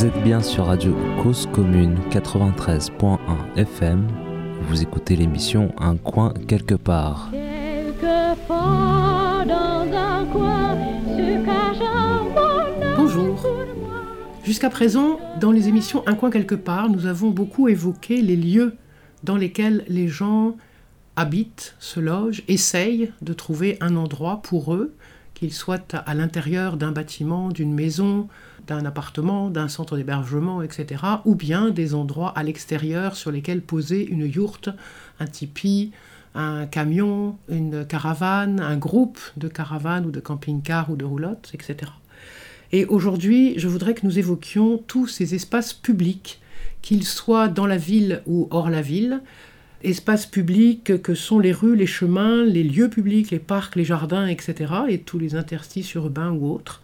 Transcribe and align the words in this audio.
Vous 0.00 0.06
êtes 0.06 0.24
bien 0.24 0.40
sur 0.40 0.64
Radio 0.64 0.96
Cause 1.22 1.46
Commune 1.52 1.98
93.1 2.10 3.18
FM. 3.54 4.08
Vous 4.62 4.80
écoutez 4.80 5.14
l'émission 5.14 5.74
Un 5.76 5.98
coin 5.98 6.32
quelque 6.48 6.74
part. 6.74 7.30
Bonjour. 12.96 13.46
Jusqu'à 14.42 14.70
présent, 14.70 15.20
dans 15.38 15.52
les 15.52 15.68
émissions 15.68 16.02
Un 16.06 16.14
coin 16.14 16.30
quelque 16.30 16.54
part, 16.54 16.88
nous 16.88 17.04
avons 17.04 17.28
beaucoup 17.28 17.68
évoqué 17.68 18.22
les 18.22 18.36
lieux 18.36 18.76
dans 19.22 19.36
lesquels 19.36 19.84
les 19.86 20.08
gens 20.08 20.56
habitent, 21.16 21.76
se 21.78 22.00
logent, 22.00 22.42
essayent 22.48 23.12
de 23.20 23.34
trouver 23.34 23.76
un 23.82 23.96
endroit 23.96 24.40
pour 24.40 24.72
eux, 24.72 24.94
qu'ils 25.34 25.52
soient 25.52 25.84
à 25.92 26.14
l'intérieur 26.14 26.78
d'un 26.78 26.90
bâtiment, 26.90 27.50
d'une 27.50 27.74
maison, 27.74 28.28
d'un 28.66 28.84
appartement, 28.84 29.50
d'un 29.50 29.68
centre 29.68 29.96
d'hébergement, 29.96 30.62
etc., 30.62 31.02
ou 31.24 31.34
bien 31.34 31.70
des 31.70 31.94
endroits 31.94 32.32
à 32.36 32.42
l'extérieur 32.42 33.16
sur 33.16 33.30
lesquels 33.30 33.62
poser 33.62 34.06
une 34.06 34.26
yourte, 34.26 34.70
un 35.18 35.26
tipi, 35.26 35.92
un 36.34 36.66
camion, 36.66 37.36
une 37.48 37.84
caravane, 37.84 38.60
un 38.60 38.76
groupe 38.76 39.18
de 39.36 39.48
caravanes 39.48 40.06
ou 40.06 40.10
de 40.10 40.20
camping-cars 40.20 40.90
ou 40.90 40.96
de 40.96 41.04
roulottes, 41.04 41.50
etc. 41.54 41.90
Et 42.72 42.84
aujourd'hui, 42.84 43.54
je 43.56 43.66
voudrais 43.68 43.94
que 43.94 44.06
nous 44.06 44.18
évoquions 44.18 44.78
tous 44.86 45.08
ces 45.08 45.34
espaces 45.34 45.74
publics, 45.74 46.40
qu'ils 46.82 47.04
soient 47.04 47.48
dans 47.48 47.66
la 47.66 47.76
ville 47.76 48.22
ou 48.26 48.46
hors 48.50 48.70
la 48.70 48.80
ville, 48.80 49.20
espaces 49.82 50.26
publics 50.26 51.02
que 51.02 51.14
sont 51.14 51.38
les 51.38 51.52
rues, 51.52 51.74
les 51.74 51.86
chemins, 51.86 52.44
les 52.44 52.62
lieux 52.62 52.88
publics, 52.88 53.30
les 53.30 53.38
parcs, 53.38 53.76
les 53.76 53.84
jardins, 53.84 54.26
etc., 54.26 54.72
et 54.88 54.98
tous 54.98 55.18
les 55.18 55.34
interstices 55.34 55.94
urbains 55.94 56.30
ou 56.30 56.52
autres, 56.52 56.82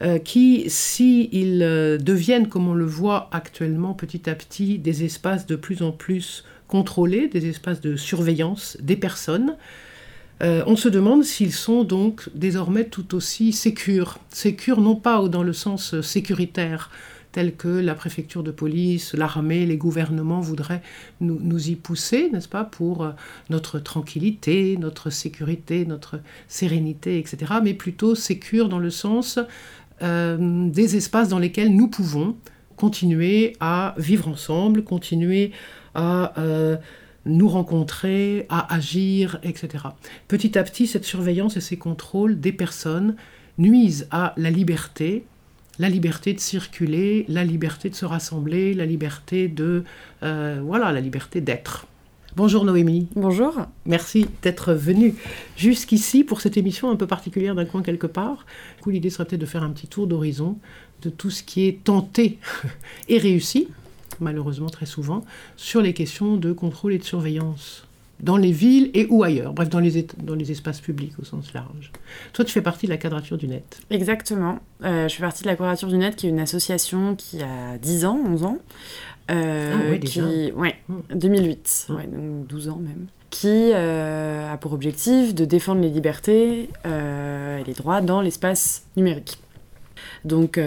euh, 0.00 0.18
qui, 0.20 0.70
s'ils 0.70 1.60
euh, 1.60 1.98
deviennent, 1.98 2.48
comme 2.48 2.68
on 2.68 2.74
le 2.74 2.84
voit 2.84 3.28
actuellement 3.32 3.94
petit 3.94 4.30
à 4.30 4.36
petit, 4.36 4.78
des 4.78 5.02
espaces 5.02 5.44
de 5.46 5.56
plus 5.56 5.82
en 5.82 5.90
plus 5.90 6.44
contrôlés, 6.68 7.26
des 7.26 7.48
espaces 7.48 7.80
de 7.80 7.96
surveillance 7.96 8.76
des 8.80 8.94
personnes, 8.94 9.56
euh, 10.40 10.62
on 10.66 10.76
se 10.76 10.88
demande 10.88 11.24
s'ils 11.24 11.52
sont 11.52 11.82
donc 11.82 12.28
désormais 12.36 12.84
tout 12.84 13.16
aussi 13.16 13.52
sécures. 13.52 14.18
Sécures 14.28 14.80
non 14.80 14.94
pas 14.94 15.26
dans 15.26 15.42
le 15.42 15.52
sens 15.52 16.00
sécuritaire, 16.00 16.92
tel 17.32 17.56
que 17.56 17.68
la 17.68 17.96
préfecture 17.96 18.44
de 18.44 18.52
police, 18.52 19.14
l'armée, 19.14 19.66
les 19.66 19.76
gouvernements 19.76 20.40
voudraient 20.40 20.82
nous, 21.20 21.68
y 21.68 21.74
pousser, 21.74 22.30
n'est-ce 22.30 22.48
pas, 22.48 22.64
pour 22.64 23.12
notre 23.50 23.80
tranquillité, 23.80 24.76
notre 24.78 25.10
sécurité, 25.10 25.84
notre 25.86 26.20
sérénité, 26.46 27.18
etc., 27.18 27.54
mais 27.62 27.74
plutôt 27.74 28.14
sécures 28.14 28.68
dans 28.68 28.78
le 28.78 28.90
sens 28.90 29.40
euh, 30.02 30.68
des 30.68 30.96
espaces 30.96 31.28
dans 31.28 31.38
lesquels 31.38 31.74
nous 31.74 31.88
pouvons 31.88 32.36
continuer 32.76 33.56
à 33.60 33.94
vivre 33.98 34.28
ensemble, 34.28 34.84
continuer 34.84 35.52
à 35.94 36.38
euh, 36.38 36.76
nous 37.26 37.48
rencontrer, 37.48 38.46
à 38.48 38.72
agir, 38.74 39.38
etc. 39.42 39.84
Petit 40.28 40.58
à 40.58 40.64
petit, 40.64 40.86
cette 40.86 41.04
surveillance 41.04 41.56
et 41.56 41.60
ces 41.60 41.76
contrôles 41.76 42.40
des 42.40 42.52
personnes 42.52 43.16
nuisent 43.58 44.06
à 44.10 44.32
la 44.36 44.50
liberté, 44.50 45.24
la 45.78 45.88
liberté 45.88 46.32
de 46.32 46.40
circuler, 46.40 47.24
la 47.28 47.44
liberté 47.44 47.90
de 47.90 47.94
se 47.94 48.04
rassembler, 48.04 48.74
la 48.74 48.86
liberté 48.86 49.48
de... 49.48 49.84
Euh, 50.22 50.60
voilà, 50.64 50.92
la 50.92 51.00
liberté 51.00 51.40
d'être. 51.40 51.86
Bonjour 52.38 52.64
Noémie. 52.64 53.08
Bonjour. 53.16 53.52
Merci 53.84 54.28
d'être 54.42 54.72
venue 54.72 55.16
jusqu'ici 55.56 56.22
pour 56.22 56.40
cette 56.40 56.56
émission 56.56 56.88
un 56.88 56.94
peu 56.94 57.08
particulière 57.08 57.56
d'un 57.56 57.64
coin 57.64 57.82
quelque 57.82 58.06
part. 58.06 58.46
L'idée 58.86 59.10
serait 59.10 59.24
peut-être 59.24 59.40
de 59.40 59.46
faire 59.46 59.64
un 59.64 59.70
petit 59.70 59.88
tour 59.88 60.06
d'horizon 60.06 60.56
de 61.02 61.10
tout 61.10 61.30
ce 61.30 61.42
qui 61.42 61.66
est 61.66 61.82
tenté 61.82 62.38
et 63.08 63.18
réussi, 63.18 63.66
malheureusement 64.20 64.68
très 64.68 64.86
souvent, 64.86 65.24
sur 65.56 65.82
les 65.82 65.94
questions 65.94 66.36
de 66.36 66.52
contrôle 66.52 66.92
et 66.92 66.98
de 66.98 67.02
surveillance 67.02 67.88
dans 68.20 68.36
les 68.36 68.52
villes 68.52 68.90
et 68.94 69.06
ou 69.10 69.24
ailleurs, 69.24 69.52
bref, 69.52 69.68
dans 69.68 69.80
les, 69.80 70.06
dans 70.22 70.34
les 70.34 70.50
espaces 70.52 70.80
publics 70.80 71.14
au 71.20 71.24
sens 71.24 71.52
large. 71.52 71.90
Toi, 72.32 72.44
tu 72.44 72.52
fais 72.52 72.62
partie 72.62 72.86
de 72.86 72.90
la 72.90 72.98
Quadrature 72.98 73.36
du 73.36 73.48
Net. 73.48 73.80
Exactement. 73.90 74.60
Euh, 74.84 75.08
je 75.08 75.14
fais 75.14 75.22
partie 75.22 75.42
de 75.42 75.48
la 75.48 75.56
Quadrature 75.56 75.88
du 75.88 75.98
Net, 75.98 76.16
qui 76.16 76.26
est 76.26 76.30
une 76.30 76.40
association 76.40 77.14
qui 77.16 77.42
a 77.42 77.78
10 77.78 78.04
ans, 78.04 78.18
11 78.26 78.44
ans, 78.44 78.58
euh, 79.30 79.74
ah 79.74 79.90
ouais, 79.90 79.98
déjà. 79.98 80.22
Qui, 80.22 80.52
ouais, 80.52 80.76
2008, 81.14 81.86
mmh. 81.88 81.94
ouais, 81.94 82.06
donc 82.06 82.46
12 82.46 82.68
ans 82.68 82.80
même. 82.80 83.06
Qui 83.30 83.72
euh, 83.74 84.52
a 84.52 84.56
pour 84.56 84.72
objectif 84.72 85.34
de 85.34 85.44
défendre 85.44 85.82
les 85.82 85.90
libertés 85.90 86.70
euh, 86.86 87.58
et 87.58 87.64
les 87.64 87.74
droits 87.74 88.00
dans 88.00 88.22
l'espace 88.22 88.86
numérique. 88.96 89.38
Donc 90.24 90.60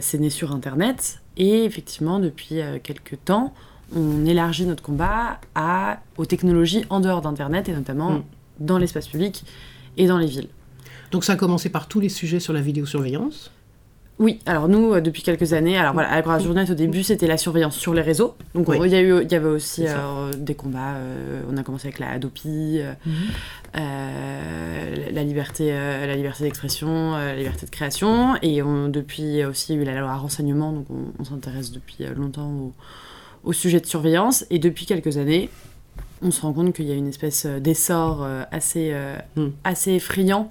c'est 0.00 0.18
né 0.18 0.30
sur 0.30 0.52
Internet 0.52 1.20
et 1.36 1.64
effectivement 1.64 2.18
depuis 2.18 2.60
quelques 2.82 3.18
temps 3.24 3.54
on 3.94 4.26
élargit 4.26 4.66
notre 4.66 4.82
combat 4.82 5.40
à, 5.54 6.00
aux 6.16 6.26
technologies 6.26 6.84
en 6.90 7.00
dehors 7.00 7.22
d'Internet 7.22 7.68
et 7.68 7.72
notamment 7.72 8.10
mmh. 8.10 8.24
dans 8.60 8.78
l'espace 8.78 9.08
public 9.08 9.44
et 9.96 10.06
dans 10.06 10.18
les 10.18 10.26
villes. 10.26 10.48
Donc 11.10 11.24
ça 11.24 11.34
a 11.34 11.36
commencé 11.36 11.70
par 11.70 11.88
tous 11.88 12.00
les 12.00 12.08
sujets 12.08 12.40
sur 12.40 12.52
la 12.52 12.60
vidéosurveillance 12.60 13.50
oui, 14.18 14.40
alors 14.46 14.68
nous, 14.68 14.94
euh, 14.94 15.00
depuis 15.00 15.22
quelques 15.22 15.52
années, 15.52 15.78
alors 15.78 15.92
voilà, 15.92 16.10
à 16.10 16.20
la 16.20 16.38
Journée, 16.40 16.68
au 16.68 16.74
début, 16.74 17.04
c'était 17.04 17.28
la 17.28 17.38
surveillance 17.38 17.76
sur 17.76 17.94
les 17.94 18.02
réseaux. 18.02 18.34
Donc 18.54 18.66
il 18.68 18.92
y, 18.92 18.96
eu, 18.96 19.24
y 19.24 19.34
avait 19.34 19.48
aussi 19.48 19.84
euh, 19.86 20.32
des 20.36 20.56
combats. 20.56 20.96
Euh, 20.96 21.42
on 21.48 21.56
a 21.56 21.62
commencé 21.62 21.86
avec 21.86 22.00
la 22.00 22.10
Adopi, 22.10 22.80
mhm. 23.06 23.12
la 23.74 25.22
liberté, 25.22 25.70
la 25.70 26.16
liberté 26.16 26.44
d'expression, 26.44 27.12
la 27.12 27.36
liberté 27.36 27.66
de 27.66 27.70
création. 27.70 28.34
Et 28.42 28.60
on, 28.60 28.88
depuis 28.88 29.44
aussi, 29.44 29.72
il 29.72 29.76
y 29.76 29.78
a 29.78 29.82
eu 29.82 29.84
la 29.84 30.00
loi 30.00 30.16
renseignement, 30.16 30.72
donc 30.72 30.86
on, 31.18 31.24
s'intéresse 31.24 31.70
depuis 31.70 32.04
longtemps 32.16 32.72
au, 33.44 33.52
sujet 33.52 33.78
de 33.78 33.86
surveillance. 33.86 34.44
Et 34.50 34.58
depuis 34.58 34.84
quelques 34.84 35.16
années, 35.16 35.48
on 36.22 36.32
se 36.32 36.40
rend 36.40 36.52
compte 36.52 36.74
qu'il 36.74 36.86
y 36.86 36.92
a 36.92 36.96
une 36.96 37.08
espèce 37.08 37.46
d'essor 37.46 38.26
assez, 38.50 38.92
mm. 39.36 39.46
assez 39.62 39.92
effrayant 39.92 40.50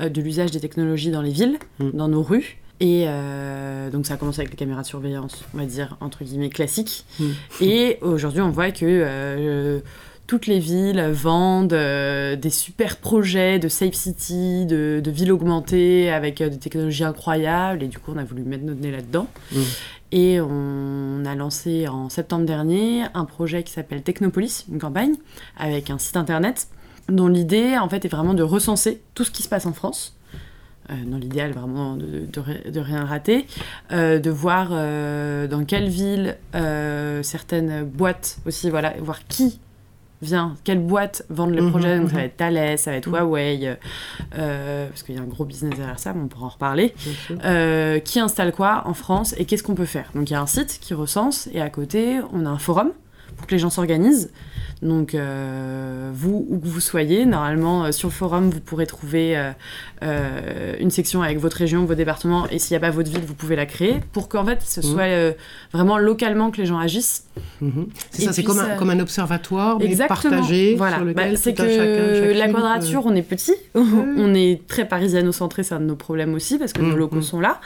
de 0.00 0.20
l'usage 0.20 0.50
des 0.50 0.58
technologies 0.58 1.12
dans 1.12 1.22
les 1.22 1.30
villes, 1.30 1.58
mm. 1.78 1.90
dans 1.92 2.08
nos 2.08 2.24
rues. 2.24 2.58
Et 2.80 3.04
euh, 3.06 3.90
donc 3.90 4.06
ça 4.06 4.14
a 4.14 4.16
commencé 4.16 4.40
avec 4.40 4.50
les 4.50 4.56
caméras 4.56 4.82
de 4.82 4.86
surveillance, 4.86 5.44
on 5.54 5.58
va 5.58 5.66
dire, 5.66 5.96
entre 6.00 6.24
guillemets, 6.24 6.50
classiques. 6.50 7.04
Mm. 7.20 7.24
Et 7.60 7.98
aujourd'hui, 8.00 8.40
on 8.40 8.50
voit 8.50 8.72
que 8.72 8.84
euh, 8.84 9.80
toutes 10.26 10.46
les 10.46 10.58
villes 10.58 11.00
vendent 11.12 11.72
euh, 11.72 12.34
des 12.34 12.50
super 12.50 12.96
projets 12.96 13.58
de 13.58 13.68
Safe 13.68 13.94
City, 13.94 14.66
de, 14.66 15.00
de 15.02 15.10
villes 15.10 15.30
augmentées 15.30 16.10
avec 16.10 16.42
des 16.42 16.58
technologies 16.58 17.04
incroyables. 17.04 17.84
Et 17.84 17.88
du 17.88 17.98
coup, 17.98 18.12
on 18.14 18.18
a 18.18 18.24
voulu 18.24 18.42
mettre 18.42 18.64
notre 18.64 18.80
nez 18.80 18.90
là-dedans. 18.90 19.28
Mm. 19.52 19.60
Et 20.12 20.40
on 20.40 21.24
a 21.24 21.34
lancé 21.34 21.88
en 21.88 22.08
septembre 22.08 22.44
dernier 22.44 23.04
un 23.14 23.24
projet 23.24 23.62
qui 23.62 23.72
s'appelle 23.72 24.02
Technopolis, 24.02 24.64
une 24.70 24.78
campagne, 24.78 25.14
avec 25.56 25.90
un 25.90 25.98
site 25.98 26.16
internet 26.16 26.68
dont 27.08 27.28
l'idée, 27.28 27.76
en 27.78 27.88
fait, 27.88 28.04
est 28.04 28.08
vraiment 28.08 28.34
de 28.34 28.42
recenser 28.42 29.02
tout 29.14 29.24
ce 29.24 29.30
qui 29.30 29.42
se 29.42 29.48
passe 29.48 29.66
en 29.66 29.72
France 29.72 30.16
dans 30.88 31.16
l'idéal 31.16 31.52
vraiment 31.52 31.96
de, 31.96 32.26
de, 32.26 32.80
rien 32.80 33.04
rater, 33.04 33.46
euh, 33.92 34.18
de 34.18 34.30
voir 34.30 34.68
euh, 34.72 35.46
dans 35.46 35.64
quelle 35.64 35.88
ville 35.88 36.36
certaines 37.22 37.84
boîtes 37.84 38.38
aussi, 38.46 38.70
voilà, 38.70 38.94
voir 39.00 39.26
qui 39.26 39.60
vient, 40.22 40.56
quelles 40.64 40.80
boîtes 40.80 41.24
vendent 41.28 41.54
les 41.54 41.60
mhm, 41.60 41.70
projets, 41.70 41.98
donc 41.98 42.08
ça 42.08 42.14
va 42.14 42.20
mhm. 42.20 42.26
être 42.26 42.36
Thales, 42.36 42.78
ça 42.78 42.90
va 42.90 42.96
être 42.96 43.08
mhm. 43.08 43.14
Huawei, 43.14 43.76
parce 44.30 45.02
qu'il 45.02 45.14
y 45.14 45.18
a 45.18 45.22
un 45.22 45.26
gros 45.26 45.44
business 45.44 45.74
derrière 45.76 45.98
ça, 45.98 46.12
mais 46.12 46.22
on 46.22 46.28
pourra 46.28 46.46
en 46.46 46.50
reparler, 46.50 46.94
qui 48.04 48.20
installe 48.20 48.52
quoi 48.52 48.82
en 48.86 48.94
France 48.94 49.34
et 49.38 49.44
qu'est-ce 49.44 49.62
qu'on 49.62 49.74
peut 49.74 49.84
faire? 49.84 50.10
Donc 50.14 50.30
il 50.30 50.32
y 50.32 50.36
a 50.36 50.40
un 50.40 50.46
site 50.46 50.78
qui 50.80 50.94
recense 50.94 51.48
et 51.52 51.60
à 51.60 51.70
côté 51.70 52.20
on 52.32 52.46
a 52.46 52.48
un 52.48 52.58
forum 52.58 52.92
pour 53.36 53.46
que 53.46 53.52
les 53.52 53.58
gens 53.58 53.70
s'organisent. 53.70 54.30
Donc, 54.84 55.14
euh, 55.14 56.10
vous, 56.12 56.46
où 56.48 56.58
que 56.58 56.66
vous 56.66 56.80
soyez, 56.80 57.24
normalement, 57.24 57.86
euh, 57.86 57.92
sur 57.92 58.08
le 58.08 58.12
forum, 58.12 58.50
vous 58.50 58.60
pourrez 58.60 58.86
trouver 58.86 59.34
euh, 60.02 60.74
une 60.78 60.90
section 60.90 61.22
avec 61.22 61.38
votre 61.38 61.56
région, 61.56 61.86
vos 61.86 61.94
départements, 61.94 62.46
et 62.50 62.58
s'il 62.58 62.74
n'y 62.74 62.76
a 62.76 62.80
pas 62.80 62.90
votre 62.90 63.10
ville, 63.10 63.24
vous 63.26 63.34
pouvez 63.34 63.56
la 63.56 63.64
créer, 63.64 63.96
pour 64.12 64.28
qu'en 64.28 64.44
fait, 64.44 64.58
ce 64.62 64.80
mmh. 64.80 64.82
soit 64.82 65.34
vraiment 65.72 65.96
localement 65.96 66.50
que 66.50 66.58
les 66.58 66.66
gens 66.66 66.78
agissent. 66.78 67.24
Mmh. 67.62 67.84
C'est 68.10 68.22
ça, 68.26 68.32
c'est 68.34 68.42
comme, 68.42 68.90
un 68.90 69.00
observatoire, 69.00 69.78
mais 69.78 69.96
partagé, 70.06 70.74
voilà. 70.76 70.96
sur 70.96 71.04
lequel 71.06 71.30
bah, 71.30 71.36
C'est 71.36 71.54
que 71.54 72.38
la 72.38 72.48
quadrature, 72.48 73.06
on 73.06 73.14
est 73.14 73.22
petit, 73.22 73.54
on 73.74 74.34
est 74.34 74.66
très 74.68 74.86
parisiano-centré, 74.86 75.62
c'est 75.62 75.74
un 75.74 75.80
de 75.80 75.86
nos 75.86 75.96
problèmes 75.96 76.34
aussi, 76.34 76.58
parce 76.58 76.74
que 76.74 76.82
nos 76.82 76.94
mmh, 76.94 76.98
locaux 76.98 77.22
sont 77.22 77.40
là. 77.40 77.60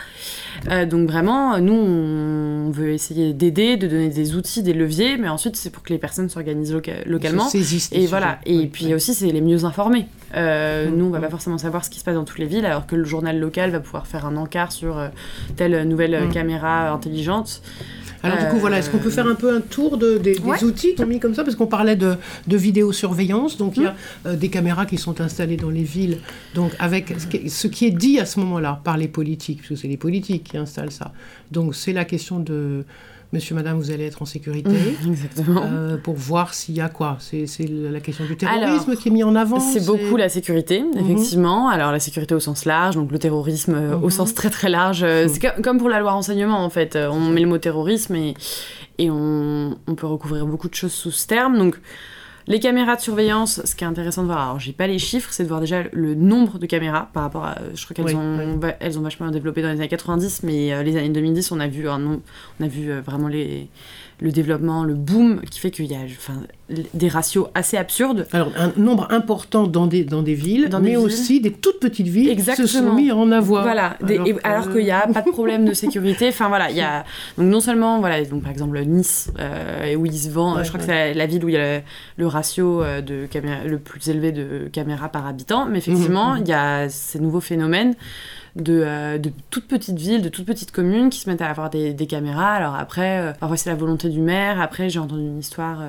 donc 0.87 1.11
vraiment, 1.11 1.59
nous, 1.59 1.75
on 1.75 2.71
veut 2.71 2.91
essayer 2.91 3.33
d'aider, 3.33 3.77
de 3.77 3.89
donner 3.89 4.09
des 4.09 4.37
outils, 4.37 4.63
des 4.63 4.73
leviers, 4.73 5.17
mais 5.17 5.29
ensuite, 5.29 5.57
c'est 5.57 5.71
pour 5.71 5.83
que 5.83 5.93
les 5.93 5.99
personnes 5.99 6.29
s'organisent 6.29 6.73
localement. 6.73 7.08
Et 7.93 8.07
voilà. 8.07 8.39
Et 8.47 8.67
puis 8.67 8.95
aussi, 8.95 9.15
c'est 9.15 9.31
les 9.31 9.41
mieux 9.41 9.65
informés. 9.65 10.07
Euh, 10.35 10.91
nous, 10.91 11.07
on 11.07 11.11
va 11.11 11.21
pas 11.21 11.31
forcément 11.31 11.59
savoir 11.59 11.85
ce 11.85 11.91
qui 11.91 11.99
se 11.99 12.05
passe 12.05 12.15
dans 12.15 12.25
toutes 12.25 12.39
les 12.39 12.47
villes, 12.47 12.67
alors 12.67 12.87
que 12.87 12.97
le 12.97 13.05
journal 13.05 13.39
local 13.39 13.71
va 13.71 13.81
pouvoir 13.81 14.07
faire 14.07 14.27
un 14.27 14.37
encart 14.37 14.73
sur 14.73 14.99
euh, 14.99 15.09
telle 15.57 15.89
nouvelle 15.89 16.27
mm. 16.27 16.33
caméra 16.33 16.91
intelligente. 16.91 17.63
Alors 18.23 18.39
du 18.39 18.47
coup, 18.47 18.59
voilà, 18.59 18.79
est-ce 18.79 18.91
qu'on 18.91 18.99
peut 18.99 19.11
faire 19.11 19.27
un 19.27 19.35
peu 19.35 19.55
un 19.55 19.61
tour 19.61 19.97
de, 19.97 20.19
des, 20.19 20.41
outils 20.65 20.95
qu'on 20.95 21.07
mis 21.07 21.21
comme 21.21 21.35
ça? 21.35 21.45
Parce 21.45 21.57
qu'on 21.57 21.67
parlait 21.67 21.97
de, 21.97 22.17
de 22.47 22.57
vidéosurveillance, 22.57 23.57
donc 23.57 23.77
il 23.77 23.85
y 23.85 23.87
a 23.87 23.95
euh, 24.27 24.37
des 24.37 24.49
caméras 24.49 24.87
qui 24.87 24.99
sont 24.99 25.21
installées 25.21 25.57
dans 25.57 25.71
les 25.71 25.85
villes, 25.85 26.19
donc 26.55 26.73
avec 26.79 27.15
ce 27.19 27.27
qui, 27.27 27.49
ce 27.49 27.69
qui 27.69 27.87
est 27.87 27.93
dit 27.93 28.19
à 28.19 28.27
ce 28.27 28.41
moment-là 28.41 28.81
par 28.83 28.97
les 28.97 29.09
politiques, 29.09 29.59
parce 29.59 29.69
que 29.69 29.77
c'est 29.77 29.89
les 29.89 29.97
politiques 29.97 30.45
qui 30.45 30.57
installent 30.57 30.91
ça. 30.91 31.13
Donc 31.53 31.75
c'est 31.75 31.93
la 31.93 32.05
question 32.05 32.41
de 32.41 32.85
Monsieur, 33.33 33.55
Madame, 33.55 33.77
vous 33.79 33.91
allez 33.91 34.07
être 34.07 34.23
en 34.23 34.25
sécurité. 34.25 34.71
Exactement. 35.07 35.63
euh, 35.67 35.99
pour 35.99 36.15
voir 36.17 36.55
s'il 36.55 36.75
y 36.75 36.81
a 36.81 36.89
quoi 36.89 37.19
C'est 37.21 37.45
la 37.69 38.01
question 38.01 38.25
du 38.25 38.37
terrorisme 38.39 38.65
Alors, 38.91 38.99
qui 39.03 39.09
est 39.09 39.13
mis 39.13 39.23
en 39.23 39.35
avant 39.37 39.61
C'est 39.61 39.85
beaucoup 39.85 40.17
la 40.17 40.31
sécurité, 40.31 40.83
effectivement. 40.99 41.69
Alors 41.69 41.93
la 41.93 42.01
sécurité 42.01 42.35
au 42.35 42.41
sens 42.41 42.65
large, 42.65 42.95
donc 42.97 43.13
le 43.13 43.19
terrorisme 43.19 43.75
euh, 43.75 43.97
au 43.97 44.05
Mhm. 44.07 44.11
sens 44.11 44.33
très 44.35 44.49
très 44.49 44.71
large. 44.71 45.03
Euh, 45.03 45.25
Mhm. 45.25 45.29
C'est 45.29 45.41
co- 45.41 45.63
comme 45.63 45.77
pour 45.79 45.91
la 45.91 46.01
loi 46.01 46.13
renseignement 46.13 46.65
en 46.65 46.71
fait. 46.71 46.97
On 46.97 47.21
met 47.21 47.43
le 47.43 47.49
mot 47.49 47.59
terrorisme 47.59 48.15
et, 48.17 48.35
et 48.97 49.11
on, 49.11 49.77
on 49.87 49.95
peut 49.95 50.07
recouvrir 50.07 50.47
beaucoup 50.47 50.69
de 50.71 50.75
choses 50.75 50.93
sous 50.93 51.11
ce 51.11 51.27
terme. 51.27 51.59
Donc 51.59 51.79
les 52.49 52.59
caméras 52.61 52.97
de 52.97 53.01
surveillance, 53.01 53.61
ce 53.65 53.75
qui 53.77 53.85
est 53.85 53.87
intéressant 53.87 54.23
de 54.23 54.27
voir, 54.27 54.41
alors 54.41 54.59
j'ai 54.61 54.73
pas 54.73 54.87
les 54.87 54.99
chiffres, 54.99 55.29
c'est 55.33 55.45
de 55.45 55.49
voir 55.49 55.61
déjà 55.61 55.85
le 55.93 56.15
nombre 56.15 56.59
de 56.59 56.67
caméras 56.67 57.09
par 57.13 57.23
rapport 57.23 57.45
à. 57.45 57.57
Je 57.75 57.85
crois 57.85 57.95
qu'elles 57.95 58.07
Oui, 58.07 58.15
ont, 58.15 58.39
oui. 58.55 58.59
va- 58.61 58.75
elles 58.81 58.99
ont 58.99 59.03
vachement 59.03 59.31
développé 59.31 59.63
dans 59.63 59.69
les 59.69 59.79
années 59.79 59.89
90, 59.89 60.43
mais 60.43 60.73
euh, 60.73 60.83
les 60.83 60.97
années 60.97 61.11
2010, 61.11 61.53
on 61.53 61.61
a 61.61 61.69
vu 61.69 61.89
un 61.89 62.05
on 62.05 62.65
a 62.65 62.69
vu 62.69 62.91
euh, 62.91 63.01
vraiment 63.01 63.29
les, 63.29 63.69
le 64.21 64.33
développement, 64.33 64.83
le 64.85 64.95
boom 64.95 65.41
qui 65.49 65.61
fait 65.61 65.71
qu'il 65.71 65.87
y 65.87 65.95
a 65.95 65.99
enfin, 66.01 66.35
des 66.93 67.09
ratios 67.09 67.47
assez 67.55 67.77
absurdes. 67.77 68.27
Alors, 68.33 68.51
un 68.59 68.73
nombre 68.77 69.07
important 69.11 69.67
dans 69.69 69.87
des, 69.87 70.03
dans 70.05 70.23
des 70.23 70.35
villes, 70.35 70.69
Dans 70.69 70.81
des 70.81 70.85
mais 70.91 70.97
villes. 70.97 70.99
aussi 71.07 71.41
des 71.41 71.53
toutes 71.53 71.79
petites 71.79 72.09
villes 72.09 72.35
qui 72.35 72.41
se 72.43 72.55
sont 72.55 72.63
Exactement. 72.63 72.95
mis 72.95 73.13
en 73.13 73.31
avoir. 73.31 73.63
Voilà, 73.63 73.97
des- 74.03 74.21
Alors 74.43 74.71
qu'il 74.73 74.83
n'y 74.83 74.91
a 74.91 75.07
pas 75.07 75.23
de 75.23 75.31
problème 75.31 75.65
de 75.65 75.73
sécurité. 75.73 76.29
Enfin 76.29 76.49
voilà, 76.49 76.69
il 76.71 76.77
y 76.77 76.81
a 76.81 77.05
donc 77.37 77.47
non 77.47 77.61
seulement 77.61 78.01
voilà 78.01 78.25
donc 78.25 78.43
par 78.43 78.51
exemple 78.51 78.79
Nice 78.85 79.31
euh, 79.39 79.95
où 79.95 80.05
il 80.07 80.19
se 80.19 80.31
vend, 80.31 80.57
Ouais, 80.57 80.65
je 80.65 80.69
crois 80.71 80.81
ouais. 80.81 80.87
que 80.87 80.93
c'est 80.93 81.09
la, 81.09 81.15
la 81.15 81.27
ville 81.27 81.45
où 81.45 81.49
il 81.49 81.55
y 81.55 81.59
a 81.59 81.77
le, 81.79 81.83
le 82.17 82.27
ratio 82.27 82.83
euh, 82.83 83.01
de 83.01 83.27
caméra 83.31 83.63
le 83.65 83.79
plus 83.79 84.09
élevé 84.09 84.33
de 84.33 84.69
caméras 84.73 85.09
par 85.11 85.27
habitant, 85.29 85.67
mais 85.67 85.79
effectivement 85.79 86.35
Mhm, 86.35 86.41
il 86.43 86.49
y 86.49 86.53
a 86.53 86.89
ces 86.89 87.21
nouveaux 87.21 87.41
phénomènes. 87.41 87.95
De, 88.59 88.83
euh, 88.85 89.19
de 89.19 89.31
toutes 89.51 89.69
petites 89.69 89.99
villes, 89.99 90.21
de 90.21 90.29
toutes 90.29 90.45
petites 90.47 90.73
communes 90.73 91.11
qui 91.11 91.21
se 91.21 91.31
mettent 91.31 91.43
à 91.43 91.49
avoir 91.49 91.71
des, 91.71 91.93
des 91.95 92.07
caméras. 92.09 92.55
Alors 92.55 92.75
après, 92.75 93.21
euh, 93.21 93.33
parfois 93.39 93.57
c'est 93.57 93.71
la 93.71 93.77
volonté 93.77 94.09
du 94.09 94.21
maire. 94.21 94.61
Après, 94.61 94.89
j'ai 94.91 94.99
entendu 94.99 95.23
une 95.23 95.39
histoire 95.39 95.81
euh, 95.81 95.89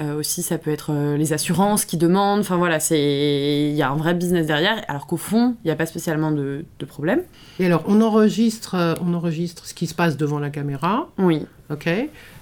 euh, 0.00 0.18
aussi, 0.20 0.42
ça 0.44 0.58
peut 0.58 0.70
être 0.70 0.92
les 1.16 1.32
assurances 1.32 1.84
qui 1.84 1.96
demandent. 1.96 2.38
Enfin 2.38 2.56
voilà, 2.56 2.78
il 2.92 3.74
y 3.74 3.82
a 3.82 3.90
un 3.90 3.96
vrai 3.96 4.14
business 4.14 4.46
derrière. 4.46 4.80
Alors 4.86 5.08
qu'au 5.08 5.16
fond, 5.16 5.56
il 5.64 5.66
n'y 5.66 5.72
a 5.72 5.76
pas 5.76 5.86
spécialement 5.86 6.30
de, 6.30 6.64
de 6.78 6.84
problème. 6.84 7.22
Et 7.58 7.66
alors, 7.66 7.82
on 7.88 8.00
enregistre, 8.00 8.96
on 9.04 9.12
enregistre 9.12 9.66
ce 9.66 9.74
qui 9.74 9.88
se 9.88 9.94
passe 9.94 10.16
devant 10.16 10.38
la 10.38 10.50
caméra, 10.50 11.08
Oui. 11.18 11.46
ok 11.70 11.88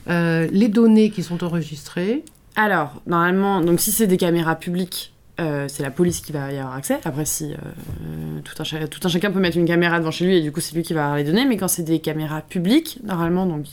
Les 0.06 0.69
données 0.69 1.08
qui 1.08 1.23
sont 1.23 1.43
enregistrées, 1.43 2.25
Alors, 2.56 3.00
normalement, 3.06 3.62
donc 3.62 3.81
si 3.81 3.91
c'est 3.91 4.06
des 4.06 4.19
caméras 4.19 4.56
publiques, 4.56 5.14
euh, 5.41 5.67
c'est 5.69 5.83
la 5.83 5.91
police 5.91 6.21
qui 6.21 6.33
va 6.33 6.50
y 6.53 6.59
avoir 6.59 6.75
accès. 6.75 6.99
Après, 7.05 7.25
si 7.25 7.53
euh, 7.53 7.56
tout, 8.44 8.55
un 8.59 8.65
cha- 8.65 8.88
tout 8.88 9.00
un 9.05 9.09
chacun 9.09 9.31
peut 9.31 9.41
mettre 9.41 9.56
une 9.59 9.67
caméra 9.67 9.99
devant 9.99 10.11
chez 10.11 10.25
lui 10.25 10.37
et 10.37 10.41
du 10.43 10.50
coup, 10.53 10.61
c'est 10.61 10.75
lui 10.75 10.83
qui 10.83 10.94
va 10.94 11.03
avoir 11.05 11.17
les 11.17 11.25
données. 11.25 11.44
Mais 11.44 11.56
quand 11.56 11.69
c'est 11.69 11.83
des 11.83 11.99
caméras 12.00 12.41
publiques, 12.43 12.99
normalement, 13.05 13.47
donc 13.47 13.67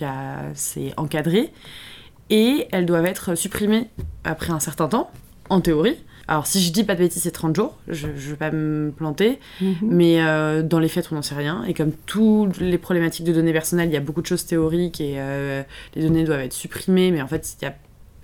c'est 0.53 0.93
encadré 0.97 1.51
et 2.29 2.67
elles 2.71 2.85
doivent 2.85 3.05
être 3.05 3.35
supprimées 3.35 3.87
après 4.23 4.51
un 4.51 4.59
certain 4.59 4.87
temps, 4.87 5.11
en 5.49 5.61
théorie. 5.61 5.97
Alors, 6.27 6.47
si 6.47 6.61
je 6.63 6.71
dis 6.71 6.85
pas 6.85 6.95
de 6.95 6.99
bêtises, 6.99 7.23
c'est 7.23 7.31
30 7.31 7.53
jours, 7.53 7.77
je, 7.89 8.07
je 8.15 8.29
vais 8.29 8.37
pas 8.37 8.49
me 8.49 8.91
planter. 8.91 9.39
Mais 9.81 10.21
euh, 10.21 10.63
dans 10.63 10.79
les 10.79 10.87
faits, 10.87 11.09
on 11.11 11.15
n'en 11.15 11.21
sait 11.21 11.35
rien. 11.35 11.65
Et 11.65 11.73
comme 11.73 11.91
toutes 12.05 12.59
les 12.61 12.77
problématiques 12.77 13.25
de 13.25 13.33
données 13.33 13.51
personnelles, 13.51 13.89
il 13.89 13.93
y 13.93 13.97
a 13.97 14.01
beaucoup 14.01 14.21
de 14.21 14.25
choses 14.27 14.45
théoriques 14.45 15.01
et 15.01 15.15
euh, 15.17 15.63
les 15.95 16.01
données 16.03 16.23
doivent 16.23 16.39
être 16.39 16.53
supprimées. 16.53 17.11
Mais 17.11 17.21
en 17.21 17.27
fait, 17.27 17.55
il 17.61 17.65
y 17.65 17.67
a 17.67 17.75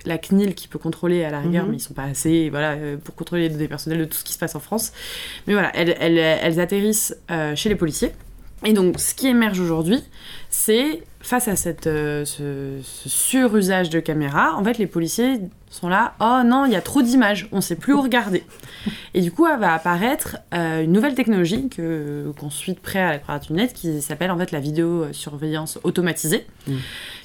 la 0.05 0.17
CNIL 0.17 0.55
qui 0.55 0.67
peut 0.67 0.79
contrôler 0.79 1.23
à 1.23 1.29
la 1.29 1.39
rigueur, 1.39 1.63
Mhm. 1.65 1.71
mais 1.71 1.77
ils 1.77 1.81
sont 1.81 1.93
pas 1.93 2.03
assez 2.03 2.49
voilà, 2.49 2.71
euh, 2.71 2.97
pour 2.97 3.15
contrôler 3.15 3.43
les 3.43 3.49
données 3.49 3.67
personnelles 3.67 3.99
de 3.99 4.05
tout 4.05 4.17
ce 4.17 4.23
qui 4.23 4.33
se 4.33 4.39
passe 4.39 4.55
en 4.55 4.59
France. 4.59 4.91
Mais 5.47 5.53
voilà, 5.53 5.71
elles, 5.75 5.95
elles, 5.99 6.17
elles 6.17 6.59
atterrissent 6.59 7.15
euh, 7.31 7.55
chez 7.55 7.69
les 7.69 7.75
policiers. 7.75 8.11
Et 8.65 8.73
donc, 8.73 8.99
ce 8.99 9.15
qui 9.15 9.27
émerge 9.27 9.59
aujourd'hui, 9.61 10.03
c'est 10.49 11.03
face 11.21 11.47
à 11.47 11.55
cette, 11.55 11.87
euh, 11.87 12.25
ce, 12.25 12.79
ce 12.83 13.07
surusage 13.07 13.89
de 13.89 14.01
caméras, 14.01 14.55
en 14.55 14.63
fait, 14.65 14.77
les 14.77 14.87
policiers 14.87 15.39
sont 15.69 15.87
là, 15.87 16.15
oh 16.19 16.41
non, 16.45 16.65
il 16.65 16.73
y 16.73 16.75
a 16.75 16.81
trop 16.81 17.01
d'images, 17.01 17.47
on 17.53 17.61
sait 17.61 17.75
plus 17.77 17.93
où 17.93 18.01
regarder. 18.01 18.43
Et 19.13 19.21
du 19.21 19.31
coup, 19.31 19.43
va 19.45 19.73
apparaître 19.73 20.37
euh, 20.53 20.83
une 20.83 20.91
nouvelle 20.91 21.15
technologie 21.15 21.69
que 21.69 22.33
qu'on 22.37 22.49
suit 22.49 22.73
de 22.73 22.79
près 22.79 22.99
à 22.99 23.11
la 23.11 23.19
Croix 23.19 23.39
Net 23.51 23.73
qui 23.73 24.01
s'appelle 24.01 24.31
en 24.31 24.37
fait 24.37 24.51
la 24.51 24.59
vidéosurveillance 24.59 25.79
automatisée. 25.83 26.45
Mm. 26.67 26.73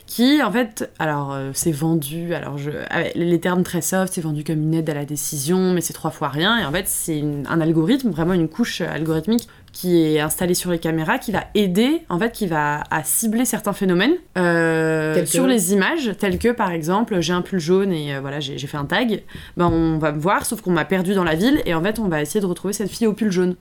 Qui 0.06 0.42
en 0.42 0.52
fait, 0.52 0.90
alors 0.98 1.32
euh, 1.32 1.50
c'est 1.54 1.72
vendu, 1.72 2.34
alors 2.34 2.58
je, 2.58 2.70
avec 2.90 3.14
les 3.14 3.40
termes 3.40 3.62
très 3.62 3.80
soft, 3.80 4.12
c'est 4.12 4.20
vendu 4.20 4.44
comme 4.44 4.62
une 4.62 4.74
aide 4.74 4.90
à 4.90 4.94
la 4.94 5.06
décision, 5.06 5.72
mais 5.72 5.80
c'est 5.80 5.94
trois 5.94 6.10
fois 6.10 6.28
rien. 6.28 6.58
Et 6.58 6.64
en 6.66 6.72
fait, 6.72 6.86
c'est 6.88 7.24
un 7.48 7.60
algorithme, 7.60 8.10
vraiment 8.10 8.34
une 8.34 8.48
couche 8.48 8.82
algorithmique 8.82 9.48
qui 9.72 10.02
est 10.02 10.20
installée 10.20 10.54
sur 10.54 10.70
les 10.70 10.78
caméras, 10.78 11.18
qui 11.18 11.32
va 11.32 11.44
aider, 11.54 12.02
en 12.10 12.18
fait, 12.18 12.32
qui 12.32 12.46
va 12.46 12.84
à 12.90 13.02
cibler 13.02 13.46
certains 13.46 13.72
phénomènes 13.72 14.14
euh, 14.36 15.24
sur 15.26 15.46
les 15.46 15.72
images, 15.72 16.12
tels 16.18 16.38
que 16.38 16.50
par 16.50 16.70
exemple, 16.70 17.20
j'ai 17.20 17.32
un 17.32 17.42
pull 17.42 17.58
jaune 17.58 17.92
et 17.92 18.14
euh, 18.14 18.20
voilà, 18.20 18.40
j'ai 18.40 18.58
j'ai 18.58 18.66
fait 18.66 18.76
un 18.76 18.84
tag, 18.84 19.22
ben 19.56 19.66
on 19.66 19.98
va 19.98 20.12
me 20.12 20.20
voir, 20.20 20.44
sauf 20.44 20.60
qu'on 20.60 20.70
m'a 20.70 20.84
perdu 20.84 21.14
dans 21.14 21.24
la 21.24 21.34
ville, 21.34 21.62
et 21.64 21.74
en 21.74 21.82
fait, 21.82 21.98
on 21.98 22.08
va 22.08 22.20
essayer 22.20 22.40
de 22.40 22.46
retrouver 22.46 22.74
cette 22.74 22.90
fille 22.90 23.06
au 23.06 23.14
pull 23.14 23.32
jaune. 23.32 23.56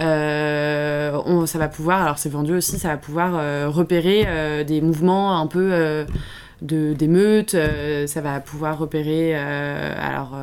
Euh, 0.00 1.18
on- 1.26 1.46
ça 1.46 1.58
va 1.58 1.68
pouvoir, 1.68 2.02
alors 2.02 2.18
c'est 2.18 2.28
vendu 2.30 2.54
aussi, 2.54 2.78
ça 2.78 2.88
va 2.88 2.96
pouvoir 2.96 3.32
euh, 3.36 3.68
repérer 3.68 4.24
euh, 4.26 4.64
des 4.64 4.80
mouvements 4.80 5.38
un 5.38 5.46
peu 5.46 6.06
de 6.62 6.92
d'émeutes, 6.94 7.56
ça 8.06 8.20
va 8.20 8.40
pouvoir 8.40 8.78
repérer 8.78 9.34
alors 9.34 10.36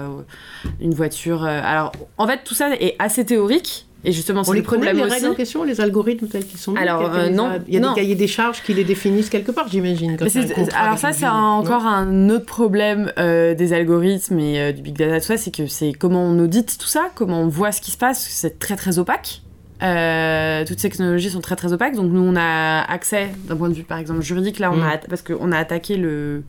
une 0.81 0.93
voiture. 0.93 1.43
alors 1.45 1.91
en 2.17 2.27
fait 2.27 2.41
tout 2.43 2.53
ça 2.53 2.75
est 2.75 2.95
assez 2.99 3.25
théorique 3.25 3.87
et 4.05 4.11
justement 4.11 4.41
on 4.41 4.43
c'est 4.45 4.53
les 4.53 4.61
problème 4.61 4.95
les 4.97 5.03
règles 5.03 5.27
en 5.27 5.33
question, 5.33 5.63
les 5.63 5.81
algorithmes 5.81 6.27
tels 6.27 6.45
qu'ils 6.45 6.59
sont 6.59 6.71
mis 6.71 6.77
Alors, 6.79 7.13
euh, 7.15 7.29
non, 7.29 7.59
Il 7.67 7.73
y 7.73 7.77
a 7.77 7.79
non. 7.81 7.89
des 7.93 8.01
cahiers 8.01 8.15
des 8.15 8.27
charges 8.27 8.63
qui 8.63 8.73
les 8.73 8.83
définissent 8.85 9.29
quelque 9.29 9.51
part, 9.51 9.67
j'imagine. 9.69 10.15
alors 10.75 10.97
ça, 10.97 11.11
c'est 11.11 11.27
encore 11.27 11.85
un 11.85 12.29
autre 12.29 12.45
problème 12.45 13.11
euh, 13.19 13.53
des 13.55 13.73
algorithmes 13.73 14.39
et 14.39 14.59
euh, 14.59 14.71
du 14.71 14.81
big 14.81 14.97
data, 14.97 15.19
tout 15.19 15.25
ça, 15.27 15.37
c'est 15.37 15.53
que 15.53 15.67
c'est 15.67 15.91
comment 15.93 16.23
on 16.23 16.39
audite 16.39 16.77
tout 16.79 16.87
ça, 16.87 17.09
comment 17.15 17.41
on 17.41 17.47
voit 17.49 17.71
ce 17.71 17.81
qui 17.81 17.91
se 17.91 17.97
passe, 17.97 18.25
c'est 18.29 18.57
très 18.59 18.75
très 18.75 18.99
opaque. 18.99 19.41
Euh, 19.81 20.65
toutes 20.65 20.79
ces 20.79 20.89
technologies 20.89 21.29
sont 21.29 21.39
très 21.39 21.55
très 21.55 21.71
opaques, 21.71 21.95
donc 21.95 22.11
nous 22.11 22.21
on 22.21 22.35
a 22.35 22.81
accès 22.81 23.29
d'un 23.45 23.55
point 23.55 23.69
de 23.69 23.73
vue 23.73 23.83
par 23.83 23.97
exemple 23.97 24.21
juridique 24.21 24.59
là, 24.59 24.71
on 24.73 24.77
Mm. 24.77 24.83
a 24.83 24.97
parce 25.09 25.21
qu'on 25.21 25.51
a 25.53 25.57
attaqué 25.57 25.95
le 25.95 26.43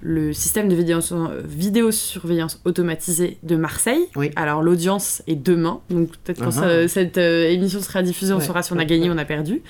le 0.00 0.32
système 0.32 0.68
de 0.68 0.74
vidéo, 0.74 1.00
vidéosurveillance 1.44 2.60
automatisée 2.64 3.38
de 3.42 3.56
Marseille. 3.56 4.06
Oui. 4.16 4.30
Alors 4.36 4.62
l'audience 4.62 5.22
est 5.26 5.34
demain, 5.34 5.80
donc 5.90 6.10
peut-être 6.22 6.38
quand 6.38 6.56
Ah. 6.58 6.84
ça- 6.86 6.88
cette 6.88 7.18
euh, 7.18 7.48
émission 7.50 7.80
sera 7.80 8.02
diffusée, 8.02 8.32
on 8.32 8.40
saura 8.40 8.62
si 8.62 8.72
on 8.72 8.78
a 8.78 8.84
gagné 8.84 9.10
ou 9.10 9.12
on 9.12 9.18
a 9.18 9.24
perdu. 9.24 9.62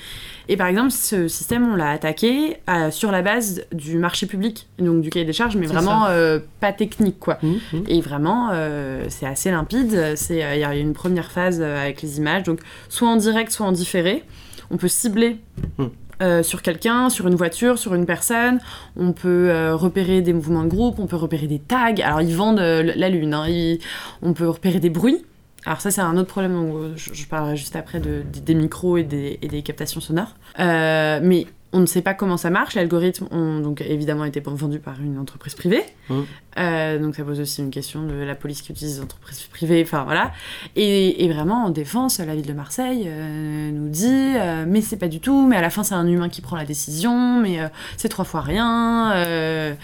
Et 0.51 0.57
par 0.57 0.67
exemple, 0.67 0.91
ce 0.93 1.29
système, 1.29 1.71
on 1.73 1.77
l'a 1.77 1.91
attaqué 1.91 2.57
euh, 2.71 2.91
sur 2.91 3.11
la 3.11 3.21
base 3.23 3.65
du 3.73 3.99
marché 3.99 4.27
public, 4.27 4.67
donc 4.79 5.01
du 5.03 5.11
cahier 5.11 5.27
des 5.27 5.33
charges, 5.33 5.57
mais 5.57 5.67
vraiment 5.67 6.07
euh, 6.07 6.39
pas 6.61 6.73
technique, 6.73 7.19
quoi. 7.19 7.39
Hum, 7.43 7.59
hum. 7.73 7.85
Et 7.87 8.01
vraiment, 8.01 8.51
euh, 8.53 9.05
c'est 9.09 9.27
assez 9.27 9.51
limpide. 9.51 9.95
Euh, 9.95 10.15
Il 10.31 10.37
y 10.37 10.43
a 10.65 10.75
une 10.75 10.95
première 10.95 11.31
phase 11.31 11.59
euh, 11.61 11.83
avec 11.83 12.01
les 12.03 12.19
images, 12.19 12.45
donc 12.45 12.61
soit 12.89 13.09
en 13.09 13.17
direct, 13.17 13.51
soit 13.53 13.67
en 13.67 13.73
différé. 13.73 14.25
On 14.71 14.77
peut 14.77 14.89
cibler 14.89 15.37
Hmm. 15.79 15.87
Euh, 16.23 16.43
sur 16.43 16.63
quelqu'un, 16.63 17.09
sur 17.11 17.27
une 17.29 17.35
voiture, 17.35 17.79
sur 17.79 17.95
une 17.95 18.07
personne. 18.07 18.59
On 18.97 19.13
peut 19.13 19.51
euh, 19.51 19.75
repérer 19.77 20.21
des 20.23 20.33
mouvements 20.33 20.65
de 20.65 20.69
groupe, 20.69 20.99
on 20.99 21.07
peut 21.07 21.17
repérer 21.17 21.47
des 21.47 21.59
tags. 21.59 21.95
Alors, 22.03 22.21
ils 22.23 22.35
vendent 22.35 22.61
euh, 22.61 22.93
la 22.95 23.09
lune. 23.09 23.35
hein. 23.35 23.47
On 24.23 24.33
peut 24.33 24.49
repérer 24.49 24.81
des 24.81 24.91
bruits. 24.91 25.25
Alors 25.67 25.81
ça, 25.81 25.91
c'est 25.91 26.01
un 26.01 26.17
autre 26.17 26.29
problème, 26.29 26.93
je, 26.97 27.13
je 27.13 27.27
parlerai 27.27 27.57
juste 27.57 27.77
après 27.77 27.99
de, 28.01 28.23
des- 28.45 28.55
micros 28.55 28.97
et 28.97 29.03
des, 29.03 29.39
et 29.43 29.49
des 29.49 29.63
captations 29.63 30.01
sonores. 30.01 30.35
Mais 30.57 31.47
on 31.73 31.81
ne 31.81 31.87
sait 31.87 32.03
pas 32.03 32.15
comment 32.15 32.37
ça 32.37 32.51
marche. 32.51 32.75
L'algorithme 32.75 33.27
ont 33.31 33.61
donc 33.61 33.83
évidemment 33.83 34.25
été 34.25 34.41
vendu 34.41 34.79
par 34.79 35.01
une 35.01 35.19
entreprise 35.19 35.55
privée. 35.55 35.83
Mhm. 36.09 36.25
Euh, 36.59 36.99
donc 36.99 37.15
ça 37.15 37.25
pose 37.25 37.41
aussi 37.41 37.61
une 37.61 37.71
question 37.71 38.05
de 38.05 38.15
la 38.15 38.35
police 38.35 38.63
qui 38.63 38.73
utilise 38.73 38.97
les 38.97 39.03
entreprises 39.05 39.43
privées, 39.43 39.83
enfin 39.85 40.05
voilà. 40.05 40.33
Et, 40.77 41.25
et 41.25 41.33
vraiment 41.33 41.67
en 41.67 41.71
défense, 41.71 42.19
la 42.19 42.35
ville 42.35 42.47
de 42.47 42.53
Marseille 42.53 43.05
euh, 43.07 43.71
nous 43.71 43.89
dit, 43.89 44.07
euh, 44.09 44.65
mais 44.67 44.81
c'est 44.81 44.97
pas 44.97 45.09
du 45.09 45.21
tout, 45.21 45.47
mais 45.47 45.57
à 45.57 45.61
la 45.61 45.71
fin 45.71 45.83
c'est 45.83 45.95
un 45.95 46.07
humain 46.07 46.29
qui 46.29 46.41
prend 46.41 46.57
la 46.57 46.65
décision, 46.65 47.41
mais 47.41 47.59
c'est 47.97 48.09
trois 48.09 48.25
fois 48.25 48.41
rien. 48.41 49.77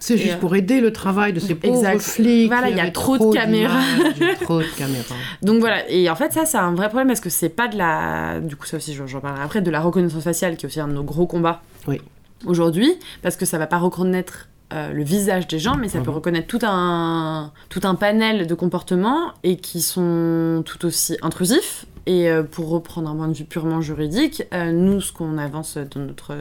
C'est 0.00 0.16
juste 0.18 0.34
euh, 0.34 0.38
pour 0.38 0.56
aider 0.56 0.80
le 0.80 0.92
travail 0.92 1.32
de 1.32 1.38
ces 1.40 1.54
pauvres 1.54 1.76
Exact. 1.76 2.00
flics. 2.00 2.48
Voilà, 2.50 2.68
il 2.70 2.76
y 2.76 2.80
a 2.80 2.90
trop 2.90 3.16
de 3.18 3.32
caméras. 3.32 3.80
trop 4.40 4.58
de 4.60 4.64
caméras. 4.76 5.14
Donc 5.42 5.60
voilà, 5.60 5.88
et 5.90 6.10
en 6.10 6.16
fait 6.16 6.32
ça 6.32 6.44
c'est 6.46 6.58
un 6.58 6.74
vrai 6.74 6.88
problème 6.88 7.06
parce 7.08 7.20
que 7.20 7.30
c'est 7.30 7.48
pas 7.50 7.68
de 7.68 7.76
la... 7.78 8.40
Du 8.40 8.56
coup 8.56 8.66
ça 8.66 8.78
aussi 8.78 8.94
j'en 8.94 9.20
parlerai 9.20 9.42
après, 9.44 9.60
de 9.60 9.70
la 9.70 9.80
reconnaissance 9.80 10.24
faciale 10.24 10.56
qui 10.56 10.66
est 10.66 10.68
aussi 10.68 10.80
un 10.80 10.88
de 10.88 10.94
nos 10.94 11.04
gros 11.04 11.26
combats 11.26 11.62
Oui. 11.86 12.00
aujourd'hui, 12.46 12.92
parce 13.22 13.36
que 13.36 13.44
ça 13.46 13.58
va 13.58 13.66
pas 13.66 13.78
reconnaître 13.78 14.48
euh, 14.72 14.92
le 14.92 15.02
visage 15.02 15.48
des 15.48 15.58
gens, 15.58 15.76
mais 15.76 15.88
ça 15.88 15.98
peut 15.98 16.10
Mhm. 16.10 16.16
reconnaître 16.16 16.46
tout 16.46 16.60
un, 16.62 17.52
tout 17.70 17.80
un 17.82 17.96
panel 17.96 18.46
de 18.46 18.54
comportements 18.54 19.32
et 19.42 19.56
qui 19.56 19.80
sont 19.80 20.62
tout 20.64 20.86
aussi 20.86 21.16
intrusifs 21.22 21.86
Et 22.06 22.30
euh, 22.30 22.42
pour 22.42 22.68
reprendre 22.70 23.08
un 23.10 23.14
point 23.16 23.28
de 23.28 23.34
vue 23.34 23.44
purement 23.44 23.80
juridique, 23.80 24.42
euh, 24.54 24.72
nous, 24.72 25.00
ce 25.00 25.12
qu'on 25.12 25.38
avance 25.38 25.76
dans, 25.76 26.00
notre, 26.00 26.34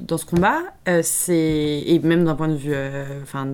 dans 0.00 0.18
ce 0.18 0.24
combat, 0.24 0.60
euh, 0.88 1.00
c'est, 1.02 1.82
et 1.86 1.98
même 2.02 2.24
d'un 2.24 2.34
point 2.34 2.48
de 2.48 2.54
vue, 2.56 2.74
enfin, 3.22 3.46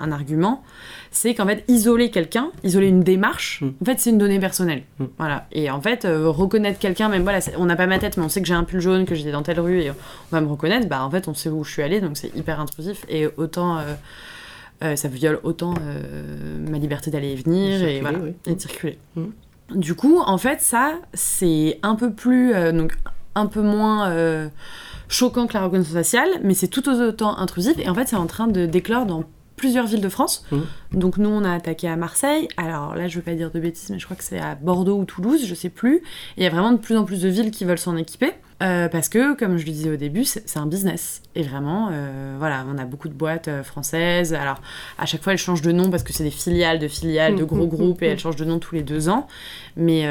un 0.00 0.12
argument, 0.12 0.62
c'est 1.10 1.34
qu'en 1.34 1.46
fait, 1.46 1.64
isoler 1.68 2.10
quelqu'un, 2.10 2.50
isoler 2.64 2.88
une 2.88 3.02
démarche, 3.02 3.60
Mm. 3.62 3.68
en 3.82 3.84
fait, 3.84 4.00
c'est 4.00 4.10
une 4.10 4.18
donnée 4.18 4.38
personnelle. 4.40 4.82
Mm. 4.98 5.04
Voilà. 5.18 5.46
Et 5.52 5.70
en 5.70 5.80
fait, 5.80 6.06
reconnaître 6.06 6.78
quelqu'un, 6.78 7.08
même 7.08 7.22
voilà, 7.22 7.40
on 7.58 7.66
n'a 7.66 7.76
pas 7.76 7.86
ma 7.86 7.98
tête, 7.98 8.16
mais 8.16 8.24
on 8.24 8.28
sait 8.28 8.40
que 8.40 8.46
j'ai 8.48 8.54
un 8.54 8.64
pull 8.64 8.80
jaune, 8.80 9.04
que 9.04 9.14
j'étais 9.14 9.32
dans 9.32 9.42
telle 9.42 9.60
rue 9.60 9.80
et 9.80 9.90
on 9.90 9.94
va 10.32 10.40
me 10.40 10.48
reconnaître, 10.48 10.88
bah 10.88 11.04
en 11.04 11.10
fait, 11.10 11.28
on 11.28 11.34
sait 11.34 11.48
où 11.50 11.62
je 11.64 11.70
suis 11.72 11.82
allée, 11.82 12.00
donc 12.00 12.16
c'est 12.16 12.34
hyper 12.36 12.58
intrusif. 12.60 13.04
Et 13.08 13.26
autant. 13.36 13.78
euh, 13.78 13.94
euh, 14.82 14.96
ça 14.96 15.08
viole 15.08 15.38
autant 15.42 15.74
euh, 15.82 16.56
ma 16.70 16.78
liberté 16.78 17.10
d'aller 17.10 17.32
et 17.32 17.36
venir 17.36 17.76
Circuler, 17.76 17.96
et, 17.96 18.00
voilà, 18.00 18.18
oui. 18.18 18.32
et 18.46 18.54
de 18.54 18.60
circuler. 18.60 18.98
Mm. 19.14 19.24
Du 19.74 19.94
coup, 19.94 20.18
en 20.18 20.38
fait, 20.38 20.60
ça, 20.60 20.94
c'est 21.14 21.78
un 21.82 21.94
peu 21.94 22.12
plus, 22.12 22.54
euh, 22.54 22.72
donc 22.72 22.96
un 23.34 23.46
peu 23.46 23.62
moins 23.62 24.10
euh, 24.10 24.48
choquant 25.08 25.46
que 25.46 25.54
la 25.54 25.64
reconnaissance 25.64 25.94
faciale, 25.94 26.28
mais 26.42 26.54
c'est 26.54 26.68
tout 26.68 26.88
autant 26.88 27.36
intrusif. 27.38 27.78
Et 27.78 27.88
en 27.88 27.94
fait, 27.94 28.08
c'est 28.08 28.16
en 28.16 28.26
train 28.26 28.48
de 28.48 28.66
d'éclore 28.66 29.06
dans 29.06 29.24
plusieurs 29.60 29.86
villes 29.86 30.00
de 30.00 30.08
France. 30.08 30.44
Mhm. 30.50 30.64
Donc 30.94 31.18
nous, 31.18 31.28
on 31.28 31.44
a 31.44 31.52
attaqué 31.52 31.86
à 31.86 31.96
Marseille. 31.96 32.48
Alors 32.56 32.94
là, 32.96 33.06
je 33.08 33.16
veux 33.16 33.22
pas 33.22 33.34
dire 33.34 33.50
de 33.50 33.60
bêtises, 33.60 33.90
mais 33.90 33.98
je 33.98 34.06
crois 34.06 34.16
que 34.16 34.24
c'est 34.24 34.40
à 34.40 34.54
Bordeaux 34.54 34.98
ou 34.98 35.04
Toulouse, 35.04 35.44
je 35.46 35.54
sais 35.54 35.68
plus. 35.68 35.96
Et 35.96 36.02
il 36.38 36.42
y 36.42 36.46
a 36.46 36.50
vraiment 36.50 36.72
de 36.72 36.78
plus 36.78 36.96
en 36.96 37.04
plus 37.04 37.20
de 37.20 37.28
villes 37.28 37.50
qui 37.50 37.66
veulent 37.66 37.78
s'en 37.78 37.96
équiper. 37.96 38.32
Euh, 38.62 38.88
parce 38.88 39.08
que, 39.08 39.34
comme 39.34 39.56
je 39.56 39.64
le 39.64 39.72
disais 39.72 39.88
au 39.90 39.96
début, 39.96 40.24
c'est 40.24 40.58
un 40.58 40.66
business. 40.66 41.22
Et 41.34 41.42
vraiment, 41.42 41.88
euh, 41.92 42.36
voilà, 42.38 42.66
on 42.70 42.76
a 42.76 42.84
beaucoup 42.84 43.08
de 43.08 43.14
boîtes 43.14 43.48
euh, 43.48 43.62
françaises. 43.62 44.34
Alors, 44.34 44.60
à 44.98 45.06
chaque 45.06 45.22
fois, 45.22 45.32
elles 45.32 45.38
changent 45.38 45.62
de 45.62 45.72
nom 45.72 45.88
parce 45.90 46.02
que 46.02 46.12
c'est 46.12 46.24
des 46.24 46.30
filiales 46.30 46.78
de 46.78 46.86
filiales, 46.88 47.36
de 47.36 47.40
Mhm, 47.42 47.46
gros 47.46 47.56
mhm, 47.62 47.68
groupes, 47.68 48.02
et 48.02 48.06
elles 48.08 48.18
changent 48.18 48.36
de 48.36 48.44
nom 48.44 48.58
tous 48.58 48.74
les 48.74 48.82
deux 48.82 49.08
ans. 49.08 49.26
Mais 49.76 50.06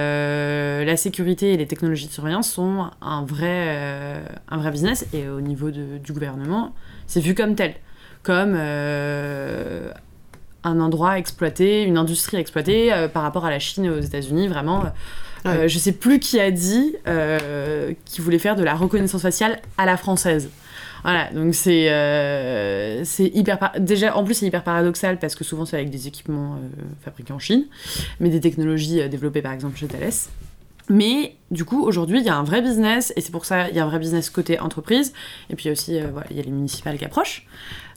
la 0.85 0.97
sécurité 0.97 1.53
et 1.53 1.57
les 1.57 1.67
technologies 1.67 2.07
de 2.07 2.11
surveillance 2.11 2.49
sont 2.49 2.89
un 3.01 3.23
vrai, 3.23 4.23
un 4.49 4.57
vrai 4.57 4.71
business. 4.71 5.05
Et 5.13 5.27
au 5.27 5.41
niveau 5.41 5.69
de- 5.69 5.97
du 6.03 6.11
gouvernement, 6.13 6.73
c'est 7.07 7.19
vu 7.21 7.35
comme 7.35 7.53
tel. 7.55 7.75
Comme 8.29 8.53
euh, 8.55 9.89
un 10.63 10.79
endroit 10.79 11.17
exploité, 11.17 11.81
une 11.81 11.97
industrie 11.97 12.37
exploitée 12.37 12.93
euh, 12.93 13.07
par 13.07 13.23
rapport 13.23 13.43
à 13.43 13.49
la 13.49 13.57
Chine 13.57 13.85
et 13.85 13.89
aux 13.89 13.99
États-Unis, 13.99 14.47
vraiment. 14.47 14.85
euh, 14.85 14.89
Ouais. 15.45 15.51
euh, 15.51 15.67
je 15.69 15.79
sais 15.79 15.93
plus 15.93 16.19
qui 16.19 16.39
a 16.39 16.51
dit 16.51 16.95
euh, 17.07 17.93
qu'il 18.05 18.23
voulait 18.23 18.37
faire 18.39 18.55
de 18.57 18.63
la 18.63 18.75
reconnaissance 18.75 19.21
faciale 19.23 19.59
à 19.79 19.85
la 19.87 19.97
française. 19.97 20.49
Voilà, 21.03 21.31
donc 21.31 21.55
c'est 21.55 21.87
euh, 21.89 23.03
hyper 23.17 23.71
déjà 23.79 24.15
en 24.17 24.23
plus 24.25 24.33
c'est 24.35 24.45
hyper 24.45 24.63
paradoxal 24.63 25.17
parce 25.17 25.33
que 25.35 25.43
souvent 25.45 25.65
c'est 25.65 25.77
avec 25.77 25.89
des 25.89 26.07
équipements 26.07 26.57
fabriqués 27.05 27.31
en 27.33 27.39
Chine, 27.39 27.65
mais 28.19 28.29
des 28.29 28.41
technologies 28.41 29.07
développées 29.09 29.41
par 29.41 29.53
exemple 29.53 29.77
chez 29.77 29.87
Thales. 29.87 30.11
Mais 30.89 31.35
du 31.51 31.63
coup 31.65 31.83
aujourd'hui 31.85 32.19
il 32.19 32.25
y 32.25 32.29
a 32.29 32.35
un 32.35 32.43
vrai 32.43 32.61
business 32.61 33.13
et 33.15 33.21
c'est 33.21 33.31
pour 33.31 33.45
ça 33.45 33.69
il 33.69 33.75
y 33.75 33.79
a 33.79 33.85
un 33.85 33.87
vrai 33.87 33.99
business 33.99 34.29
côté 34.29 34.59
entreprise 34.59 35.13
et 35.49 35.55
puis 35.55 35.69
aussi 35.71 36.01
voilà 36.01 36.27
il 36.31 36.35
y 36.35 36.39
a 36.41 36.43
les 36.43 36.51
municipales 36.51 36.97
qui 36.97 37.05
approchent. 37.05 37.47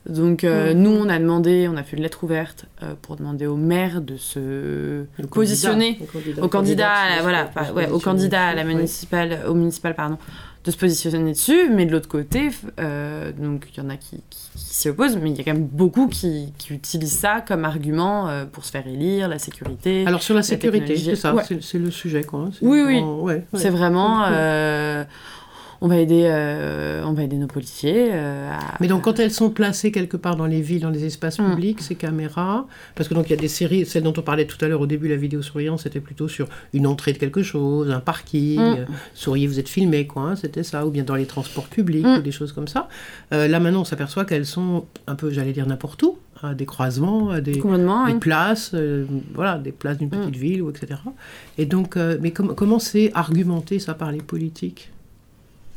Donc 0.09 0.43
euh, 0.43 0.75
Mhm. 0.75 0.83
nous 0.83 0.91
on 0.91 1.09
a 1.09 1.19
demandé, 1.19 1.69
on 1.73 1.77
a 1.77 1.83
fait 1.85 1.97
une 1.97 2.03
lettre 2.03 2.25
ouverte 2.25 2.67
euh, 2.83 2.95
pour 3.01 3.17
demander 3.17 3.47
au 3.47 3.57
maire 3.57 4.01
de 4.01 4.17
se 4.17 5.05
Le 5.19 5.27
positionner 5.31 5.99
au 6.41 6.49
candidat, 6.49 6.91
la- 7.17 7.23
voilà, 7.23 7.51
au 7.93 7.99
candidat 8.01 8.47
à 8.49 8.55
la 8.55 8.63
dessus, 8.63 8.69
ouais. 8.69 8.75
municipale, 8.75 9.41
au 9.49 9.55
municipal, 9.55 9.95
pardon, 9.95 10.19
de 10.65 10.71
se 10.73 10.77
positionner 10.77 11.33
dessus, 11.33 11.71
mais 11.71 11.87
de 11.87 11.93
l'autre 11.93 12.09
côté, 12.09 12.51
euh, 12.81 13.31
donc 13.37 13.69
il 13.77 13.83
y 13.83 13.87
en 13.87 13.91
a 13.91 13.97
qui, 13.97 14.17
qui, 14.31 14.49
qui 14.55 14.65
s'y 14.75 14.89
opposent, 14.89 15.17
mais 15.17 15.31
il 15.31 15.37
y 15.37 15.41
a 15.41 15.45
quand 15.45 15.55
même 15.55 15.67
beaucoup 15.67 16.09
qui, 16.09 16.53
qui 16.59 16.75
utilisent 16.75 17.19
ça 17.19 17.41
comme 17.41 17.65
argument 17.65 18.29
euh, 18.29 18.45
pour 18.45 18.65
se 18.65 18.71
faire 18.73 18.87
élire, 18.87 19.29
la 19.29 19.39
sécurité. 19.39 20.05
Alors 20.07 20.23
sur 20.23 20.35
la 20.35 20.43
sécurité, 20.43 20.87
technologie- 20.95 21.11
c'est 21.11 21.17
ça, 21.17 21.35
Ouais. 21.35 21.43
c'est 21.61 21.79
le 21.79 21.91
sujet 21.93 22.25
quoi. 22.25 22.41
hein, 22.41 22.51
Oui, 22.61 22.83
oui. 22.85 23.01
ouais. 23.01 23.45
C'est 23.55 23.71
vraiment, 23.71 24.25
euh, 24.27 25.05
on 25.85 25.89
va 25.89 25.97
aider, 25.99 26.23
euh, 26.31 27.03
on 27.05 27.13
va 27.13 27.25
aider 27.25 27.37
nos 27.37 27.49
policiers. 27.49 28.09
euh, 28.13 28.51
à- 28.53 28.77
Mais 28.81 28.87
donc 28.87 29.03
quand 29.03 29.19
elles 29.19 29.33
sont 29.33 29.51
placées 29.51 29.91
quelque 29.91 30.17
part 30.17 30.37
dans 30.37 30.47
les 30.47 30.61
villes, 30.63 30.81
dans 30.81 30.91
les 30.91 31.05
espaces 31.05 31.39
Mm. 31.41 31.51
publics, 31.51 31.81
ces 31.83 31.97
caméras, 31.97 32.67
parce 32.95 33.09
que 33.09 33.15
donc 33.15 33.27
il 33.27 33.31
y 33.31 33.33
a 33.35 33.37
des 33.41 33.49
séries, 33.49 33.85
celle 33.85 34.05
dont 34.05 34.15
on 34.17 34.23
parlait 34.23 34.47
tout 34.47 34.63
à 34.65 34.69
l'heure 34.69 34.81
au 34.81 34.87
début, 34.87 35.09
la 35.09 35.17
vidéosurveillance, 35.17 35.83
c'était 35.83 36.01
plutôt 36.01 36.29
sur 36.29 36.47
une 36.73 36.87
entrée 36.87 37.13
de 37.13 37.19
quelque 37.19 37.43
chose, 37.43 37.91
un 37.91 38.01
parking, 38.01 38.61
Mm. 38.61 38.77
euh, 38.79 38.85
souriez, 39.15 39.47
vous 39.49 39.59
êtes 39.59 39.69
filmé, 39.69 40.07
quoi, 40.07 40.23
hein, 40.23 40.37
c'était 40.37 40.63
ça, 40.63 40.87
ou 40.87 40.91
bien 40.91 41.03
dans 41.05 41.17
les 41.17 41.27
transports 41.27 41.67
publics, 41.67 42.07
Mm. 42.07 42.19
ou 42.19 42.23
des 42.23 42.33
choses 42.33 42.53
comme 42.53 42.69
ça. 42.69 42.89
Là 43.31 43.59
maintenant, 43.61 43.81
on 43.81 43.85
s'aperçoit 43.85 44.25
qu'elles 44.25 44.47
sont 44.47 44.85
un 45.09 45.15
peu, 45.17 45.31
j'allais 45.31 45.53
dire 45.53 45.67
n'importe 45.67 46.03
où, 46.05 46.17
à 46.43 46.55
des 46.55 46.67
croisements, 46.67 47.31
à 47.31 47.41
des, 47.41 47.61
places, 48.21 48.71
euh, 48.75 49.05
voilà, 49.35 49.59
des 49.59 49.73
places 49.73 49.99
d'une 49.99 50.11
petite 50.11 50.37
Mm. 50.37 50.41
ville, 50.41 50.63
ou 50.63 50.71
etc. 50.71 51.01
Et 51.59 51.67
donc, 51.67 51.97
euh, 51.97 52.19
mais 52.21 52.31
com- 52.31 52.55
comment 52.57 52.79
c'est 52.79 53.11
argumenté 53.15 53.79
ça 53.79 53.95
par 53.95 54.13
les 54.13 54.23
politiques? 54.23 54.91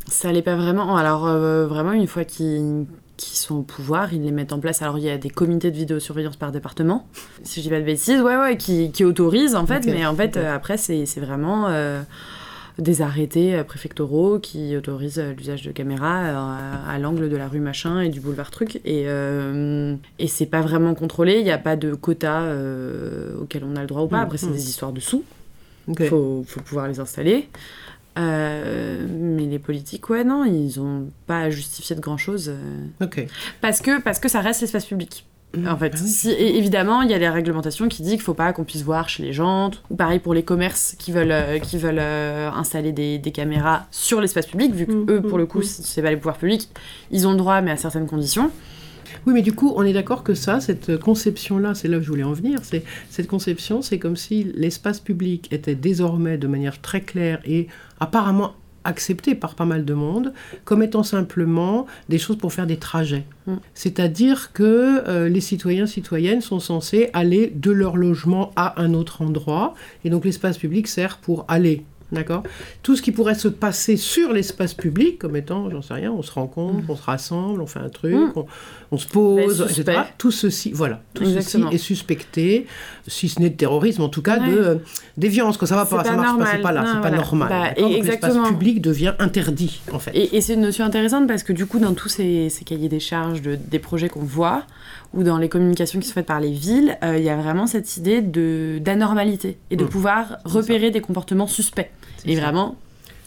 Ça 0.07 0.31
l'est 0.31 0.41
pas 0.41 0.55
vraiment. 0.55 0.97
Alors, 0.97 1.25
euh, 1.25 1.65
vraiment, 1.67 1.93
une 1.93 2.07
fois 2.07 2.25
qu'ils 2.25 2.85
sont 3.17 3.55
au 3.55 3.62
pouvoir, 3.63 4.13
ils 4.13 4.24
les 4.24 4.31
mettent 4.31 4.53
en 4.53 4.59
place. 4.59 4.81
Alors, 4.81 4.97
il 4.97 5.03
y 5.03 5.09
a 5.09 5.17
des 5.17 5.29
comités 5.29 5.71
de 5.71 5.75
vidéosurveillance 5.75 6.35
par 6.35 6.51
département, 6.51 7.07
si 7.43 7.59
je 7.59 7.65
dis 7.65 7.69
pas 7.69 7.79
de 7.79 7.85
bêtises, 7.85 8.21
ouais, 8.21 8.38
ouais, 8.38 8.57
qui, 8.57 8.91
qui 8.91 9.03
autorisent, 9.03 9.55
en 9.55 9.65
fait. 9.65 9.85
Mais 9.85 10.05
en 10.05 10.15
fait, 10.15 10.38
après, 10.38 10.77
c'est 10.77 11.19
vraiment 11.19 11.67
euh, 11.67 12.01
des 12.79 13.01
arrêtés 13.01 13.55
euh, 13.55 13.63
préfectoraux 13.63 14.39
qui 14.39 14.75
autorisent 14.75 15.24
l'usage 15.38 15.62
de 15.63 15.71
caméras 15.71 16.83
à, 16.88 17.00
l'angle 17.00 17.29
de 17.29 17.38
la 17.38 17.47
rue 17.47 17.59
machin 17.59 18.01
et 18.01 18.09
du 18.09 18.19
boulevard 18.19 18.51
truc. 18.51 18.77
Et, 18.85 19.05
euh, 19.07 19.95
et 20.19 20.27
c'est 20.27 20.45
pas 20.45 20.62
vraiment 20.62 20.93
contrôlé. 20.93 21.39
Il 21.39 21.43
n'y 21.43 21.51
a 21.51 21.57
pas 21.57 21.75
de 21.75 21.93
quota 21.93 22.41
euh, 22.41 23.38
auquel 23.41 23.63
on 23.63 23.75
a 23.75 23.81
le 23.81 23.88
droit 23.88 24.03
ou 24.03 24.07
pas. 24.07 24.19
Mm, 24.19 24.24
Après, 24.24 24.38
c'est 24.38 24.47
mm. 24.47 24.53
des 24.53 24.69
histoires 24.69 24.91
de 24.91 25.00
sous. 25.00 25.24
Faut, 26.09 26.43
faut 26.47 26.62
pouvoir 26.62 26.88
les 26.88 27.00
installer. 27.00 27.47
Euh, 28.17 29.05
mais 29.10 29.45
les 29.45 29.60
politiques, 29.60 30.10
ouais, 30.10 30.24
non, 30.24 30.45
ils 30.45 30.79
ont 30.79 31.07
pas 31.27 31.41
à 31.41 31.50
justifier 31.50 31.95
de 31.95 32.01
grand 32.01 32.17
chose. 32.17 32.51
Ok. 33.01 33.25
parce, 33.62 33.81
que, 33.81 34.01
parce 34.01 34.19
que 34.19 34.29
ça 34.29 34.41
reste 34.41 34.62
l'espace 34.62 34.86
public. 34.86 35.25
En 35.67 35.77
fait, 35.77 35.93
Ah 35.95 36.00
oui. 36.01 36.10
si, 36.10 36.31
et 36.31 36.57
évidemment, 36.57 37.01
il 37.01 37.10
y 37.10 37.13
a 37.13 37.17
les 37.17 37.29
réglementations 37.29 37.88
qui 37.88 38.01
disent 38.01 38.13
qu'il 38.13 38.22
faut 38.22 38.34
pas 38.34 38.51
qu'on 38.51 38.65
puisse 38.65 38.84
voir 38.84 39.07
chez 39.07 39.24
les 39.24 39.31
gens, 39.31 39.72
ou 39.89 39.95
pareil 39.95 40.19
pour 40.19 40.34
les 40.34 40.43
commerces 40.43 40.95
qui 41.00 41.13
veulent, 41.13 41.31
euh, 41.31 41.60
qui 41.60 41.77
veulent 41.77 42.00
euh, 42.00 42.51
installer 42.51 42.91
des, 42.91 43.19
des 43.19 43.31
caméras 43.31 43.86
sur 43.91 44.19
l'espace 44.19 44.48
public, 44.48 44.74
vu 44.74 44.86
que 44.86 44.91
Mm, 44.91 45.05
eux, 45.10 45.22
pour 45.22 45.38
mm, 45.38 45.41
le 45.41 45.45
coup, 45.45 45.60
mm. 45.60 45.63
c'est 45.63 46.01
pas 46.01 46.10
les 46.10 46.17
pouvoirs 46.17 46.38
publics, 46.38 46.69
ils 47.12 47.27
ont 47.27 47.31
le 47.31 47.38
droit, 47.38 47.62
mais 47.62 47.72
à 47.72 47.77
certaines 47.77 48.07
conditions. 48.07 48.51
Oui, 49.25 49.33
mais 49.33 49.41
du 49.41 49.53
coup, 49.53 49.74
on 49.75 49.83
est 49.83 49.93
d'accord 49.93 50.24
que 50.24 50.33
ça, 50.33 50.59
cette 50.59 50.97
conception-là, 50.97 51.75
c'est 51.75 51.88
là 51.88 51.97
que 51.97 52.03
je 52.03 52.09
voulais 52.09 52.24
en 52.24 52.33
venir, 52.33 52.59
c'est 52.63 52.83
cette 53.09 53.27
conception, 53.27 53.81
c'est 53.81 54.00
comme 54.00 54.15
si 54.15 54.51
l'espace 54.55 55.00
public 55.00 55.47
était 55.51 55.75
désormais 55.75 56.38
de 56.38 56.47
manière 56.47 56.81
très 56.81 57.01
claire 57.01 57.39
et 57.45 57.67
apparemment 58.00 58.53
accepté 58.85 59.35
par 59.35 59.55
pas 59.55 59.65
mal 59.65 59.83
de 59.83 59.93
monde 59.93 60.31
comme 60.63 60.83
étant 60.83 61.03
simplement 61.03 61.85
des 62.07 62.17
choses 62.17 62.38
pour 62.38 62.53
faire 62.53 62.67
des 62.67 62.77
trajets. 62.77 63.25
Mm. 63.47 63.55
C'est-à-dire 63.74 64.53
que 64.53 65.07
euh, 65.07 65.27
les 65.27 65.41
citoyens, 65.41 65.88
citoyennes 65.88 66.41
sont 66.41 66.59
censés 66.59 67.09
aller 67.13 67.51
de 67.53 67.71
leur 67.71 67.97
logement 67.97 68.51
à 68.55 68.81
un 68.81 68.93
autre 68.93 69.21
endroit, 69.21 69.74
et 70.05 70.09
donc 70.09 70.24
l'espace 70.24 70.57
public 70.57 70.88
sert 70.88 71.17
pour 71.17 71.45
aller. 71.47 71.83
D'accord 72.15 72.43
Tout 72.84 72.95
ce 72.95 73.01
qui 73.01 73.12
pourrait 73.12 73.36
se 73.36 73.48
passer 73.48 73.98
sur 73.98 74.34
l'espace 74.34 74.74
public, 74.74 75.19
comme 75.19 75.36
étant, 75.36 75.69
j'en 75.69 75.81
sais 75.81 75.93
rien, 75.93 76.12
on 76.12 76.22
se 76.22 76.31
rencontre, 76.31 76.84
on 76.89 76.95
se 76.95 77.03
rassemble, 77.03 77.62
on 77.62 77.67
fait 77.67 77.79
un 77.79 77.89
truc, 77.89 78.13
Mm. 78.15 78.31
on, 78.36 78.45
on 78.91 78.98
se 78.98 79.07
pose, 79.07 79.62
Mais 79.67 79.81
etc. 79.81 80.00
Tout 80.17 80.31
ceci, 80.31 80.72
voilà, 80.74 81.01
tout 81.13 81.24
Exactement. 81.24 81.65
ceci 81.72 81.75
est 81.75 81.79
suspecté, 81.79 82.67
si 83.07 83.29
ce 83.29 83.39
n'est 83.39 83.50
de 83.50 83.55
terrorisme, 83.55 84.01
en 84.01 84.10
tout 84.10 84.22
cas 84.22 84.39
Ouais. 84.39 84.51
de 84.51 84.57
euh, 84.57 84.75
déviance, 85.17 85.57
que 85.57 85.65
ça 85.65 85.75
va 85.75 85.86
C'est 85.86 85.95
pas, 85.95 86.03
ça 86.03 86.10
pas 86.12 86.15
marche 86.15 86.25
pas, 86.27 86.31
normal. 86.31 86.48
c'est 86.55 86.62
pas 86.62 86.72
là, 86.72 86.86
c'est 86.93 87.01
pas 87.01 87.12
normal. 87.12 87.50
Bah, 87.50 87.72
exactement. 87.77 88.34
l'espace 88.34 88.50
public 88.50 88.81
devient 88.81 89.13
interdit, 89.19 89.81
en 89.91 90.00
fait. 90.00 90.12
Et, 90.15 90.36
et 90.38 90.41
c'est 90.41 90.53
une 90.55 90.62
notion 90.62 90.86
intéressante 90.86 91.27
parce 91.27 91.43
que 91.43 91.53
du 91.53 91.65
coup, 91.65 91.79
dans 91.79 91.93
tous 91.93 92.10
ces, 92.10 92.50
ces 92.50 92.63
cahiers 92.65 92.89
des 92.89 93.00
charges 93.00 93.41
de, 93.41 93.55
des 93.55 93.79
projets 93.79 94.10
qu'on 94.10 94.22
voit, 94.24 94.63
ou 95.13 95.24
dans 95.24 95.38
les 95.38 95.48
communications 95.50 96.00
qui 96.00 96.07
sont 96.07 96.13
faites 96.13 96.25
par 96.25 96.39
les 96.41 96.51
villes, 96.51 96.98
euh, 97.03 97.17
il 97.17 97.24
y 97.24 97.29
a 97.29 97.36
vraiment 97.38 97.67
cette 97.67 97.95
idée 97.98 98.22
d'anormalité 98.79 99.57
et 99.72 99.75
de 99.75 99.84
Mm. 99.84 99.89
pouvoir 99.89 100.38
repérer 100.45 100.91
des 100.91 101.01
comportements 101.01 101.48
suspects. 101.48 101.89
Et 102.27 102.36
ça. 102.36 102.41
vraiment, 102.41 102.75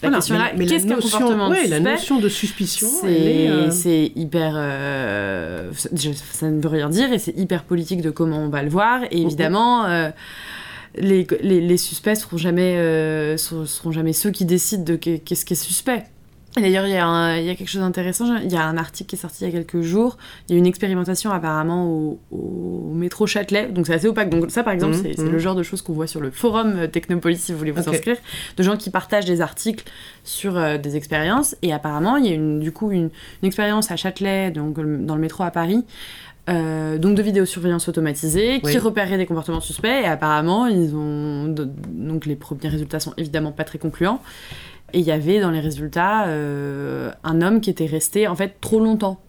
la 0.03 0.09
Voilà, 0.11 0.17
question 0.19 0.35
est 0.35 0.39
là, 0.39 0.51
mais- 0.57 0.65
la 0.65 0.71
qu'est-ce 0.71 0.87
qu'un 0.87 0.95
comportement 0.97 1.49
ouais, 1.49 1.67
la 1.67 1.77
suspect 1.77 1.81
notion 1.93 2.19
de 2.21 2.29
suspicion, 2.29 2.89
c'est 3.01 3.13
est, 3.13 3.51
euh, 3.51 3.71
c'est 3.71 4.13
hyper. 4.15 4.53
euh, 4.57 5.71
ça- 5.75 5.89
ne 6.51 6.61
veut 6.61 6.69
rien 6.69 6.89
dire 6.89 7.13
et 7.13 7.19
c'est 7.19 7.37
hyper 7.37 7.65
politique 7.65 8.01
de 8.03 8.11
comment 8.11 8.39
on 8.39 8.49
va 8.49 8.63
le 8.63 8.69
voir. 8.71 9.03
Et 9.11 9.23
évidemment, 9.23 9.87
euh, 9.87 10.11
les, 10.97 11.27
les, 11.43 11.61
les 11.61 11.77
suspects 11.77 12.15
seront 12.15 12.37
jamais, 12.37 12.75
seront, 13.37 13.67
seront 13.67 13.93
jamais 13.93 14.13
ceux 14.13 14.31
qui 14.31 14.45
décident 14.45 14.85
de 14.85 14.97
qu'est- 14.97 15.19
qu'est-ce 15.19 15.45
qui 15.45 15.55
est 15.55 15.57
suspect. 15.57 16.05
D'ailleurs, 16.61 16.87
il 16.87 16.93
y, 16.93 16.97
a 16.97 17.41
y 17.41 17.57
quelque 17.57 17.69
chose 17.69 17.81
d'intéressant. 17.83 18.37
Il 18.37 18.53
y 18.53 18.57
a 18.57 18.65
un 18.65 18.77
article 18.77 19.11
qui 19.11 19.17
est 19.17 19.19
sorti 19.19 19.45
il 19.45 19.47
y 19.47 19.51
a 19.51 19.53
quelques 19.53 19.81
jours. 19.83 20.17
Il 20.49 20.53
y 20.53 20.57
a 20.57 20.59
une 20.59 20.67
expérimentation 20.67 21.31
apparemment 21.31 21.87
au, 21.87 22.21
au 22.31 22.93
métro 22.95 23.27
Châtelet. 23.27 23.69
Donc 23.69 23.87
c'est 23.87 23.95
assez 23.95 24.09
opaque. 24.09 24.31
Donc 24.31 24.51
ça, 24.51 24.63
par 24.63 24.73
exemple, 24.73 24.97
Mhm, 24.97 25.13
c'est 25.17 25.23
mhm. 25.23 25.33
le 25.33 25.39
genre 25.39 25.55
de 25.55 25.63
choses 25.63 25.83
qu'on 25.83 25.93
voit 25.93 26.07
sur 26.07 26.21
le 26.21 26.31
forum 26.31 26.75
euh, 26.77 26.87
Technopolis 26.87 27.39
si 27.39 27.53
vous 27.53 27.59
voulez 27.59 27.71
vous 27.71 27.89
inscrire. 27.89 28.17
De 28.57 28.63
gens 28.63 28.77
qui 28.77 28.91
partagent 28.91 29.25
des 29.27 29.41
articles 29.41 29.85
sur 30.25 30.57
euh, 30.57 30.79
des 30.79 30.97
expériences. 30.97 31.57
Et 31.63 31.73
apparemment, 31.73 32.17
il 32.17 32.27
y 32.27 32.31
a 32.31 32.35
une, 32.35 32.61
du 32.61 32.73
coup 32.73 32.91
une, 32.91 33.11
une 33.43 33.47
expérience 33.47 33.91
à 33.91 33.97
Châtelet, 33.97 34.51
donc 34.51 34.77
dans 34.77 35.15
le 35.15 35.21
métro 35.21 35.45
à 35.45 35.51
Paris, 35.51 35.85
euh, 36.49 36.97
donc 36.99 37.15
de 37.15 37.23
vidéosurveillance 37.23 37.89
automatisée 37.89 38.61
Oui. 38.65 38.73
qui 38.73 38.79
repérerait 38.79 39.19
des 39.19 39.27
comportements 39.27 39.61
suspects 39.61 39.87
et 40.03 40.07
apparemment 40.07 40.67
ils 40.67 40.95
ont 40.95 41.47
donc 41.47 42.25
les 42.25 42.37
premiers 42.37 42.69
résultats 42.69 43.01
sont 43.01 43.13
évidemment 43.19 43.53
pas 43.53 43.65
très 43.65 43.79
concluants 43.79 44.23
et 44.93 44.99
il 45.01 45.05
y 45.05 45.11
avait 45.13 45.41
dans 45.41 45.51
les 45.51 45.61
résultats 45.61 46.27
euh, 46.27 47.11
un 47.25 47.43
homme 47.43 47.61
qui 47.61 47.71
était 47.71 47.87
resté 47.87 48.27
en 48.29 48.35
fait 48.35 48.57
trop 48.61 48.81
longtemps 48.81 49.21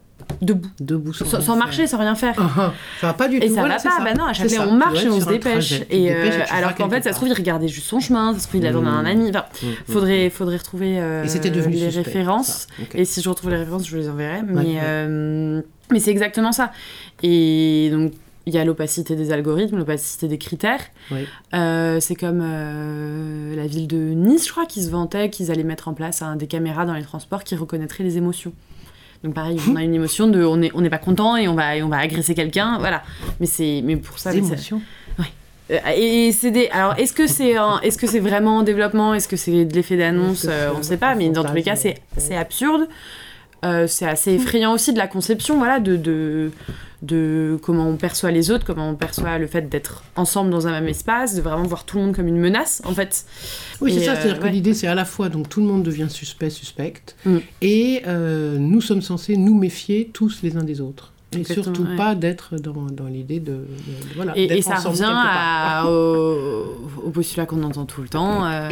debout 0.42 0.68
Debout 0.80 1.12
sans, 1.14 1.56
marcher 1.56 1.86
sans 1.86 1.98
rien 1.98 2.14
faire 2.14 2.34
Ah, 2.38 2.50
ah, 2.56 2.72
ça 3.00 3.06
va 3.08 3.12
pas 3.14 3.26
du 3.26 3.40
tout. 3.40 3.46
et 3.46 3.48
ça 3.48 3.60
Voilà, 3.60 3.78
va 3.78 3.82
pas, 3.82 4.04
bah 4.04 4.14
non, 4.14 4.24
à 4.26 4.32
chaque 4.32 4.48
fois 4.50 4.64
ça. 4.64 4.70
on 4.70 4.74
marche 4.74 5.02
et 5.04 5.08
on 5.08 5.18
se 5.20 5.26
un 5.26 5.30
dépêche. 5.32 5.72
Et 5.90 6.02
dépêches 6.08 6.34
euh, 6.34 6.44
et 6.44 6.50
alors 6.56 6.74
qu'en 6.74 6.88
fait, 6.88 7.02
ça 7.02 7.10
se 7.10 7.16
trouve, 7.16 7.28
il 7.28 7.34
regardait 7.34 7.68
juste 7.68 7.86
son 7.86 8.00
chemin, 8.00 8.32
ça 8.34 8.38
se 8.40 8.46
trouve, 8.48 8.60
il 8.60 8.66
attendait 8.66 8.88
un 8.88 9.02
Mmh. 9.02 9.06
ami. 9.06 9.28
Enfin, 9.30 9.44
Mm, 9.62 9.66
mm. 9.66 9.72
faudrait, 9.92 10.30
faudrait 10.30 10.56
retrouver 10.58 11.00
euh, 11.00 11.24
Et 11.24 11.28
c'était 11.28 11.50
devenu 11.50 11.74
les 11.76 11.90
suspect, 11.90 12.02
références. 12.02 12.68
ça. 12.78 12.84
Et 12.94 13.04
si 13.06 13.22
je 13.22 13.28
retrouve 13.28 13.50
les 13.50 13.56
références, 13.56 13.86
je 13.86 13.90
vous 13.90 13.96
les 14.02 14.08
enverrai. 14.08 14.42
Mais, 14.46 14.60
ouais. 14.60 14.78
euh, 14.82 15.62
mais 15.90 15.98
c'est 16.00 16.10
exactement 16.10 16.52
ça. 16.52 16.70
Et 17.22 17.88
donc, 17.92 18.12
il 18.46 18.54
y 18.54 18.58
a 18.58 18.64
l'opacité 18.64 19.16
des 19.16 19.32
algorithmes, 19.32 19.76
l'opacité 19.76 20.26
des 20.26 20.38
critères. 20.38 20.80
Oui. 21.10 21.26
Euh, 21.54 22.00
c'est 22.00 22.14
comme 22.14 22.40
euh, 22.42 23.54
la 23.54 23.66
ville 23.66 23.86
de 23.86 23.96
Nice, 23.96 24.46
je 24.46 24.52
crois, 24.52 24.66
qui 24.66 24.82
se 24.82 24.90
vantait 24.90 25.28
qu'ils 25.30 25.50
allaient 25.50 25.62
mettre 25.62 25.88
en 25.88 25.94
place 25.94 26.22
hein, 26.22 26.36
des 26.36 26.46
caméras 26.46 26.86
dans 26.86 26.94
les 26.94 27.02
transports 27.02 27.44
qui 27.44 27.54
reconnaîtraient 27.54 28.04
les 28.04 28.16
émotions. 28.16 28.52
Donc 29.22 29.34
pareil, 29.34 29.58
on 29.70 29.76
a 29.76 29.82
une 29.82 29.94
émotion 29.94 30.26
de 30.28 30.42
on 30.42 30.56
n'est 30.56 30.70
on 30.74 30.88
pas 30.88 30.96
content 30.98 31.36
et 31.36 31.46
on 31.46 31.54
va, 31.54 31.76
et 31.76 31.82
on 31.82 31.88
va 31.88 31.98
agresser 31.98 32.34
quelqu'un, 32.34 32.78
voilà. 32.78 33.02
Mais 33.38 33.46
c'est 33.46 33.82
mais 33.84 33.96
pour 33.96 34.18
ça, 34.18 34.32
ça- 34.32 34.38
émotions. 34.54 34.80
euh, 35.70 35.76
Et 35.94 36.32
c'est 36.32 36.50
des. 36.50 36.68
Alors, 36.68 36.94
est-ce 36.98 37.12
que 37.12 37.26
c'est 37.26 37.56
un... 37.56 37.78
est-ce 37.82 37.98
que 37.98 38.06
c'est 38.06 38.18
vraiment 38.18 38.56
en 38.56 38.62
développement? 38.62 39.12
Est-ce 39.12 39.28
que 39.28 39.36
c'est 39.36 39.66
de 39.66 39.74
l'effet 39.74 39.98
d'annonce? 39.98 40.46
On 40.74 40.78
un 40.78 40.82
sait 40.82 40.96
pas, 40.96 41.14
mais 41.14 41.28
dans 41.28 41.44
tous 41.44 41.54
les 41.54 41.62
cas, 41.62 41.76
c'est 41.76 42.00
absurde. 42.34 42.88
Euh, 43.64 43.86
c'est 43.86 44.06
assez 44.06 44.32
effrayant 44.32 44.72
aussi 44.72 44.92
de 44.92 44.98
la 44.98 45.06
conception, 45.06 45.58
voilà, 45.58 45.80
de, 45.80 45.96
de, 45.96 46.50
de 47.02 47.58
comment 47.62 47.86
on 47.88 47.96
perçoit 47.96 48.30
les 48.30 48.50
autres, 48.50 48.64
comment 48.64 48.88
on 48.88 48.94
perçoit 48.94 49.36
le 49.38 49.46
fait 49.46 49.68
d'être 49.68 50.02
ensemble 50.16 50.50
dans 50.50 50.66
un 50.66 50.70
même 50.72 50.88
espace, 50.88 51.34
de 51.34 51.42
vraiment 51.42 51.64
voir 51.64 51.84
tout 51.84 51.98
le 51.98 52.04
monde 52.04 52.16
comme 52.16 52.26
une 52.28 52.38
menace, 52.38 52.80
en 52.86 52.94
fait. 52.94 53.24
Oui, 53.80 53.92
c'est 53.92 54.04
ça. 54.04 54.12
euh, 54.12 54.14
C'est-à-dire 54.16 54.38
que 54.38 54.44
ouais. 54.44 54.50
l'idée, 54.50 54.72
c'est 54.74 54.86
à 54.86 54.94
la 54.94 55.04
fois 55.04 55.28
donc 55.28 55.48
tout 55.48 55.60
le 55.60 55.66
monde 55.66 55.82
devient 55.82 56.08
suspect, 56.08 56.50
suspecte, 56.50 57.16
Mm. 57.26 57.36
et 57.60 58.02
euh, 58.06 58.56
nous 58.58 58.80
sommes 58.80 59.02
censés 59.02 59.36
nous 59.36 59.54
méfier 59.54 60.10
tous 60.12 60.42
les 60.42 60.56
uns 60.56 60.64
des 60.64 60.80
autres. 60.80 61.12
Et 61.38 61.44
surtout 61.44 61.82
ouais. 61.84 61.96
pas 61.96 62.14
d'être 62.16 62.56
dans, 62.56 62.72
dans 62.90 63.06
l'idée 63.06 63.38
de, 63.38 63.52
de- 63.52 63.58
de- 63.58 64.14
voilà, 64.16 64.32
Et, 64.36 64.62
ça 64.62 64.74
revient 64.76 65.04
à- 65.08 65.84
au, 65.88 66.64
au 67.04 67.10
postulat 67.10 67.46
qu'on 67.46 67.62
entend 67.62 67.84
tout 67.84 68.02
le 68.02 68.08
temps. 68.08 68.44
euh, 68.46 68.68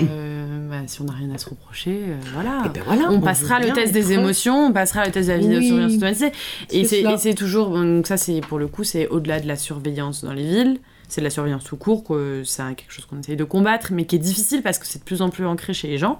bah, 0.69 0.77
si 0.87 1.01
on 1.01 1.05
n'a 1.05 1.13
rien 1.13 1.31
à 1.33 1.39
se 1.39 1.49
reprocher, 1.49 2.01
euh, 2.09 2.17
voilà. 2.35 2.63
Et 2.67 2.69
ben 2.71 2.83
voilà, 2.85 3.11
on 3.11 3.21
passera 3.21 3.61
le 3.61 3.73
test 3.73 3.93
des 3.93 4.13
émotions, 4.13 4.67
on 4.67 4.73
passera 4.73 5.05
le 5.07 5.13
test 5.13 5.29
de 5.29 5.35
la 5.35 5.39
vidéosurveillance 5.39 5.91
Oui, 5.93 5.97
automatisée. 5.99 6.33
Et 6.71 6.85
c'est 6.85 7.35
toujours. 7.35 7.71
Donc, 7.71 8.07
ça, 8.07 8.17
c'est 8.17 8.41
pour 8.41 8.59
le 8.59 8.67
coup, 8.67 8.83
c'est 8.85 9.07
au-delà 9.09 9.39
de 9.41 9.47
la 9.47 9.57
surveillance 9.57 10.25
dans 10.25 10.33
les 10.33 10.45
villes. 10.45 10.79
C'est 11.09 11.21
de 11.23 11.25
la 11.25 11.31
surveillance 11.31 11.65
tout 11.65 11.77
court, 11.77 12.05
que 12.05 12.43
c'est 12.45 12.63
quelque 12.75 12.93
chose 12.93 13.07
qu'on 13.07 13.19
essaye 13.21 13.37
de 13.37 13.45
combattre, 13.45 13.93
mais 13.93 14.05
qui 14.05 14.17
est 14.17 14.19
difficile 14.19 14.61
parce 14.63 14.79
que 14.79 14.87
c'est 14.87 14.99
de 14.99 15.05
plus 15.05 15.23
en 15.23 15.31
plus 15.31 15.47
ancré 15.47 15.73
chez 15.73 15.89
les 15.89 15.97
gens 15.97 16.19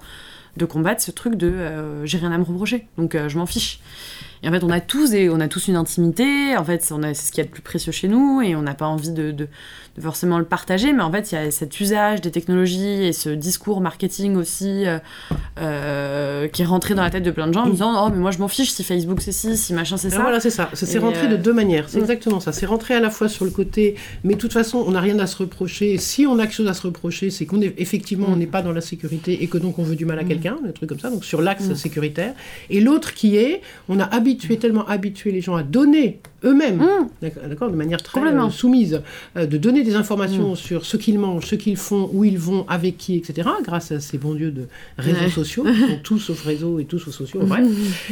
de 0.57 0.65
combattre 0.65 1.01
ce 1.03 1.11
truc 1.11 1.35
de 1.35 1.47
euh, 1.47 2.05
j'ai 2.07 2.17
rien 2.17 2.31
à 2.31 2.37
me 2.39 2.43
reprocher, 2.43 2.87
donc 2.97 3.15
je 3.27 3.37
m'en 3.37 3.45
fiche. 3.45 3.79
Et 4.43 4.49
en 4.49 4.51
fait, 4.51 4.63
on 4.63 4.69
a 4.69 4.79
tous 4.79 5.11
des, 5.11 5.29
on 5.29 5.39
a 5.39 5.47
tous 5.47 5.67
une 5.67 5.75
intimité. 5.75 6.55
En 6.57 6.63
fait, 6.63 6.81
c'est 6.83 7.13
ce 7.13 7.31
qu'il 7.31 7.39
y 7.39 7.41
a 7.41 7.45
de 7.45 7.51
plus 7.53 7.61
précieux 7.61 7.91
chez 7.91 8.07
nous, 8.07 8.41
et 8.41 8.55
on 8.55 8.61
n'a 8.61 8.73
pas 8.73 8.87
envie 8.87 9.11
de- 9.11 9.47
de 9.97 10.01
forcément 10.01 10.37
le 10.39 10.45
partager. 10.45 10.93
Mais 10.93 11.01
en 11.03 11.11
fait, 11.11 11.31
il 11.31 11.35
y 11.35 11.37
a 11.37 11.51
cet 11.51 11.79
usage 11.79 12.21
des 12.21 12.31
technologies 12.31 13.05
et 13.05 13.13
ce 13.13 13.29
discours 13.29 13.81
marketing 13.81 14.35
aussi 14.35 14.85
euh, 14.87 14.99
euh, 15.59 16.47
qui 16.47 16.61
est 16.61 16.65
rentré 16.65 16.93
dans 16.95 17.01
la 17.03 17.09
tête 17.09 17.23
de 17.23 17.31
plein 17.31 17.47
de 17.47 17.53
gens 17.53 17.63
en 17.65 17.69
disant 17.69 18.05
oh 18.07 18.09
mais 18.11 18.19
moi 18.19 18.31
je 18.31 18.39
m'en 18.39 18.47
fiche 18.47 18.71
si 18.71 18.83
Facebook 18.83 19.21
c'est 19.21 19.31
ci, 19.31 19.57
si 19.57 19.73
machin 19.73 19.97
c'est 19.97 20.07
Ah, 20.13 20.17
ça. 20.17 20.21
Voilà, 20.21 20.39
c'est 20.39 20.49
ça. 20.49 20.69
Ça 20.73 20.85
s'est 20.85 20.95
Et, 20.97 20.99
rentré 20.99 21.27
euh, 21.27 21.31
de 21.31 21.35
deux 21.37 21.53
manières. 21.53 21.85
C'est 21.87 21.97
mm. 21.99 22.01
exactement 22.01 22.39
ça. 22.39 22.51
C'est 22.51 22.65
rentré 22.65 22.93
à 22.93 22.99
la 22.99 23.09
fois 23.09 23.27
sur 23.29 23.45
le 23.45 23.51
côté, 23.51 23.95
mais 24.23 24.35
de 24.35 24.39
toute 24.39 24.53
façon, 24.53 24.83
on 24.87 24.91
n'a 24.91 25.01
rien 25.01 25.19
à 25.19 25.27
se 25.27 25.37
reprocher. 25.37 25.97
Si 25.97 26.25
on 26.25 26.37
a 26.39 26.43
quelque 26.43 26.55
chose 26.55 26.67
à 26.67 26.73
se 26.73 26.83
reprocher, 26.83 27.29
c'est 27.29 27.45
qu'on 27.45 27.61
est 27.61 27.73
effectivement, 27.77 28.27
on 28.29 28.35
Mm. 28.35 28.39
n'est 28.39 28.47
pas 28.47 28.61
dans 28.61 28.71
la 28.71 28.81
sécurité 28.81 29.43
et 29.43 29.47
que 29.47 29.57
donc 29.57 29.79
on 29.79 29.83
veut 29.83 29.95
du 29.95 30.05
mal 30.05 30.19
à 30.19 30.23
Mm. 30.23 30.27
quelqu'un, 30.27 30.57
des 30.65 30.73
trucs 30.73 30.89
comme 30.89 30.99
ça. 30.99 31.09
Donc 31.09 31.25
sur 31.25 31.41
l'axe 31.41 31.65
Mm. 31.67 31.75
sécuritaire. 31.75 32.33
Et 32.69 32.79
l'autre 32.81 33.13
qui 33.13 33.35
est, 33.37 33.61
on 33.89 33.99
a 33.99 34.03
habitué 34.05 34.57
tellement 34.57 34.87
habitué 34.87 35.31
les 35.31 35.41
gens 35.41 35.55
à 35.55 35.63
donner 35.63 36.19
eux-mêmes, 36.45 36.77
Mm. 36.77 37.27
d'accord, 37.49 37.69
de 37.69 37.75
manière 37.75 38.01
très 38.01 38.19
euh, 38.21 38.49
soumise, 38.49 39.01
euh, 39.37 39.45
de 39.45 39.57
donner 39.57 39.83
des 39.83 39.88
informations 39.95 40.53
Mm. 40.53 40.55
sur 40.55 40.85
ce 40.85 40.97
qu'ils 40.97 41.19
mangent, 41.19 41.45
ce 41.45 41.55
qu'ils 41.55 41.77
font, 41.77 42.09
où 42.13 42.23
ils 42.23 42.37
vont, 42.37 42.65
avec 42.67 42.97
qui, 42.97 43.15
etc. 43.15 43.49
Grâce 43.63 43.91
à 43.91 43.99
ces 43.99 44.17
bons 44.17 44.33
dieux 44.33 44.51
de 44.51 44.67
réseaux 44.97 45.19
Ouais. 45.19 45.29
sociaux, 45.29 45.63
qui 45.73 45.79
sont 45.79 45.99
tous 46.03 46.19
sauf 46.19 46.41
réseaux 46.43 46.79
et 46.79 46.85
tous 46.85 47.07
aux 47.07 47.11
sociaux. 47.11 47.41
Bref. 47.43 47.65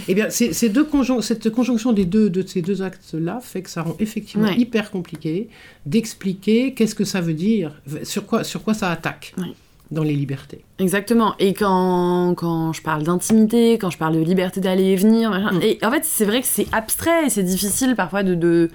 Eh 0.08 0.16
bien, 0.16 0.30
ces, 0.30 0.54
ces 0.54 0.70
deux 0.70 0.84
conjon- 0.84 1.22
cette 1.22 1.50
conjonction 1.50 1.94
des 1.94 2.06
deux, 2.06 2.30
de 2.30 2.46
ces 2.46 2.62
deux 2.62 2.82
actes-là 2.82 3.40
fait 3.42 3.62
que 3.62 3.70
ça 3.70 3.82
rend 3.84 3.96
effectivement 4.00 4.48
Ouais. 4.48 4.58
hyper 4.58 4.92
compliqué 4.92 5.50
d'expliquer 5.86 6.74
qu'est-ce 6.74 6.96
que 6.96 7.06
ça 7.06 7.22
veut 7.22 7.34
dire, 7.34 7.72
sur 8.04 8.26
quoi, 8.26 8.44
sur 8.44 8.62
quoi 8.64 8.74
ça 8.74 8.92
attaque 8.92 9.34
Ouais. 9.38 9.46
Dans 9.92 10.04
les 10.04 10.14
libertés. 10.14 10.64
Exactement. 10.80 11.34
Et 11.40 11.54
quand, 11.54 12.34
quand 12.36 12.74
je 12.74 12.82
parle 12.82 13.04
d'intimité, 13.04 13.78
quand 13.78 13.90
je 13.90 13.98
parle 13.98 14.16
de 14.16 14.20
liberté 14.20 14.60
d'aller 14.60 14.84
et 14.86 14.96
venir, 14.96 15.30
machin, 15.30 15.54
Mm. 15.54 15.62
et 15.62 15.80
en 15.84 15.92
fait, 15.92 16.04
c'est 16.04 16.26
vrai 16.26 16.42
que 16.42 16.48
c'est 16.48 16.68
abstrait 16.74 17.26
et 17.26 17.30
c'est 17.30 17.44
difficile 17.44 17.96
parfois 17.96 18.24
de, 18.24 18.36
de, 18.36 18.70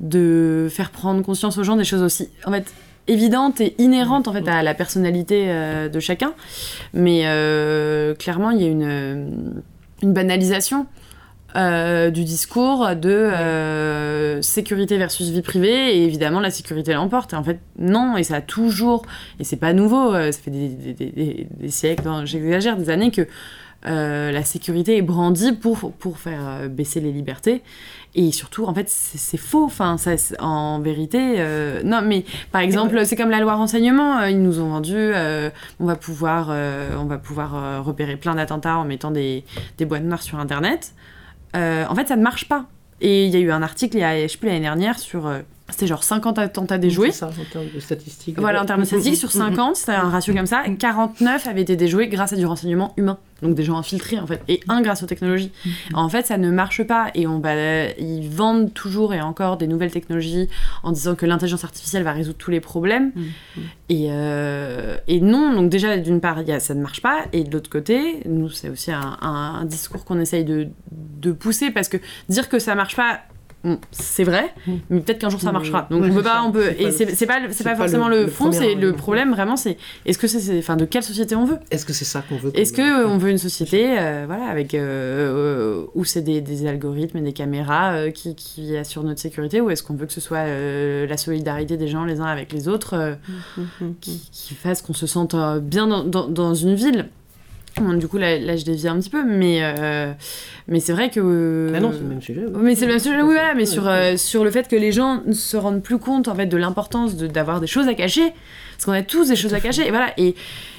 de 0.00 0.68
faire 0.70 0.90
prendre 0.90 1.22
conscience 1.22 1.58
aux 1.58 1.64
gens 1.64 1.76
des 1.76 1.84
choses 1.84 2.02
aussi, 2.02 2.28
en 2.46 2.52
fait, 2.52 2.72
évidentes 3.06 3.60
et 3.60 3.74
inhérentes 3.78 4.28
en 4.28 4.32
fait 4.32 4.48
à 4.48 4.62
la 4.62 4.74
personnalité 4.74 5.46
euh, 5.48 5.88
de 5.88 6.00
chacun. 6.00 6.32
Mais 6.94 7.22
euh, 7.24 8.14
clairement, 8.14 8.50
il 8.50 8.62
y 8.62 8.64
a 8.64 8.68
une, 8.68 9.62
une 10.02 10.12
banalisation. 10.12 10.86
Euh, 11.56 12.10
du 12.10 12.24
discours 12.24 12.96
de 12.96 13.10
euh, 13.10 14.42
sécurité 14.42 14.96
versus 14.98 15.28
vie 15.30 15.42
privée 15.42 15.96
et 15.96 16.04
évidemment 16.04 16.40
la 16.40 16.50
sécurité 16.50 16.92
l'emporte. 16.94 17.34
En 17.34 17.44
fait 17.44 17.60
non 17.78 18.16
et 18.16 18.22
ça 18.24 18.36
a 18.36 18.40
toujours 18.40 19.04
et 19.38 19.44
c'est 19.44 19.56
pas 19.56 19.72
nouveau 19.72 20.12
euh, 20.14 20.32
ça 20.32 20.40
fait 20.40 20.50
des, 20.50 20.68
des- 20.68 20.94
des- 20.94 21.06
des- 21.10 21.46
des 21.50 21.68
siècles 21.70 22.08
j'exagère 22.24 22.76
des 22.76 22.90
années 22.90 23.10
que 23.10 23.26
euh, 23.86 24.32
la 24.32 24.42
sécurité 24.44 24.96
est 24.96 25.02
brandie 25.02 25.52
pour, 25.52 25.92
pour 25.92 26.18
faire 26.18 26.70
baisser 26.70 27.00
les 27.00 27.12
libertés. 27.12 27.62
Et 28.16 28.32
surtout 28.32 28.64
en 28.64 28.72
fait 28.72 28.88
c'est 28.88 29.36
faux 29.36 29.64
enfin 29.64 29.96
ça, 29.98 30.12
en 30.38 30.80
vérité 30.80 31.34
euh, 31.38 31.82
non 31.84 32.00
mais 32.02 32.24
par 32.52 32.62
exemple 32.62 33.04
c'est 33.04 33.16
comme 33.16 33.30
la 33.30 33.40
loi 33.40 33.54
renseignement 33.56 34.22
ils 34.24 34.40
nous 34.42 34.60
ont 34.60 34.68
vendu 34.70 34.94
euh, 34.96 35.50
on 35.80 35.84
va 35.84 35.96
pouvoir 35.96 36.48
on 36.98 37.04
va 37.04 37.18
pouvoir 37.18 37.84
repérer 37.84 38.16
plein 38.16 38.36
d'attentats 38.36 38.78
en 38.78 38.84
mettant 38.84 39.10
des, 39.10 39.44
des 39.78 39.84
boîtes 39.84 40.04
noires 40.04 40.22
sur 40.22 40.38
internet 40.38 40.94
Euh, 41.54 41.84
en 41.88 41.94
fait 41.94 42.08
ça 42.08 42.16
ne 42.16 42.22
marche 42.22 42.48
pas 42.48 42.64
et 43.00 43.26
il 43.26 43.30
y 43.32 43.36
a 43.36 43.40
eu 43.40 43.50
un 43.52 43.62
article 43.62 43.96
il 43.96 44.00
y 44.00 44.04
a 44.04 44.22
je 44.26 44.32
sais 44.32 44.38
plus 44.38 44.48
l'année 44.48 44.60
dernière 44.60 44.98
sur 44.98 45.26
euh, 45.26 45.40
c'était 45.70 45.86
genre 45.86 46.04
50 46.04 46.38
attentats 46.38 46.78
déjoués 46.78 47.10
C'est 47.10 47.20
ça, 47.20 47.28
en 47.28 47.52
termes 47.52 47.66
de 47.74 47.80
statistiques. 47.80 48.38
voilà, 48.38 48.62
en 48.62 48.66
termes 48.66 48.80
de 48.82 48.86
statistiques, 48.86 49.16
sur 49.16 49.32
50, 49.44 49.76
c'était 49.76 49.92
un 49.92 50.10
ratio 50.10 50.34
comme 50.34 50.46
ça, 50.46 50.62
49 50.78 51.46
avaient 51.46 51.62
été 51.62 51.74
déjoués 51.76 52.08
grâce 52.08 52.32
à 52.32 52.36
du 52.36 52.44
renseignement 52.44 52.92
humain. 52.98 53.18
Donc 53.44 53.54
des 53.54 53.62
gens 53.62 53.76
infiltrés, 53.78 54.18
en 54.18 54.26
fait, 54.26 54.40
et 54.48 54.60
un 54.68 54.80
grâce 54.80 55.02
aux 55.02 55.06
technologies. 55.06 55.52
En 55.92 56.08
fait, 56.08 56.26
ça 56.26 56.38
ne 56.38 56.50
marche 56.50 56.82
pas, 56.82 57.10
et 57.14 57.26
on, 57.26 57.38
bah, 57.38 57.54
ils 57.98 58.28
vendent 58.28 58.72
toujours 58.72 59.12
et 59.14 59.20
encore 59.20 59.58
des 59.58 59.66
nouvelles 59.66 59.90
technologies 59.92 60.48
en 60.82 60.90
disant 60.92 61.14
que 61.14 61.26
l'intelligence 61.26 61.62
artificielle 61.62 62.02
va 62.04 62.12
résoudre 62.12 62.38
tous 62.38 62.50
les 62.50 62.60
problèmes. 62.60 63.12
Et, 63.90 64.06
euh, 64.10 64.96
et 65.08 65.20
non, 65.20 65.52
donc 65.52 65.68
déjà, 65.68 65.98
d'une 65.98 66.20
part, 66.22 66.40
il 66.40 66.48
y 66.48 66.52
a, 66.52 66.58
ça 66.58 66.74
ne 66.74 66.80
marche 66.80 67.02
pas, 67.02 67.26
et 67.34 67.44
de 67.44 67.52
l'autre 67.52 67.68
côté, 67.68 68.20
nous, 68.26 68.48
c'est 68.48 68.70
aussi 68.70 68.90
un, 68.90 69.18
un- 69.20 69.58
un 69.60 69.64
discours 69.66 70.04
qu'on 70.06 70.18
essaye 70.20 70.44
de, 70.44 70.68
de 70.90 71.32
pousser, 71.32 71.70
parce 71.70 71.88
que 71.88 71.98
dire 72.30 72.48
que 72.48 72.58
ça 72.58 72.74
marche 72.74 72.96
pas, 72.96 73.20
c'est 73.90 74.24
vrai, 74.24 74.52
Mm. 74.66 74.72
mais 74.90 75.00
peut-être 75.00 75.18
qu'un 75.18 75.28
jour 75.30 75.40
ça 75.40 75.50
Mm. 75.50 75.54
marchera. 75.54 75.86
Donc 75.90 76.02
Ouais, 76.02 76.10
on 76.10 76.14
peut 76.14 76.22
pas, 76.22 76.34
ça. 76.34 76.42
on 76.44 76.52
peut, 76.52 76.72
et 76.78 76.90
c'est 76.90 77.26
pas, 77.26 77.40
pas 77.40 77.64
pas 77.64 77.76
forcément 77.76 78.08
le- 78.08 78.26
fond, 78.26 78.52
c'est 78.52 78.74
le 78.74 78.92
problème 78.92 79.30
vraiment, 79.30 79.56
c'est 79.56 79.76
est-ce 80.06 80.18
que 80.18 80.26
c'est, 80.26 80.58
enfin, 80.58 80.76
de 80.76 80.84
quelle 80.84 81.02
société 81.02 81.34
on 81.36 81.44
veut? 81.44 81.58
Est-ce 81.70 81.86
que 81.86 81.92
c'est 81.92 82.04
ça 82.04 82.22
qu'on 82.28 82.36
veut 82.36 82.50
Est-ce 82.54 82.72
que 82.72 83.06
on 83.06 83.18
veut 83.18 83.30
une 83.30 83.38
société, 83.38 83.98
euh, 83.98 84.24
voilà, 84.26 84.44
avec 84.46 84.74
euh, 84.74 84.80
euh, 85.82 85.86
où 85.94 86.04
c'est 86.04 86.22
des, 86.22 86.40
des 86.40 86.66
algorithmes 86.66 87.18
et 87.18 87.22
des 87.22 87.32
caméras 87.32 87.92
euh, 87.94 88.10
qui, 88.10 88.34
qui 88.34 88.76
assurent 88.76 89.02
notre 89.04 89.20
sécurité, 89.20 89.60
ou 89.60 89.70
est-ce 89.70 89.82
qu'on 89.82 89.94
veut 89.94 90.06
que 90.06 90.12
ce 90.12 90.20
soit 90.20 90.38
euh, 90.38 91.06
la 91.06 91.16
solidarité 91.16 91.76
des 91.76 91.88
gens 91.88 92.04
les 92.04 92.20
uns 92.20 92.24
avec 92.26 92.52
les 92.52 92.68
autres 92.68 92.94
euh, 92.94 93.14
qui, 94.00 94.28
qui 94.32 94.54
fasse 94.54 94.82
qu'on 94.82 94.94
se 94.94 95.06
sente 95.06 95.34
euh, 95.34 95.60
bien 95.60 95.86
dans, 95.86 96.04
dans- 96.04 96.28
dans 96.28 96.54
une 96.54 96.74
ville? 96.74 97.08
Bon, 97.80 97.94
Du 97.94 98.06
coup, 98.08 98.18
là, 98.18 98.38
là, 98.38 98.56
je 98.56 98.64
dévie 98.64 98.86
un 98.88 98.98
petit 99.00 99.10
peu, 99.10 99.24
mais, 99.24 99.58
euh, 99.62 100.12
mais 100.68 100.78
c'est 100.80 100.92
vrai 100.92 101.10
que. 101.10 101.72
Ah 101.74 101.80
non, 101.80 101.90
c'est 101.92 102.00
le 102.00 102.06
même 102.06 102.22
sujet. 102.22 102.44
oui. 102.46 102.60
Mais 102.62 102.74
c'est 102.76 102.86
le 102.86 102.92
même 102.92 103.00
sujet, 103.00 103.16
oui, 103.16 103.22
voilà, 103.34 103.54
mais 103.54 103.60
Ouais, 103.60 103.66
sur, 103.66 103.88
euh, 103.88 104.16
sur 104.16 104.44
le 104.44 104.50
fait 104.50 104.68
que 104.68 104.76
les 104.76 104.92
gens 104.92 105.22
ne 105.26 105.32
se 105.32 105.56
rendent 105.56 105.82
plus 105.82 105.98
compte 105.98 106.28
en 106.28 106.34
fait 106.34 106.46
de 106.46 106.56
l'importance 106.56 107.16
de- 107.16 107.26
d'avoir 107.26 107.60
des 107.60 107.66
choses 107.66 107.88
à 107.88 107.94
cacher, 107.94 108.32
parce 108.76 108.84
qu'on 108.84 108.92
a 108.92 109.02
tous 109.02 109.28
des 109.28 109.36
choses 109.36 109.54
à 109.54 109.60
cacher, 109.60 109.86
et 109.86 109.90
voilà. 109.90 110.12
Et, 110.18 110.34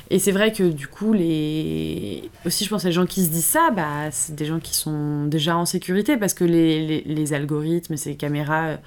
et 0.09 0.19
c'est 0.19 0.31
vrai 0.31 0.51
que 0.53 0.63
du 0.63 0.87
coup, 0.87 1.11
les... 1.13 2.29
aussi, 2.45 2.63
je 2.63 2.69
pense, 2.69 2.83
les 2.85 2.91
gens 2.91 3.05
qui 3.05 3.23
se 3.25 3.29
disent 3.29 3.43
ça, 3.45 3.71
bah, 3.75 4.09
c'est 4.11 4.35
des 4.35 4.45
gens 4.45 4.59
qui 4.59 4.73
sont 4.75 5.25
déjà 5.25 5.57
en 5.57 5.65
sécurité, 5.65 6.15
parce 6.15 6.33
que 6.33 6.43
les, 6.45 6.85
les, 6.85 7.01
les 7.05 7.33
algorithmes 7.33 7.93
et 7.95 7.97
ces 7.97 8.15
caméras 8.15 8.77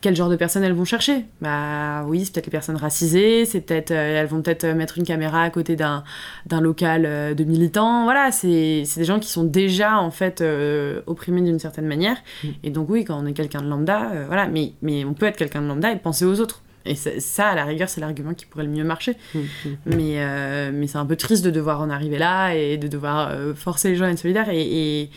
quel 0.00 0.14
genre 0.14 0.28
de 0.28 0.36
personnes 0.36 0.62
elles 0.62 0.74
vont 0.74 0.84
chercher 0.84 1.24
Bah 1.40 2.04
oui, 2.06 2.24
c'est 2.24 2.32
peut-être 2.32 2.46
les 2.46 2.50
personnes 2.52 2.76
racisées, 2.76 3.44
c'est 3.44 3.60
peut-être 3.60 3.90
euh, 3.90 4.20
elles 4.20 4.26
vont 4.26 4.42
peut-être 4.42 4.64
euh, 4.64 4.74
mettre 4.74 4.98
une 4.98 5.04
caméra 5.04 5.42
à 5.42 5.50
côté 5.50 5.74
d'un 5.74 6.04
d'un 6.44 6.60
local 6.60 7.04
euh, 7.06 7.34
de 7.34 7.44
militants. 7.44 8.04
Voilà, 8.04 8.30
c'est 8.30 8.82
c'est 8.84 9.00
des 9.00 9.06
gens 9.06 9.18
qui 9.18 9.30
sont 9.30 9.44
déjà 9.44 9.98
en 9.98 10.10
fait 10.10 10.42
euh, 10.42 11.00
opprimés 11.06 11.40
d'une 11.40 11.58
certaine 11.58 11.86
manière. 11.86 12.18
Mm. 12.44 12.48
Et 12.64 12.70
donc 12.70 12.90
oui, 12.90 13.04
quand 13.04 13.18
on 13.18 13.26
est 13.26 13.32
quelqu'un 13.32 13.62
de 13.62 13.68
lambda, 13.68 14.12
voilà, 14.26 14.46
mais 14.48 14.72
mais 14.82 15.04
on 15.04 15.14
peut 15.14 15.26
être 15.26 15.36
quelqu'un 15.36 15.62
de 15.62 15.66
lambda 15.66 15.90
et 15.90 15.96
penser 15.96 16.24
aux 16.24 16.40
autres. 16.40 16.62
Et 16.84 16.94
ça, 16.94 17.10
ça, 17.18 17.48
à 17.48 17.54
la 17.56 17.64
rigueur, 17.64 17.88
c'est 17.88 18.00
l'argument 18.00 18.32
qui 18.32 18.46
pourrait 18.46 18.62
le 18.62 18.70
mieux 18.70 18.84
marcher. 18.84 19.16
Mm, 19.34 19.38
mm. 19.38 19.76
Mais, 19.86 20.70
mais 20.72 20.86
c'est 20.86 20.98
un 20.98 21.06
peu 21.06 21.16
triste 21.16 21.44
de 21.44 21.50
devoir 21.50 21.80
en 21.80 21.90
arriver 21.90 22.18
là 22.18 22.54
et 22.54 22.76
de 22.76 22.86
devoir 22.86 23.32
forcer 23.56 23.88
les 23.88 23.96
gens 23.96 24.04
à 24.04 24.10
être 24.10 24.18
solidaires. 24.20 24.50
Et, 24.50 25.00
et, 25.00 25.10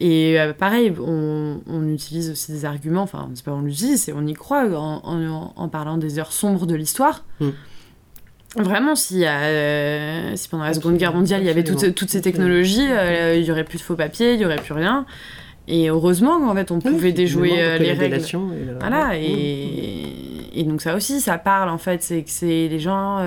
et, 0.00 0.38
euh, 0.40 0.52
pareil, 0.52 0.92
on, 1.00 1.60
on 1.68 1.88
utilise 1.88 2.30
aussi 2.30 2.52
des 2.52 2.64
arguments, 2.64 3.02
enfin, 3.02 3.28
c'est 3.34 3.44
pas 3.44 3.52
on 3.52 3.62
l'utilise, 3.62 4.02
c'est 4.04 4.12
on 4.12 4.26
y 4.26 4.34
croit 4.34 4.64
en, 4.76 5.00
en, 5.04 5.52
en 5.56 5.68
parlant 5.68 5.96
des 5.98 6.18
heures 6.18 6.32
sombres 6.32 6.66
de 6.66 6.74
l'histoire. 6.74 7.24
Mm. 7.40 7.48
Vraiment, 8.56 8.94
si, 8.96 9.26
euh, 9.26 10.34
si 10.36 10.48
pendant 10.48 10.64
la 10.64 10.72
Seconde 10.72 10.96
Guerre 10.96 11.12
mondiale, 11.14 11.42
il 11.42 11.46
y 11.46 11.50
avait 11.50 11.64
toutes, 11.64 12.08
ces 12.08 12.22
technologies, 12.22 12.86
euh, 12.90 13.36
il 13.36 13.44
y 13.44 13.50
aurait 13.50 13.64
plus 13.64 13.78
de 13.78 13.82
faux 13.82 13.94
papiers, 13.94 14.34
il 14.34 14.40
y 14.40 14.44
aurait 14.46 14.56
plus 14.56 14.72
rien. 14.72 15.04
Et 15.70 15.90
heureusement 15.90 16.40
qu'en 16.40 16.54
fait, 16.54 16.70
on 16.70 16.78
pouvait 16.78 17.12
déjouer 17.12 17.50
les 17.78 17.92
règles. 17.92 18.14
et 18.14 18.64
la- 18.64 18.78
Voilà, 18.80 19.08
Mm. 19.08 19.20
et, 19.20 20.60
et 20.60 20.64
donc 20.64 20.80
ça 20.80 20.94
aussi, 20.96 21.20
ça 21.20 21.36
parle 21.36 21.68
en 21.68 21.76
fait, 21.76 22.02
c'est 22.02 22.22
que 22.22 22.30
c'est 22.30 22.68
les 22.68 22.78
gens. 22.78 23.18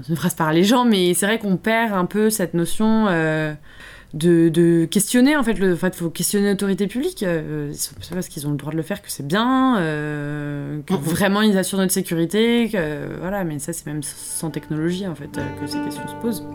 C'est 0.00 0.08
une 0.10 0.16
phrase 0.16 0.34
par 0.34 0.52
les 0.52 0.62
gens, 0.62 0.84
mais 0.84 1.12
c'est 1.14 1.26
vrai 1.26 1.38
qu'on 1.40 1.56
perd 1.56 1.92
un 1.92 2.04
peu 2.06 2.30
cette 2.30 2.54
notion 2.54 3.06
de, 4.14 4.48
de 4.48 4.84
questionner 4.84 5.36
en 5.36 5.42
fait. 5.42 5.54
Le, 5.54 5.74
fait, 5.76 5.94
faut 5.94 6.10
questionner 6.10 6.50
l'autorité 6.50 6.86
publique. 6.86 7.22
Euh, 7.22 7.70
c'est 7.74 8.14
parce 8.14 8.28
qu'ils 8.28 8.46
ont 8.46 8.50
le 8.50 8.56
droit 8.56 8.72
de 8.72 8.76
le 8.76 8.82
faire 8.82 9.02
que 9.02 9.10
c'est 9.10 9.26
bien, 9.26 9.78
euh, 9.78 10.80
que 10.86 10.94
vraiment 10.94 11.42
ils 11.42 11.56
assurent 11.58 11.78
notre 11.78 11.92
sécurité, 11.92 12.68
que 12.72 13.18
voilà, 13.20 13.44
mais 13.44 13.58
ça 13.58 13.72
c'est 13.72 13.86
même 13.86 14.02
sans 14.02 14.50
technologie 14.50 15.06
en 15.06 15.14
fait 15.14 15.36
euh, 15.38 15.60
que 15.60 15.66
ces 15.66 15.78
questions 15.80 16.06
se 16.06 16.14
posent. 16.16 16.46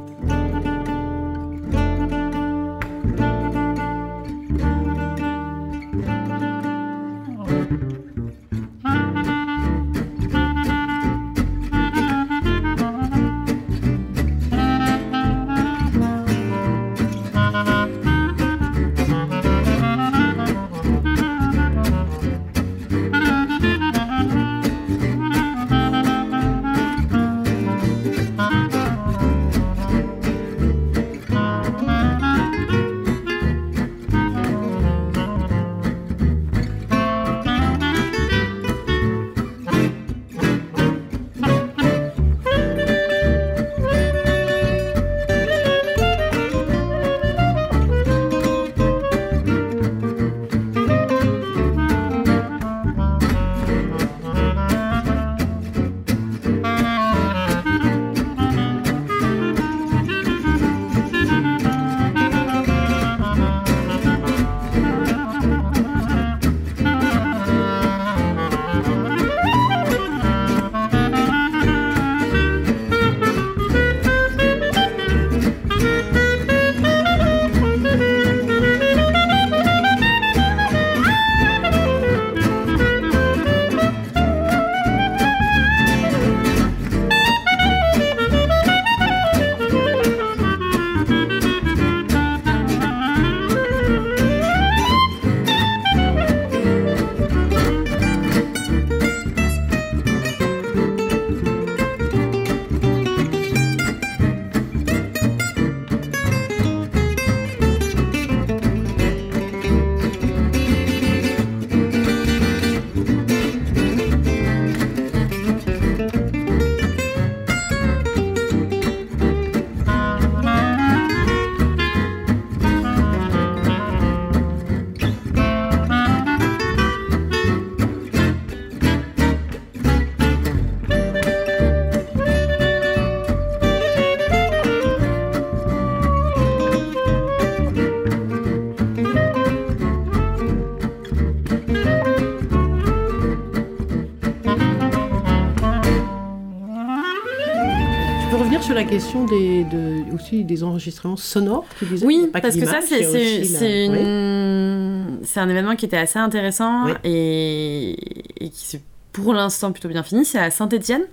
La 148.77 148.83
question 148.85 149.25
des, 149.25 149.63
de, 149.65 150.13
aussi 150.13 150.43
des 150.43 150.63
enregistrements 150.63 151.17
sonores, 151.17 151.65
tu 151.79 151.85
disais? 151.85 152.05
Oui, 152.05 152.29
parce 152.31 152.55
que 152.55 152.65
ça, 152.65 152.79
c'est 152.81 153.85
une- 153.85 155.17
un 155.35 155.49
événement 155.49 155.75
qui 155.75 155.85
était 155.85 155.97
assez 155.97 156.19
intéressant 156.19 156.85
Oui. 156.85 156.91
et, 157.03 158.45
et 158.45 158.49
qui 158.49 158.65
s'est 158.65 158.81
pour 159.13 159.33
l'instant 159.33 159.71
plutôt 159.71 159.89
bien 159.89 160.03
fini. 160.03 160.25
C'est 160.25 160.39
à 160.39 160.51
Saint-Étienne. 160.51 161.03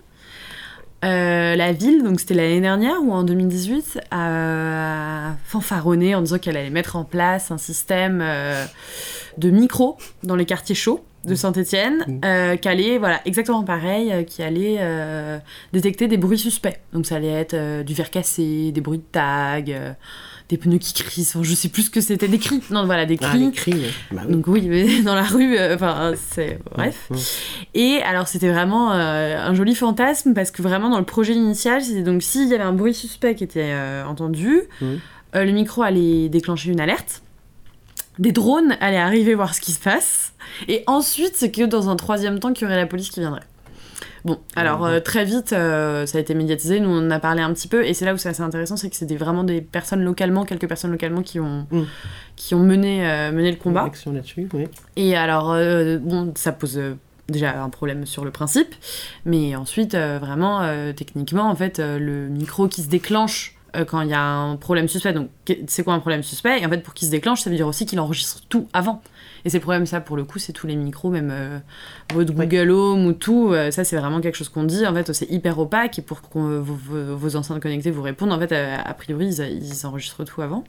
la 1.03 1.73
ville, 1.73 2.03
donc 2.03 2.21
c'était 2.21 2.35
l'année 2.35 2.61
dernière 2.61 3.03
ou 3.03 3.13
en 3.13 3.23
2018, 3.25 4.01
a 4.11 5.33
fanfaronné 5.47 6.15
en 6.15 6.21
disant 6.23 6.39
qu'elle 6.39 6.57
allait 6.57 6.71
mettre 6.71 6.97
en 6.97 7.05
place 7.05 7.51
un 7.51 7.59
système 7.59 8.21
euh, 8.23 8.65
de 9.39 9.51
micro 9.51 9.97
dans 10.23 10.37
les 10.37 10.47
quartiers 10.47 10.75
chauds 10.75 11.05
de 11.27 11.35
Saint-Étienne, 11.35 12.05
Mm. 12.07 12.21
euh, 12.25 12.57
qui 12.57 12.69
allait, 12.69 12.99
voilà, 12.99 13.21
exactement 13.25 13.63
pareil, 13.65 14.13
euh, 14.13 14.23
qui 14.23 14.43
allait 14.43 14.77
euh, 14.81 15.39
détecter 15.73 16.07
des 16.09 16.17
bruits 16.17 16.39
suspects. 16.39 16.79
Donc 16.93 17.07
ça 17.07 17.17
allait 17.17 17.29
être 17.33 17.83
du 17.85 17.95
verre 17.95 18.11
cassé, 18.11 18.73
des 18.73 18.81
bruits 18.81 18.99
de 18.99 19.05
tag, 19.13 19.77
des 20.49 20.59
pneus 20.59 20.79
qui 20.79 20.93
crient, 20.93 21.27
enfin, 21.29 21.43
je 21.43 21.55
sais 21.55 21.69
plus 21.69 21.85
ce 21.85 21.91
que 21.91 22.01
c'était, 22.01 22.29
des 22.29 22.39
cris. 22.39 22.61
Non, 22.71 22.85
voilà, 22.85 23.07
des 23.07 23.19
Ah, 23.23 23.29
cris. 23.31 23.39
les 23.47 23.51
cris. 23.53 23.85
Bah 24.13 24.23
oui. 24.27 24.33
Donc 24.35 24.47
oui, 24.47 24.67
mais 24.69 25.01
dans 25.03 25.15
la 25.15 25.23
rue, 25.23 25.57
enfin, 25.73 26.13
c'est... 26.17 26.59
Bref. 26.75 27.07
Mm. 27.11 27.15
Et 27.75 28.03
alors, 28.03 28.29
c'était 28.29 28.51
vraiment 28.51 28.93
un 28.93 29.55
joli 29.55 29.75
fantasme, 29.75 30.35
parce 30.35 30.51
que 30.51 30.63
vraiment, 30.63 30.91
dans 30.91 30.99
le 30.99 31.05
projet 31.05 31.33
initial, 31.35 31.83
c'était 31.83 32.03
donc 32.03 32.23
s'il 32.23 32.49
y 32.49 32.55
avait 32.55 32.63
un 32.63 32.73
bruit 32.73 32.95
suspect 32.95 33.35
qui 33.35 33.45
était 33.45 33.75
entendu, 34.07 34.61
le 35.35 35.51
micro 35.51 35.83
allait 35.83 36.29
déclencher 36.29 36.71
une 36.71 36.81
alerte, 36.81 37.23
des 38.19 38.33
drones 38.33 38.77
allaient 38.81 38.97
arriver 38.97 39.35
voir 39.35 39.55
ce 39.55 39.61
qui 39.61 39.73
se 39.73 39.81
passe, 39.81 40.33
et 40.69 40.85
ensuite, 40.87 41.33
c'est 41.37 41.51
que 41.51 41.63
dans 41.65 41.89
un 41.89 41.97
troisième 41.97 42.39
temps, 42.39 42.53
qu'il 42.53 42.65
y 42.65 42.67
aurait 42.67 42.77
la 42.77 42.87
police 42.87 43.11
qui 43.11 43.21
viendrait. 43.21 43.43
Bon, 44.25 44.39
alors 44.57 44.87
euh, 44.87 45.01
très 45.01 45.27
vite, 45.27 45.53
euh, 45.53 46.07
ça 46.07 46.17
a 46.17 46.21
été 46.21 46.33
médiatisé, 46.35 46.81
nous 46.81 46.89
on 46.89 47.07
en 47.07 47.11
a 47.11 47.19
parlé 47.21 47.43
un 47.43 47.53
petit 47.53 47.69
peu, 47.69 47.85
et 47.85 47.93
c'est 47.93 48.07
là 48.07 48.15
où 48.15 48.17
c'est 48.17 48.31
assez 48.31 48.41
intéressant, 48.43 48.77
c'est 48.79 48.89
que 48.89 48.97
c'était 48.97 49.17
vraiment 49.17 49.45
des 49.45 49.61
personnes 49.61 50.03
localement, 50.03 50.47
quelques 50.47 50.67
personnes 50.67 50.93
localement 50.93 51.21
qui 51.23 51.41
ont, 51.41 51.67
Mhm. 51.71 51.87
qui 52.35 52.55
ont 52.55 52.61
mené, 52.63 53.07
euh, 53.07 53.33
mené 53.33 53.51
le 53.51 53.59
combat. 53.59 53.83
Réaction 53.83 54.13
là-dessus, 54.13 54.49
oui. 54.55 54.65
Et 54.97 55.15
alors, 55.15 55.55
bon, 56.01 56.33
ça 56.37 56.53
pose 56.53 56.81
déjà 57.29 57.63
un 57.63 57.69
problème 57.69 58.07
sur 58.07 58.25
le 58.25 58.31
principe, 58.31 58.75
mais 59.27 59.57
ensuite, 59.57 59.95
vraiment, 59.95 60.63
techniquement, 60.97 61.51
en 61.51 61.55
fait, 61.55 61.79
le 61.79 62.29
micro 62.29 62.67
qui 62.69 62.81
se 62.83 62.89
déclenche 62.89 63.57
euh, 63.77 63.85
quand 63.85 64.01
il 64.03 64.11
y 64.11 64.15
a 64.15 64.23
un 64.23 64.57
problème 64.57 64.89
suspect. 64.89 65.13
Donc, 65.13 65.29
c'est 65.67 65.83
quoi 65.83 65.95
un 65.95 65.99
problème 65.99 66.23
suspect 66.23 66.61
Et 66.61 66.67
en 66.67 66.69
fait, 66.69 66.79
pour 66.79 66.95
qu'il 66.95 67.07
se 67.07 67.11
déclenche, 67.11 67.41
ça 67.43 67.51
veut 67.51 67.57
dire 67.57 67.67
aussi 67.67 67.87
qu'il 67.87 67.99
enregistre 68.01 68.43
tout 68.49 68.69
avant. 68.73 69.03
Et 69.45 69.51
c'est 69.51 69.59
le 69.59 69.63
problème, 69.63 69.87
ça, 69.87 70.01
pour 70.01 70.17
le 70.17 70.25
coup, 70.25 70.39
c'est 70.39 70.53
tous 70.53 70.67
les 70.67 70.77
micros, 70.77 71.11
même 71.11 71.31
euh, 71.33 71.59
votre 72.15 72.33
Google 72.33 72.71
Home 72.71 73.07
ou 73.07 73.13
tout. 73.13 73.53
euh, 73.53 73.71
ça, 73.71 73.85
c'est 73.85 73.97
vraiment 73.97 74.21
quelque 74.21 74.37
chose 74.37 74.49
qu'on 74.49 74.65
dit. 74.65 74.87
En 74.87 74.95
fait, 74.95 75.13
c'est 75.13 75.31
hyper 75.31 75.59
opaque. 75.59 75.99
Et 75.99 76.03
pour 76.03 76.23
que 76.23 76.39
vos, 76.39 76.75
vos, 76.75 77.17
vos 77.17 77.37
enceintes 77.37 77.61
connectées 77.61 77.91
vous 77.91 78.03
répondent, 78.03 78.33
en 78.33 78.39
fait, 78.39 78.53
a, 78.53 78.95
priori, 78.95 79.27
ils, 79.27 79.63
ils, 79.63 79.87
enregistrent 79.87 80.25
tout 80.25 80.41
avant. 80.41 80.65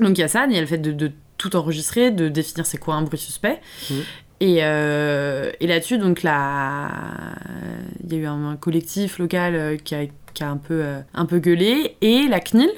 Donc, 0.00 0.16
il 0.16 0.20
y 0.20 0.24
a 0.24 0.28
ça. 0.28 0.46
Il 0.48 0.54
y 0.54 0.58
a 0.58 0.60
le 0.60 0.66
fait 0.66 0.78
de, 0.78 0.92
de 0.92 1.12
tout 1.36 1.54
enregistrer, 1.56 2.10
de 2.10 2.28
définir 2.28 2.66
c'est 2.66 2.78
quoi 2.78 2.94
un 2.94 3.02
bruit 3.02 3.18
suspect. 3.18 3.60
Mmh. 3.90 3.94
Et, 4.40 4.58
euh, 4.62 5.50
et 5.60 5.66
là-dessus, 5.66 5.98
donc, 5.98 6.22
il 6.22 6.26
y 6.26 6.28
a 6.28 8.16
eu 8.16 8.24
un, 8.24 8.50
un 8.50 8.56
collectif 8.56 9.18
local 9.18 9.78
qui 9.82 9.94
a, 9.94 10.06
qui 10.38 10.44
a 10.44 10.50
un, 10.50 10.56
peu, 10.56 10.80
euh, 10.82 11.00
un 11.14 11.26
peu 11.26 11.40
gueulé. 11.40 11.96
Et 12.00 12.28
la 12.28 12.38
CNIL, 12.38 12.70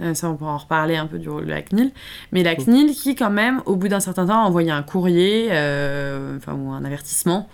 euh, 0.00 0.12
ça 0.12 0.28
on 0.28 0.36
pourra 0.36 0.52
en 0.52 0.58
reparler 0.58 0.96
un 0.96 1.06
peu 1.06 1.18
du 1.18 1.30
rôle 1.30 1.46
de 1.46 1.50
la 1.50 1.62
CNIL, 1.62 1.90
mais 2.32 2.42
la 2.42 2.54
CNIL 2.54 2.94
qui 2.94 3.14
quand 3.14 3.30
même, 3.30 3.62
au 3.64 3.76
bout 3.76 3.88
d'un 3.88 4.00
certain 4.00 4.26
temps, 4.26 4.44
a 4.44 4.46
envoyé 4.46 4.70
un 4.70 4.82
courrier, 4.82 5.48
euh, 5.50 6.36
enfin, 6.36 6.52
ou 6.52 6.70
un 6.70 6.84
avertissement 6.84 7.48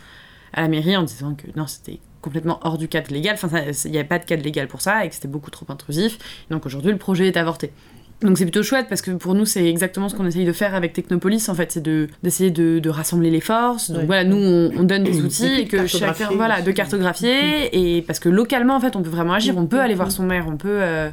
à 0.53 0.63
la 0.63 0.69
mairie 0.69 0.97
en 0.97 1.05
disant 1.05 1.35
que 1.35 1.47
non, 1.57 1.69
c'était 1.69 2.01
complètement 2.21 2.59
hors 2.63 2.79
du 2.79 2.89
cadre 2.89 3.13
légal, 3.13 3.37
enfin, 3.41 3.61
il 3.85 3.91
n'y 3.93 3.99
avait 3.99 4.09
pas 4.09 4.19
de 4.19 4.25
cadre 4.25 4.43
légal 4.43 4.67
pour 4.67 4.81
ça, 4.81 5.05
et 5.05 5.09
que 5.09 5.15
c'était 5.15 5.29
beaucoup 5.29 5.51
trop 5.51 5.67
intrusif. 5.69 6.19
Donc 6.51 6.67
aujourd'hui, 6.67 6.91
le 6.91 6.99
projet 6.99 7.29
est 7.29 7.37
avorté. 7.37 7.71
Donc 8.23 8.39
c'est 8.39 8.45
plutôt 8.45 8.63
chouette 8.63 8.87
parce 8.89 9.03
que 9.03 9.11
pour 9.11 9.35
nous 9.35 9.45
c'est 9.45 9.69
exactement 9.69 10.09
ce 10.09 10.15
qu'on 10.15 10.27
essaye 10.27 10.45
de 10.45 10.53
faire 10.53 10.75
avec 10.75 10.93
Technopolis 10.93 11.49
en 11.49 11.55
fait, 11.55 11.73
c'est 11.73 11.83
de 11.83 12.09
d'essayer 12.23 12.51
de, 12.51 12.79
de, 12.79 12.89
rassembler 12.89 13.31
les 13.31 13.41
forces. 13.41 13.91
Donc 13.91 14.01
ouais. 14.01 14.07
voilà, 14.07 14.25
nous 14.25 14.37
on, 14.37 14.73
on, 14.79 14.85
donne 14.85 15.03
des 15.05 15.21
outils 15.21 15.61
et 15.61 15.67
que 15.67 15.87
chacun 15.87 16.31
voilà 16.35 16.63
de 16.63 16.71
cartographier 16.71 17.97
et 17.97 18.03
parce 18.03 18.21
que 18.21 18.29
localement 18.29 18.77
en 18.77 18.81
fait 18.81 18.97
on 18.97 19.03
peut 19.03 19.11
vraiment 19.11 19.35
agir, 19.35 19.57
on 19.59 19.67
peut 19.67 19.81
aller 19.81 19.95
voir 19.95 20.11
son 20.11 20.23
maire, 20.23 20.47
on 20.49 20.57
peut 20.57 20.69
euh, 20.81 21.11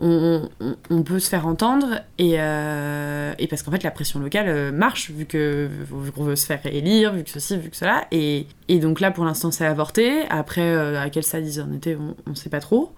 on, 0.00 0.48
on, 0.60 0.76
on, 0.88 1.02
peut 1.02 1.18
se 1.18 1.28
faire 1.28 1.46
entendre 1.46 2.00
et, 2.18 2.36
euh, 2.38 3.34
et 3.38 3.46
parce 3.46 3.62
qu'en 3.62 3.70
fait 3.70 3.82
la 3.82 3.90
pression 3.90 4.18
locale 4.18 4.46
euh, 4.48 4.72
marche 4.72 5.10
vu 5.10 5.26
que 5.26 5.68
vu 5.90 6.10
qu'on 6.10 6.24
veut 6.24 6.36
se 6.36 6.46
faire 6.46 6.60
élire, 6.64 7.12
vu 7.12 7.22
que 7.22 7.30
ceci, 7.30 7.58
vu 7.58 7.68
que 7.68 7.76
cela 7.76 8.06
et, 8.10 8.46
et 8.68 8.78
donc 8.78 9.00
là 9.00 9.10
pour 9.10 9.24
l'instant 9.24 9.50
c'est 9.50 9.66
avorté. 9.66 10.22
Après 10.30 10.62
euh, 10.62 11.00
à 11.00 11.10
quel 11.10 11.22
stade 11.22 11.46
ils 11.46 11.60
en 11.60 11.70
étaient, 11.72 11.96
on, 11.96 12.16
on 12.26 12.34
sait 12.34 12.48
pas 12.48 12.60
trop. 12.60 12.94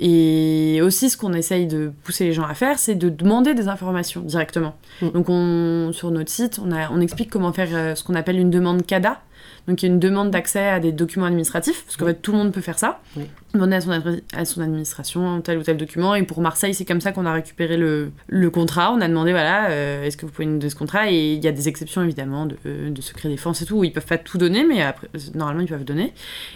Et 0.00 0.80
aussi, 0.82 1.10
ce 1.10 1.16
qu'on 1.16 1.32
essaye 1.32 1.66
de 1.66 1.92
pousser 2.04 2.24
les 2.24 2.32
gens 2.32 2.44
à 2.44 2.54
faire, 2.54 2.78
c'est 2.78 2.94
de 2.94 3.08
demander 3.08 3.54
des 3.54 3.68
informations 3.68 4.20
directement. 4.20 4.76
Mmh. 5.02 5.08
Donc, 5.10 5.28
on, 5.28 5.90
sur 5.92 6.10
notre 6.10 6.30
site, 6.30 6.60
on, 6.64 6.70
a, 6.70 6.90
on 6.90 7.00
explique 7.00 7.30
comment 7.30 7.52
faire 7.52 7.68
euh, 7.72 7.94
ce 7.96 8.04
qu'on 8.04 8.14
appelle 8.14 8.38
une 8.38 8.50
demande 8.50 8.86
CADA. 8.86 9.20
Donc, 9.66 9.82
il 9.82 9.86
y 9.86 9.88
a 9.88 9.92
une 9.92 10.00
demande 10.00 10.30
d'accès 10.30 10.68
à 10.68 10.80
des 10.80 10.92
documents 10.92 11.26
administratifs, 11.26 11.84
parce 11.84 11.96
qu'en 11.96 12.06
fait, 12.06 12.14
tout 12.14 12.32
le 12.32 12.38
monde 12.38 12.52
peut 12.52 12.60
faire 12.60 12.78
ça. 12.78 13.00
Oui. 13.16 13.24
Demander 13.54 13.76
à 13.76 13.80
son, 13.80 13.90
à 14.36 14.44
son, 14.44 14.60
administration 14.60 15.40
tel 15.40 15.56
ou 15.56 15.62
tel 15.62 15.78
document. 15.78 16.14
Et 16.14 16.22
pour 16.22 16.42
Marseille, 16.42 16.74
c'est 16.74 16.84
comme 16.84 17.00
ça 17.00 17.12
qu'on 17.12 17.24
a 17.24 17.32
récupéré 17.32 17.78
le, 17.78 18.10
le, 18.26 18.50
contrat. 18.50 18.92
On 18.92 19.00
a 19.00 19.08
demandé, 19.08 19.30
voilà, 19.30 19.70
euh, 19.70 20.04
est-ce 20.04 20.18
que 20.18 20.26
vous 20.26 20.32
pouvez 20.32 20.44
nous 20.44 20.58
donner 20.58 20.68
ce 20.68 20.76
contrat? 20.76 21.10
Et 21.10 21.32
il 21.32 21.42
y 21.42 21.48
a 21.48 21.52
des 21.52 21.66
exceptions, 21.66 22.02
évidemment, 22.02 22.44
de, 22.44 22.56
de 22.90 23.00
secret 23.00 23.30
défense 23.30 23.62
et 23.62 23.64
tout, 23.64 23.76
où 23.76 23.84
ils 23.84 23.92
peuvent 23.92 24.04
pas 24.04 24.18
tout 24.18 24.36
donner, 24.36 24.64
mais 24.64 24.82
après, 24.82 25.08
normalement, 25.34 25.62
ils 25.62 25.68
peuvent 25.68 25.86
donner. 25.86 26.12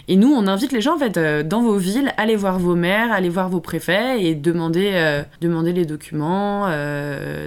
Et 0.06 0.16
nous, 0.16 0.30
on 0.30 0.46
invite 0.46 0.72
les 0.72 0.82
gens, 0.82 0.96
en 0.96 0.98
fait, 0.98 1.16
euh, 1.16 1.42
dans 1.42 1.62
vos 1.62 1.78
villes, 1.78 2.12
allez 2.18 2.36
voir 2.36 2.58
vos 2.58 2.74
maires, 2.74 3.10
allez 3.10 3.30
voir 3.30 3.48
vos 3.48 3.60
préfets 3.60 4.22
et 4.22 4.34
demander, 4.34 4.90
euh, 4.92 5.22
demander 5.40 5.72
les 5.72 5.86
documents 5.86 6.68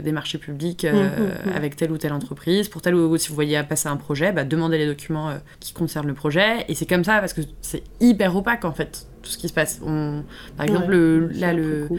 des 0.03 0.11
marchés 0.11 0.39
publics 0.39 0.85
mmh, 0.85 0.97
mmh. 0.97 1.55
avec 1.55 1.75
telle 1.75 1.91
ou 1.91 1.99
telle 1.99 2.13
entreprise. 2.13 2.67
Pour 2.67 2.81
tel 2.81 2.95
ou 2.95 3.15
si 3.17 3.29
vous 3.29 3.35
voyez 3.35 3.61
passer 3.61 3.89
un 3.89 3.97
projet, 3.97 4.31
bah, 4.31 4.43
demandez 4.43 4.79
les 4.79 4.87
documents 4.87 5.33
qui 5.59 5.73
concernent 5.73 6.07
le 6.07 6.15
projet. 6.15 6.65
Et 6.67 6.73
c'est 6.73 6.87
comme 6.87 7.03
ça, 7.03 7.19
parce 7.19 7.33
que 7.33 7.41
c'est 7.61 7.83
hyper 7.99 8.35
opaque, 8.35 8.65
en 8.65 8.71
fait 8.71 9.05
tout 9.25 9.31
ce 9.31 9.37
qui 9.37 9.49
se 9.49 9.53
passe. 9.53 9.81
On, 9.85 10.23
par 10.55 10.65
exemple, 10.65 10.91
ouais, 10.91 10.95
le, 10.95 11.27
là, 11.33 11.51
le, 11.51 11.89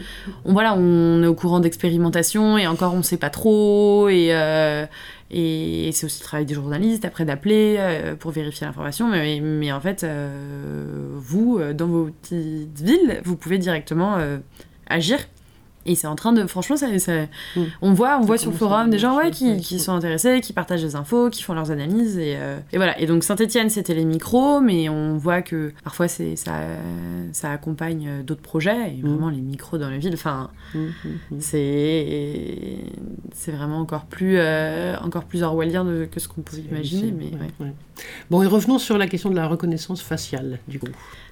on, 0.45 0.53
voilà, 0.53 0.73
on 0.75 1.21
est 1.21 1.27
au 1.27 1.35
courant 1.35 1.59
d'expérimentation 1.59 2.57
et 2.57 2.65
encore 2.65 2.93
on 2.93 2.97
ne 2.97 3.03
sait 3.03 3.17
pas 3.17 3.29
trop. 3.29 4.09
Et, 4.09 4.29
euh, 4.31 4.85
et 5.29 5.91
c'est 5.93 6.05
aussi 6.05 6.21
le 6.21 6.25
travail 6.25 6.45
des 6.45 6.55
journalistes, 6.55 7.05
après 7.05 7.25
d'appeler 7.25 7.75
euh, 7.77 8.15
pour 8.15 8.31
vérifier 8.31 8.65
l'information. 8.65 9.07
Mais, 9.07 9.39
mais, 9.41 9.71
en 9.71 9.81
fait, 9.81 10.03
euh, 10.03 11.09
vous, 11.15 11.59
dans 11.73 11.87
vos 11.87 12.05
petites 12.05 12.81
villes, 12.81 13.21
vous 13.23 13.35
pouvez 13.35 13.57
directement 13.57 14.17
agir 14.89 15.19
et 15.87 15.95
c'est 15.95 16.07
en 16.07 16.15
train 16.15 16.33
de 16.33 16.45
franchement 16.45 16.75
ça, 16.75 16.99
ça 16.99 17.23
mmh. 17.55 17.61
on 17.81 17.93
voit 17.93 18.17
on 18.19 18.25
voit 18.25 18.37
sur 18.37 18.51
le 18.51 18.57
forum 18.57 18.89
des 18.89 18.99
gens 18.99 19.17
ouais, 19.17 19.31
qui, 19.31 19.57
qui, 19.57 19.79
sont 19.79 19.93
intéressés 19.93 20.41
qui 20.41 20.53
partagent 20.53 20.83
des 20.83 20.95
infos 20.95 21.29
qui 21.29 21.41
font 21.41 21.53
leurs 21.53 21.71
analyses 21.71 22.17
et, 22.17 22.35
euh, 22.37 22.59
et 22.71 22.77
voilà 22.77 22.99
et 22.99 23.05
donc 23.05 23.23
Saint-Etienne 23.23 23.69
c'était 23.69 23.93
les 23.93 24.05
micros 24.05 24.59
mais 24.59 24.89
on 24.89 25.17
voit 25.17 25.41
que 25.41 25.73
parfois 25.83 26.07
c'est 26.07 26.35
ça 26.35 26.53
ça 27.31 27.51
accompagne 27.51 28.23
d'autres 28.25 28.41
projets 28.41 28.95
et 28.97 29.01
vraiment 29.01 29.27
mmh. 29.27 29.35
les 29.35 29.41
micros 29.41 29.77
dans 29.77 29.89
la 29.89 29.97
ville 29.97 30.13
enfin 30.13 30.49
mmh, 30.75 30.79
c'est 31.39 32.77
c'est 33.33 33.51
vraiment 33.51 33.79
encore 33.79 34.05
plus 34.05 34.35
euh, 34.37 34.95
encore 34.97 35.23
plus 35.23 35.43
orwellien 35.43 35.85
de, 35.85 36.07
que 36.11 36.19
ce 36.19 36.27
qu'on 36.27 36.41
pouvait 36.41 36.61
imaginer 36.61 37.13
mais 37.17 37.25
ouais. 37.25 37.51
Ouais. 37.59 37.73
bon 38.29 38.43
et 38.43 38.47
revenons 38.47 38.77
sur 38.77 38.97
la 38.97 39.07
question 39.07 39.29
de 39.29 39.35
la 39.35 39.47
reconnaissance 39.47 40.01
faciale 40.01 40.59
du 40.67 40.79
coup 40.79 40.87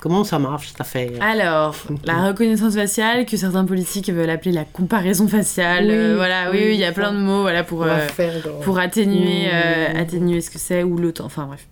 comment 0.06 0.24
ça 0.24 0.38
marche 0.38 0.70
cette 0.70 0.82
affaire? 0.82 1.12
Alors 1.20 1.76
la 2.04 2.28
reconnaissance 2.28 2.76
faciale 2.76 3.26
que 3.26 3.38
certains 3.38 3.66
politiques 3.66 4.12
veulent 4.12 4.30
appeler 4.30 4.45
la 4.52 4.66
comparaison 4.66 5.28
faciale. 5.28 5.86
Oui, 5.86 5.94
euh, 5.94 6.16
voilà, 6.16 6.52
oui, 6.52 6.60
oui, 6.62 6.74
il 6.74 6.80
y 6.80 6.86
a 6.86 6.92
plein 6.92 7.14
de 7.14 7.20
mots 7.20 7.42
voilà, 7.42 7.64
pour, 7.64 7.84
euh, 7.84 8.08
pour 8.64 8.80
atténuer, 8.80 9.48
euh, 9.52 9.94
atténuer 9.96 10.42
ce 10.42 10.50
que 10.50 10.60
c'est 10.60 10.84
ou 10.84 10.98
l'autre. 10.98 11.24
Enfin 11.24 11.46
bref. 11.46 11.68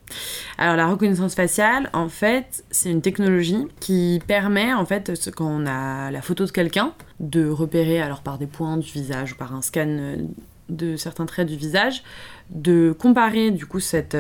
Alors 0.58 0.76
la 0.76 0.88
reconnaissance 0.88 1.36
faciale, 1.36 1.90
en 1.94 2.10
fait, 2.10 2.64
c'est 2.72 2.90
une 2.92 3.02
technologie 3.02 3.68
qui 3.80 4.22
permet, 4.28 4.74
en 4.74 4.86
fait, 4.86 5.12
quand 5.36 5.48
on 5.48 5.66
a 5.66 6.12
la 6.12 6.22
photo 6.22 6.46
de 6.46 6.52
quelqu'un, 6.52 6.94
de 7.20 7.48
repérer, 7.50 8.02
alors 8.02 8.22
par 8.22 8.38
des 8.38 8.48
points 8.48 8.78
du 8.78 8.92
visage 8.92 9.34
ou 9.34 9.36
par 9.36 9.54
un 9.56 9.62
scan 9.62 10.18
de 10.70 10.96
certains 10.96 11.26
traits 11.26 11.48
du 11.48 11.56
visage, 11.56 12.04
de 12.50 12.96
comparer 12.98 13.52
du 13.52 13.66
coup 13.66 13.80
cette, 13.80 14.18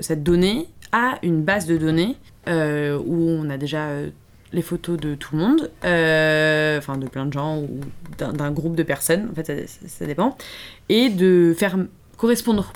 cette 0.00 0.22
donnée 0.22 0.68
à 0.92 1.18
une 1.22 1.42
base 1.42 1.66
de 1.66 1.76
données 1.76 2.16
où 2.46 3.30
on 3.30 3.50
a 3.50 3.58
déjà 3.58 3.88
les 4.52 4.62
photos 4.62 4.98
de 4.98 5.14
tout 5.14 5.36
le 5.36 5.42
monde, 5.42 5.70
euh, 5.84 6.78
enfin 6.78 6.96
de 6.96 7.06
plein 7.06 7.26
de 7.26 7.32
gens 7.32 7.58
ou 7.58 7.80
d'un 8.18 8.50
groupe 8.50 8.76
de 8.76 8.82
personnes, 8.82 9.28
en 9.30 9.34
fait 9.34 9.66
ça, 9.66 9.86
ça, 9.86 10.06
dépend, 10.06 10.36
et 10.88 11.10
de 11.10 11.54
faire 11.56 11.76
correspondre 12.16 12.72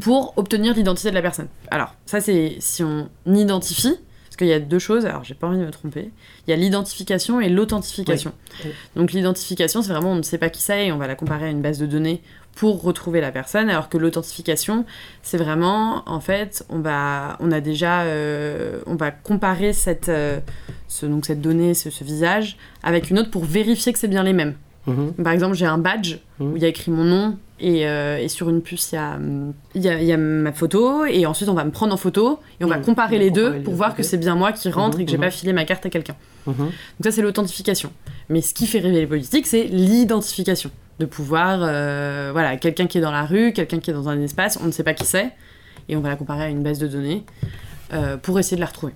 pour 0.00 0.34
obtenir 0.36 0.74
l'identité 0.74 1.10
de 1.10 1.14
la 1.14 1.22
personne. 1.22 1.48
Alors 1.70 1.94
ça 2.06 2.20
c'est 2.20 2.56
si 2.60 2.82
on 2.82 3.08
identifie, 3.26 3.96
parce 4.26 4.36
qu'il 4.36 4.46
y 4.46 4.52
a 4.52 4.60
deux 4.60 4.78
choses, 4.78 5.06
alors 5.06 5.24
j'ai 5.24 5.34
pas 5.34 5.46
envie 5.46 5.58
de 5.58 5.64
me 5.64 5.70
tromper, 5.70 6.10
il 6.46 6.50
y 6.50 6.52
a 6.52 6.56
l'identification 6.56 7.40
et 7.40 7.48
l'authentification. 7.48 8.32
Oui. 8.64 8.70
Donc 8.96 9.12
l'identification 9.12 9.82
c'est 9.82 9.92
vraiment 9.92 10.12
on 10.12 10.16
ne 10.16 10.22
sait 10.22 10.38
pas 10.38 10.50
qui 10.50 10.62
c'est 10.62 10.86
et 10.86 10.92
on 10.92 10.98
va 10.98 11.06
la 11.06 11.16
comparer 11.16 11.46
à 11.46 11.50
une 11.50 11.62
base 11.62 11.78
de 11.78 11.86
données 11.86 12.22
pour 12.56 12.82
retrouver 12.82 13.20
la 13.20 13.32
personne, 13.32 13.68
alors 13.68 13.88
que 13.88 13.98
l'authentification, 13.98 14.84
c'est 15.22 15.38
vraiment, 15.38 16.02
en 16.06 16.20
fait, 16.20 16.64
on 16.68 16.78
va, 16.78 17.36
on 17.40 17.50
a 17.52 17.60
déjà, 17.60 18.02
euh, 18.02 18.80
on 18.86 18.94
va 18.94 19.10
comparer 19.10 19.72
cette, 19.72 20.08
euh, 20.08 20.38
ce, 20.88 21.06
donc 21.06 21.26
cette 21.26 21.40
donnée, 21.40 21.74
ce, 21.74 21.90
ce, 21.90 22.04
visage, 22.04 22.56
avec 22.82 23.10
une 23.10 23.18
autre 23.18 23.30
pour 23.30 23.44
vérifier 23.44 23.92
que 23.92 23.98
c'est 23.98 24.08
bien 24.08 24.22
les 24.22 24.32
mêmes. 24.32 24.54
-hmm. 24.86 25.22
Par 25.22 25.32
exemple, 25.32 25.54
j'ai 25.54 25.66
un 25.66 25.78
badge 25.78 26.10
-hmm. 26.16 26.52
où 26.52 26.56
il 26.56 26.62
y 26.62 26.66
a 26.66 26.68
écrit 26.68 26.90
mon 26.90 27.04
nom 27.04 27.36
et, 27.60 27.86
euh, 27.86 28.18
et 28.24 28.28
sur 28.28 28.50
une 28.50 28.60
puce, 28.60 28.92
il 28.92 28.96
y 28.96 28.98
a, 28.98 29.18
y, 29.74 29.88
a, 29.88 30.02
y 30.02 30.12
a 30.12 30.16
ma 30.16 30.52
photo 30.52 31.04
et 31.06 31.24
ensuite 31.26 31.48
on 31.48 31.54
va 31.54 31.64
me 31.64 31.70
prendre 31.70 31.94
en 31.94 31.96
photo 31.96 32.40
et 32.58 32.64
on 32.64 32.68
va 32.68 32.78
comparer 32.78 33.18
les 33.18 33.30
deux 33.30 33.50
pour 33.62 33.74
voir 33.74 33.94
que 33.96 34.02
c'est 34.02 34.18
bien 34.26 34.34
moi 34.42 34.52
qui 34.52 34.68
rentre 34.70 34.96
et 35.00 35.04
que 35.04 35.10
j'ai 35.10 35.18
pas 35.18 35.30
filé 35.30 35.52
ma 35.52 35.64
carte 35.64 35.86
à 35.86 35.90
quelqu'un. 35.90 36.16
Donc 36.46 37.04
ça, 37.06 37.10
c'est 37.14 37.22
l'authentification. 37.22 37.90
Mais 38.28 38.40
ce 38.48 38.52
qui 38.56 38.66
fait 38.66 38.80
rêver 38.80 39.00
les 39.00 39.06
politiques, 39.06 39.46
c'est 39.46 39.64
l'identification 39.64 40.70
de 40.98 41.06
pouvoir, 41.06 41.60
euh, 41.62 42.30
voilà, 42.32 42.56
quelqu'un 42.56 42.86
qui 42.86 42.98
est 42.98 43.00
dans 43.00 43.10
la 43.10 43.24
rue, 43.24 43.52
quelqu'un 43.52 43.80
qui 43.80 43.90
est 43.90 43.94
dans 43.94 44.08
un 44.08 44.20
espace, 44.20 44.58
on 44.62 44.66
ne 44.66 44.70
sait 44.70 44.84
pas 44.84 44.94
qui 44.94 45.06
c'est, 45.06 45.32
et 45.88 45.96
on 45.96 46.00
va 46.00 46.08
la 46.08 46.16
comparer 46.16 46.44
à 46.44 46.48
une 46.48 46.62
base 46.62 46.78
de 46.78 46.86
données 46.86 47.24
euh, 47.92 48.16
pour 48.16 48.38
essayer 48.38 48.56
de 48.56 48.60
la 48.60 48.66
retrouver. 48.66 48.92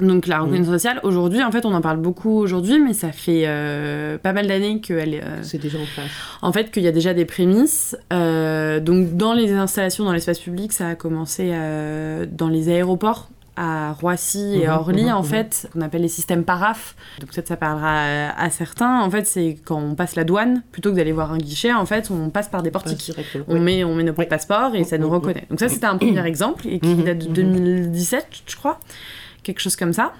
Donc 0.00 0.28
la 0.28 0.38
reconnaissance 0.38 0.68
mmh. 0.68 0.72
sociale, 0.72 1.00
aujourd'hui, 1.02 1.42
en 1.42 1.50
fait, 1.50 1.66
on 1.66 1.74
en 1.74 1.80
parle 1.80 1.98
beaucoup 1.98 2.38
aujourd'hui, 2.38 2.78
mais 2.78 2.92
ça 2.92 3.10
fait 3.10 3.44
euh, 3.46 4.16
pas 4.16 4.32
mal 4.32 4.46
d'années 4.46 4.80
qu'elle 4.80 5.14
est... 5.14 5.24
C'est 5.42 5.58
déjà 5.58 5.78
en 5.78 5.86
place. 5.92 6.10
En 6.40 6.52
fait, 6.52 6.70
qu'il 6.70 6.84
y 6.84 6.86
a 6.86 6.92
déjà 6.92 7.14
des 7.14 7.24
prémices. 7.24 7.96
Donc 8.10 9.16
dans 9.16 9.32
les 9.34 9.52
installations 9.52 10.04
dans 10.04 10.12
l'espace 10.12 10.38
public, 10.38 10.72
ça 10.72 10.90
a 10.90 10.94
commencé 10.94 11.50
dans 12.30 12.48
les 12.48 12.68
aéroports 12.68 13.28
à 13.58 13.92
Roissy 13.92 14.60
et 14.60 14.66
à 14.66 14.78
Orly, 14.78 15.06
mmh, 15.06 15.12
en 15.12 15.22
mmh. 15.22 15.24
fait, 15.24 15.68
qu'on 15.72 15.80
appelle 15.80 16.02
les 16.02 16.08
systèmes 16.08 16.44
paraf. 16.44 16.94
Donc 17.18 17.30
peut-être 17.30 17.48
ça 17.48 17.56
parlera 17.56 17.90
à, 17.90 18.40
à, 18.40 18.50
certains. 18.50 19.00
En 19.00 19.10
fait, 19.10 19.26
c'est 19.26 19.58
quand 19.64 19.80
on 19.80 19.94
passe 19.96 20.14
la 20.14 20.22
douane, 20.22 20.62
plutôt 20.70 20.92
que 20.92 20.96
d'aller 20.96 21.10
voir 21.10 21.32
un 21.32 21.38
guichet, 21.38 21.72
en 21.72 21.84
fait, 21.84 22.10
on 22.12 22.30
passe 22.30 22.48
par 22.48 22.62
des 22.62 22.70
portiques. 22.70 23.12
On, 23.48 23.54
oui. 23.54 23.60
met, 23.60 23.84
on 23.84 23.96
met 23.96 24.04
nos 24.04 24.12
oui. 24.12 24.26
passeports 24.26 24.76
et 24.76 24.84
ça 24.84 24.96
nous 24.96 25.10
reconnaît. 25.10 25.44
Donc 25.50 25.58
ça, 25.58 25.68
c'était 25.68 25.86
un 25.86 25.96
premier 25.98 26.24
exemple, 26.24 26.68
et 26.68 26.78
qui 26.78 26.94
date 26.94 27.18
de 27.18 27.32
2017, 27.32 28.26
je 28.46 28.56
crois. 28.56 28.78
Quelque 29.42 29.60
chose 29.60 29.74
comme 29.74 29.92
ça. 29.92 30.12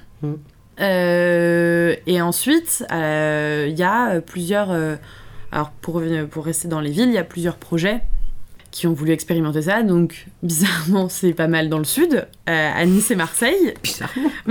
Euh, 0.80 1.94
et 2.06 2.20
ensuite, 2.20 2.84
il 2.90 2.94
euh, 2.96 3.68
y 3.68 3.84
a 3.84 4.20
plusieurs... 4.20 4.72
Euh, 4.72 4.96
alors, 5.52 5.70
pour, 5.70 6.02
pour 6.30 6.44
rester 6.44 6.66
dans 6.66 6.80
les 6.80 6.90
villes, 6.90 7.08
il 7.08 7.14
y 7.14 7.18
a 7.18 7.24
plusieurs 7.24 7.56
projets 7.56 8.02
qui 8.78 8.86
ont 8.86 8.92
voulu 8.92 9.10
expérimenter 9.12 9.62
ça. 9.62 9.82
Donc, 9.82 10.26
bizarrement, 10.42 11.08
c'est 11.08 11.32
pas 11.32 11.48
mal 11.48 11.68
dans 11.68 11.78
le 11.78 11.84
sud, 11.84 12.26
euh, 12.48 12.70
à 12.74 12.84
Nice 12.86 13.10
et 13.10 13.16
Marseille. 13.16 13.74
Bizarrement. 13.82 14.30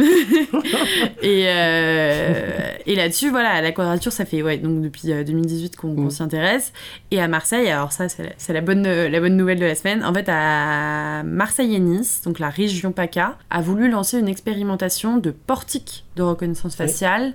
et 1.22 1.46
euh, 1.48 2.72
et 2.86 2.96
là-dessus, 2.96 3.30
voilà, 3.30 3.62
la 3.62 3.72
quadrature, 3.72 4.12
ça 4.12 4.26
fait 4.26 4.42
ouais, 4.42 4.58
donc 4.58 4.82
depuis 4.82 5.08
2018 5.10 5.76
qu'on 5.76 5.96
qu'on 5.96 6.04
Mm. 6.04 6.12
s'y 6.12 6.24
intéresse. 6.24 6.74
Et 7.12 7.20
à 7.22 7.28
Marseille, 7.28 7.70
alors 7.70 7.92
ça, 7.92 8.08
c'est 8.10 8.54
la, 8.54 8.62
bonne, 8.62 8.84
la 8.84 9.20
bonne 9.20 9.36
nouvelle 9.38 9.60
de 9.60 9.66
la 9.66 9.76
semaine. 9.76 10.04
En 10.06 10.14
fait, 10.14 10.26
à 10.30 11.24
Marseille 11.24 11.76
et 11.76 11.80
Nice, 11.80 12.22
donc 12.24 12.40
la 12.40 12.50
région 12.50 12.92
PACA, 12.92 13.38
a 13.50 13.62
voulu 13.62 13.90
lancer 13.90 14.20
une 14.20 14.28
expérimentation 14.28 15.18
de 15.18 15.32
portique 15.32 16.06
de 16.16 16.24
reconnaissance 16.24 16.74
Oui. 16.80 16.86
faciale 16.88 17.34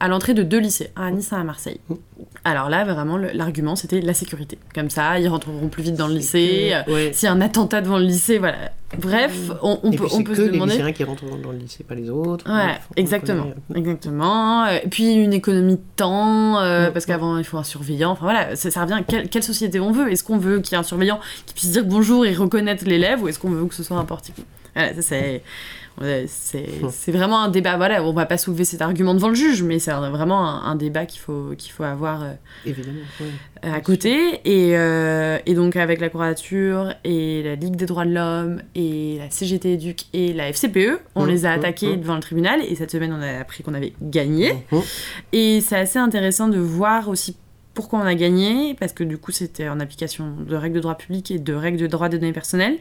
à 0.00 0.06
l'entrée 0.08 0.34
de 0.34 0.42
deux 0.44 0.58
lycées, 0.60 0.90
un 0.96 1.08
à 1.08 1.10
Nice 1.10 1.32
et 1.32 1.34
un 1.34 1.40
à 1.40 1.44
Marseille. 1.44 1.80
Mm. 2.18 2.22
Alors 2.44 2.68
là, 2.70 2.84
vraiment, 2.84 3.16
l'argument, 3.16 3.76
c'était 3.76 4.00
la 4.00 4.14
sécurité. 4.14 4.58
Comme 4.74 4.90
ça, 4.90 5.18
ils 5.20 5.28
rentreront 5.28 5.68
plus 5.68 5.82
vite 5.82 5.94
dans 5.96 6.08
le 6.08 6.14
lycée. 6.14 6.72
que- 6.86 6.92
ouais. 6.92 7.12
S'il 7.12 7.26
y 7.26 7.28
a 7.30 7.32
un 7.32 7.40
attentat 7.40 7.80
devant 7.80 7.98
le 7.98 8.04
lycée, 8.04 8.38
voilà. 8.38 8.72
Bref, 8.98 9.50
on, 9.62 9.78
on 9.82 9.92
Et 9.92 9.96
peut, 9.96 10.04
on 10.04 10.08
c'est 10.08 10.22
peut 10.24 10.30
que 10.32 10.36
se 10.38 10.42
les 10.42 10.48
demander. 10.52 10.72
lycéens 10.72 10.92
qui 10.92 11.04
rentrent 11.04 11.24
dans 11.42 11.52
le 11.52 11.58
lycée, 11.58 11.84
pas 11.84 11.94
les 11.94 12.08
autres. 12.08 12.46
Ouais, 12.50 12.64
Bref, 12.64 12.88
on 12.90 13.00
exactement. 13.00 13.46
Exactement. 13.74 14.64
Euh, 14.64 14.78
Et 14.82 14.88
puis 14.88 15.12
une 15.14 15.34
économie 15.34 15.76
de 15.76 15.82
temps, 15.96 16.58
euh, 16.58 16.88
Mm, 16.88 16.92
parce 16.94 17.04
mm. 17.04 17.08
qu'avant 17.08 17.36
il 17.38 17.44
faut 17.44 17.58
un 17.58 17.64
surveillant. 17.64 18.12
Enfin 18.12 18.24
voilà, 18.24 18.56
ça, 18.56 18.70
ça 18.70 18.82
revient. 18.84 19.02
Quelle, 19.06 19.28
quelle 19.28 19.42
société 19.42 19.78
on 19.78 19.92
veut? 19.92 20.10
Est-ce 20.10 20.24
qu'on 20.24 20.38
veut 20.38 20.60
qu'il 20.60 20.72
y 20.72 20.74
ait 20.76 20.78
un 20.80 20.82
surveillant 20.84 21.20
qui 21.46 21.52
puisse 21.54 21.70
dire 21.72 21.84
bonjour 21.84 22.24
et 22.24 22.32
reconnaître 22.34 22.84
l'élève, 22.86 23.22
ou 23.22 23.28
est-ce 23.28 23.38
qu'on 23.38 23.50
veut 23.50 23.66
que 23.66 23.74
ce 23.74 23.82
soit 23.82 23.98
un 23.98 24.04
portique 24.04 24.36
Voilà, 24.74 24.94
ça 24.94 25.02
c'est. 25.02 25.42
C'est 26.28 26.66
Mm. 26.82 27.10
vraiment 27.12 27.42
un 27.42 27.48
débat. 27.48 27.76
Voilà, 27.76 28.02
on 28.04 28.12
va 28.12 28.24
pas 28.24 28.38
soulever 28.38 28.64
cet 28.64 28.82
argument 28.82 29.14
devant 29.14 29.28
le 29.28 29.34
juge, 29.34 29.62
mais 29.64 29.78
c'est 29.80 29.90
vraiment 29.90 30.48
un, 30.48 30.62
un 30.70 30.76
débat 30.76 31.06
qu'il 31.06 31.20
faut, 31.20 31.54
qu'il 31.58 31.72
faut 31.72 31.82
avoir 31.82 32.07
euh, 32.22 32.32
Évidemment. 32.66 33.00
ouais. 33.20 33.70
à 33.70 33.80
côté. 33.80 34.40
Et, 34.44 34.76
euh, 34.76 35.38
et 35.46 35.54
donc 35.54 35.76
avec 35.76 36.00
la 36.00 36.08
Courature 36.08 36.94
et 37.04 37.42
la 37.42 37.54
Ligue 37.54 37.76
des 37.76 37.86
droits 37.86 38.04
de 38.04 38.14
l'homme 38.14 38.62
et 38.74 39.18
la 39.18 39.30
CGT 39.30 39.74
Éduc 39.74 40.06
et 40.12 40.32
la 40.32 40.48
FCPE, 40.48 41.00
on 41.14 41.24
Mmh, 41.24 41.28
les 41.28 41.46
a 41.46 41.50
mmh, 41.50 41.58
attaqués 41.58 41.96
mmh. 41.96 42.00
devant 42.00 42.14
le 42.14 42.20
tribunal 42.20 42.60
et 42.62 42.74
cette 42.74 42.90
semaine 42.90 43.12
on 43.12 43.22
a 43.22 43.38
appris 43.40 43.62
qu'on 43.62 43.74
avait 43.74 43.92
gagné. 44.00 44.54
Et 45.32 45.60
c'est 45.60 45.76
assez 45.76 45.98
intéressant 45.98 46.48
de 46.48 46.58
voir 46.58 47.08
aussi 47.08 47.36
pourquoi 47.74 48.00
on 48.00 48.06
a 48.06 48.14
gagné, 48.14 48.74
parce 48.74 48.92
que 48.92 49.04
du 49.04 49.18
coup 49.18 49.30
c'était 49.30 49.68
en 49.68 49.78
application 49.78 50.32
de 50.48 50.56
règles 50.56 50.76
de 50.76 50.80
droit 50.80 50.96
public 50.96 51.30
et 51.30 51.38
de 51.38 51.54
règles 51.54 51.78
de 51.78 51.86
droit 51.86 52.08
des 52.08 52.18
données 52.18 52.32
personnelles. 52.32 52.78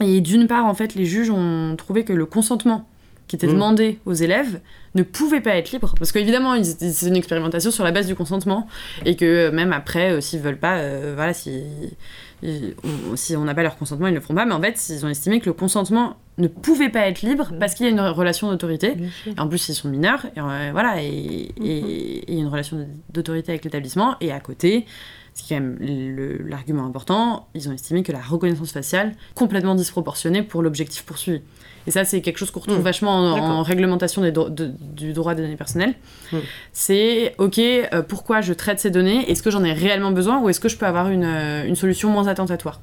Et 0.00 0.20
d'une 0.20 0.46
part, 0.46 0.64
en 0.66 0.74
fait, 0.74 0.94
les 0.94 1.04
juges 1.06 1.30
ont 1.30 1.74
trouvé 1.76 2.04
que 2.04 2.12
le 2.12 2.24
consentement 2.26 2.86
qui 3.28 3.36
était 3.36 3.46
Mm. 3.46 3.52
demandé 3.52 3.98
aux 4.06 4.14
élèves 4.14 4.60
ne 4.94 5.02
pouvait 5.02 5.40
pas 5.40 5.54
être 5.56 5.70
libre. 5.70 5.94
Parce 5.98 6.10
qu'évidemment, 6.12 6.54
c'est 6.62 7.06
une 7.06 7.16
expérimentation 7.16 7.70
sur 7.70 7.84
la 7.84 7.92
base 7.92 8.06
du 8.06 8.14
consentement. 8.14 8.66
Et 9.04 9.14
que 9.16 9.24
euh, 9.24 9.52
même 9.52 9.72
après, 9.72 10.12
euh, 10.12 10.20
s'ils 10.20 10.40
veulent 10.40 10.58
pas, 10.58 10.78
euh, 10.78 11.12
voilà, 11.14 11.32
si, 11.34 11.62
ils- 12.42 12.74
on- 13.12 13.14
si 13.16 13.36
on 13.36 13.44
n'a 13.44 13.54
pas 13.54 13.62
leur 13.62 13.76
consentement, 13.76 14.06
ils 14.06 14.12
ne 14.12 14.16
le 14.16 14.20
feront 14.22 14.34
pas. 14.34 14.46
Mais 14.46 14.54
en 14.54 14.60
fait, 14.60 14.82
ils 14.88 15.04
ont 15.04 15.08
estimé 15.08 15.40
que 15.40 15.46
le 15.46 15.52
consentement 15.52 16.16
ne 16.38 16.48
pouvait 16.48 16.88
pas 16.88 17.06
être 17.08 17.22
libre 17.22 17.50
parce 17.60 17.74
qu'il 17.74 17.84
y 17.84 17.88
a 17.88 17.92
une 17.92 18.00
relation 18.00 18.50
d'autorité. 18.50 18.94
Et 19.26 19.38
en 19.40 19.46
plus, 19.48 19.68
ils 19.68 19.74
sont 19.74 19.88
mineurs, 19.88 20.24
et 20.36 20.40
euh, 20.40 20.70
voilà, 20.72 21.02
et 21.02 21.52
Mhm. 21.60 22.36
a 22.36 22.40
une 22.40 22.46
relation 22.48 22.88
d'autorité 23.12 23.52
avec 23.52 23.64
l'établissement. 23.64 24.16
Et 24.20 24.32
à 24.32 24.40
côté, 24.40 24.86
c'est 25.34 25.44
quand 25.48 25.60
même 25.60 25.78
l'argument 26.48 26.86
important, 26.86 27.48
ils 27.54 27.68
ont 27.68 27.72
estimé 27.72 28.02
que 28.02 28.12
la 28.12 28.20
reconnaissance 28.20 28.72
faciale 28.72 29.14
complètement 29.34 29.74
disproportionnée 29.74 30.42
pour 30.42 30.62
l'objectif 30.62 31.04
poursuivi. 31.04 31.42
Et 31.86 31.90
ça, 31.90 32.04
c'est 32.04 32.20
quelque 32.20 32.36
chose 32.38 32.50
qu'on 32.50 32.60
retrouve 32.60 32.78
Mhm. 32.78 32.84
vachement 32.84 33.12
en, 33.34 33.62
réglementation 33.62 34.20
des 34.22 34.30
dro- 34.32 34.50
de- 34.50 34.72
du 34.94 35.12
droit 35.14 35.34
des 35.34 35.42
données 35.42 35.56
personnelles. 35.56 35.94
Mhm. 36.32 36.40
C'est, 36.72 37.34
ok, 37.38 37.58
euh, 37.58 38.02
pourquoi 38.06 38.40
je 38.42 38.52
traite 38.52 38.78
ces 38.80 38.90
données? 38.90 39.30
Est-ce 39.30 39.42
que 39.42 39.50
j'en 39.50 39.64
ai 39.64 39.72
réellement 39.72 40.10
besoin? 40.10 40.38
Ou 40.40 40.48
est-ce 40.50 40.60
que 40.60 40.68
je 40.68 40.76
peux 40.76 40.84
avoir 40.86 41.08
une, 41.08 41.24
euh, 41.24 41.66
une 41.66 41.76
solution 41.76 42.10
moins 42.10 42.26
attentatoire? 42.26 42.80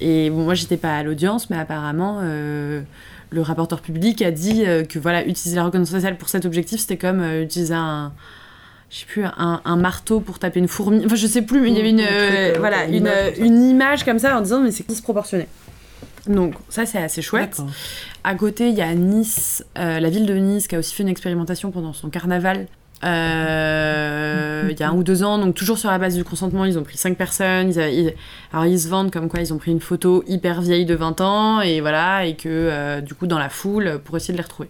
Et 0.00 0.30
bon, 0.30 0.44
moi, 0.44 0.54
j'étais 0.54 0.76
pas 0.76 0.96
à 0.96 1.02
l'audience, 1.02 1.50
mais 1.50 1.56
apparemment, 1.58 2.20
euh, 2.22 2.80
le 3.30 3.42
rapporteur 3.42 3.80
public 3.80 4.22
a 4.22 4.30
dit 4.30 4.64
que 4.88 4.98
voilà, 4.98 5.26
utiliser 5.26 5.56
la 5.56 5.64
reconnaissance 5.64 5.94
faciale 5.94 6.16
pour 6.16 6.28
cet 6.28 6.44
objectif, 6.46 6.80
c'était 6.80 6.96
comme 6.96 7.22
utiliser 7.42 7.74
un, 7.74 8.12
je 8.90 8.98
sais 9.00 9.06
plus, 9.06 9.24
un, 9.24 9.60
un 9.64 9.76
marteau 9.76 10.20
pour 10.20 10.38
taper 10.38 10.60
une 10.60 10.68
fourmi. 10.68 11.02
Enfin, 11.04 11.16
je 11.16 11.26
sais 11.26 11.42
plus, 11.42 11.60
mais 11.60 11.68
il 11.70 11.76
y 11.76 11.80
avait 11.80 11.90
une, 11.90 12.00
euh, 12.00 12.54
voilà, 12.58 12.84
une 12.86 13.04
ça. 13.06 13.30
une 13.38 13.62
image 13.68 14.04
comme 14.04 14.18
ça 14.20 14.38
en 14.38 14.40
disant 14.40 14.60
mais 14.60 14.70
c'est 14.70 14.86
disproportionné. 14.88 15.46
Donc 16.26 16.54
ça 16.68 16.84
c'est 16.86 16.98
assez 17.02 17.22
chouette. 17.22 17.60
À 18.24 18.34
côté 18.34 18.68
il 18.68 18.74
y 18.74 18.82
a 18.82 18.92
Nice, 18.94 19.64
euh, 19.78 20.00
la 20.00 20.10
ville 20.10 20.26
de 20.26 20.34
Nice 20.34 20.66
qui 20.68 20.74
a 20.76 20.78
aussi 20.78 20.94
fait 20.94 21.02
une 21.02 21.08
expérimentation 21.08 21.70
pendant 21.70 21.92
son 21.92 22.10
carnaval. 22.10 22.66
Euh, 23.04 24.68
il 24.70 24.78
y 24.78 24.82
a 24.82 24.88
un 24.88 24.92
ou 24.94 25.04
deux 25.04 25.22
ans, 25.22 25.38
donc 25.38 25.54
toujours 25.54 25.78
sur 25.78 25.88
la 25.90 25.98
base 25.98 26.16
du 26.16 26.24
consentement, 26.24 26.64
ils 26.64 26.78
ont 26.78 26.82
pris 26.82 26.96
cinq 26.98 27.16
personnes. 27.16 27.70
Ils, 27.70 27.78
a- 27.80 27.88
ils- 27.88 28.12
alors 28.52 28.66
ils 28.66 28.78
se 28.80 28.88
vendent 28.88 29.12
comme 29.12 29.28
quoi 29.28 29.40
ils 29.40 29.52
ont 29.54 29.58
pris 29.58 29.70
une 29.70 29.80
photo 29.80 30.24
hyper 30.26 30.60
vieille 30.60 30.84
de 30.84 30.94
20 30.96 31.20
ans 31.20 31.60
et 31.60 31.80
voilà, 31.80 32.26
et 32.26 32.34
que 32.34 32.48
euh, 32.48 33.00
du 33.00 33.14
coup 33.14 33.26
dans 33.28 33.38
la 33.38 33.48
foule 33.48 34.00
pour 34.04 34.16
essayer 34.16 34.32
de 34.32 34.38
les 34.38 34.42
retrouver. 34.42 34.68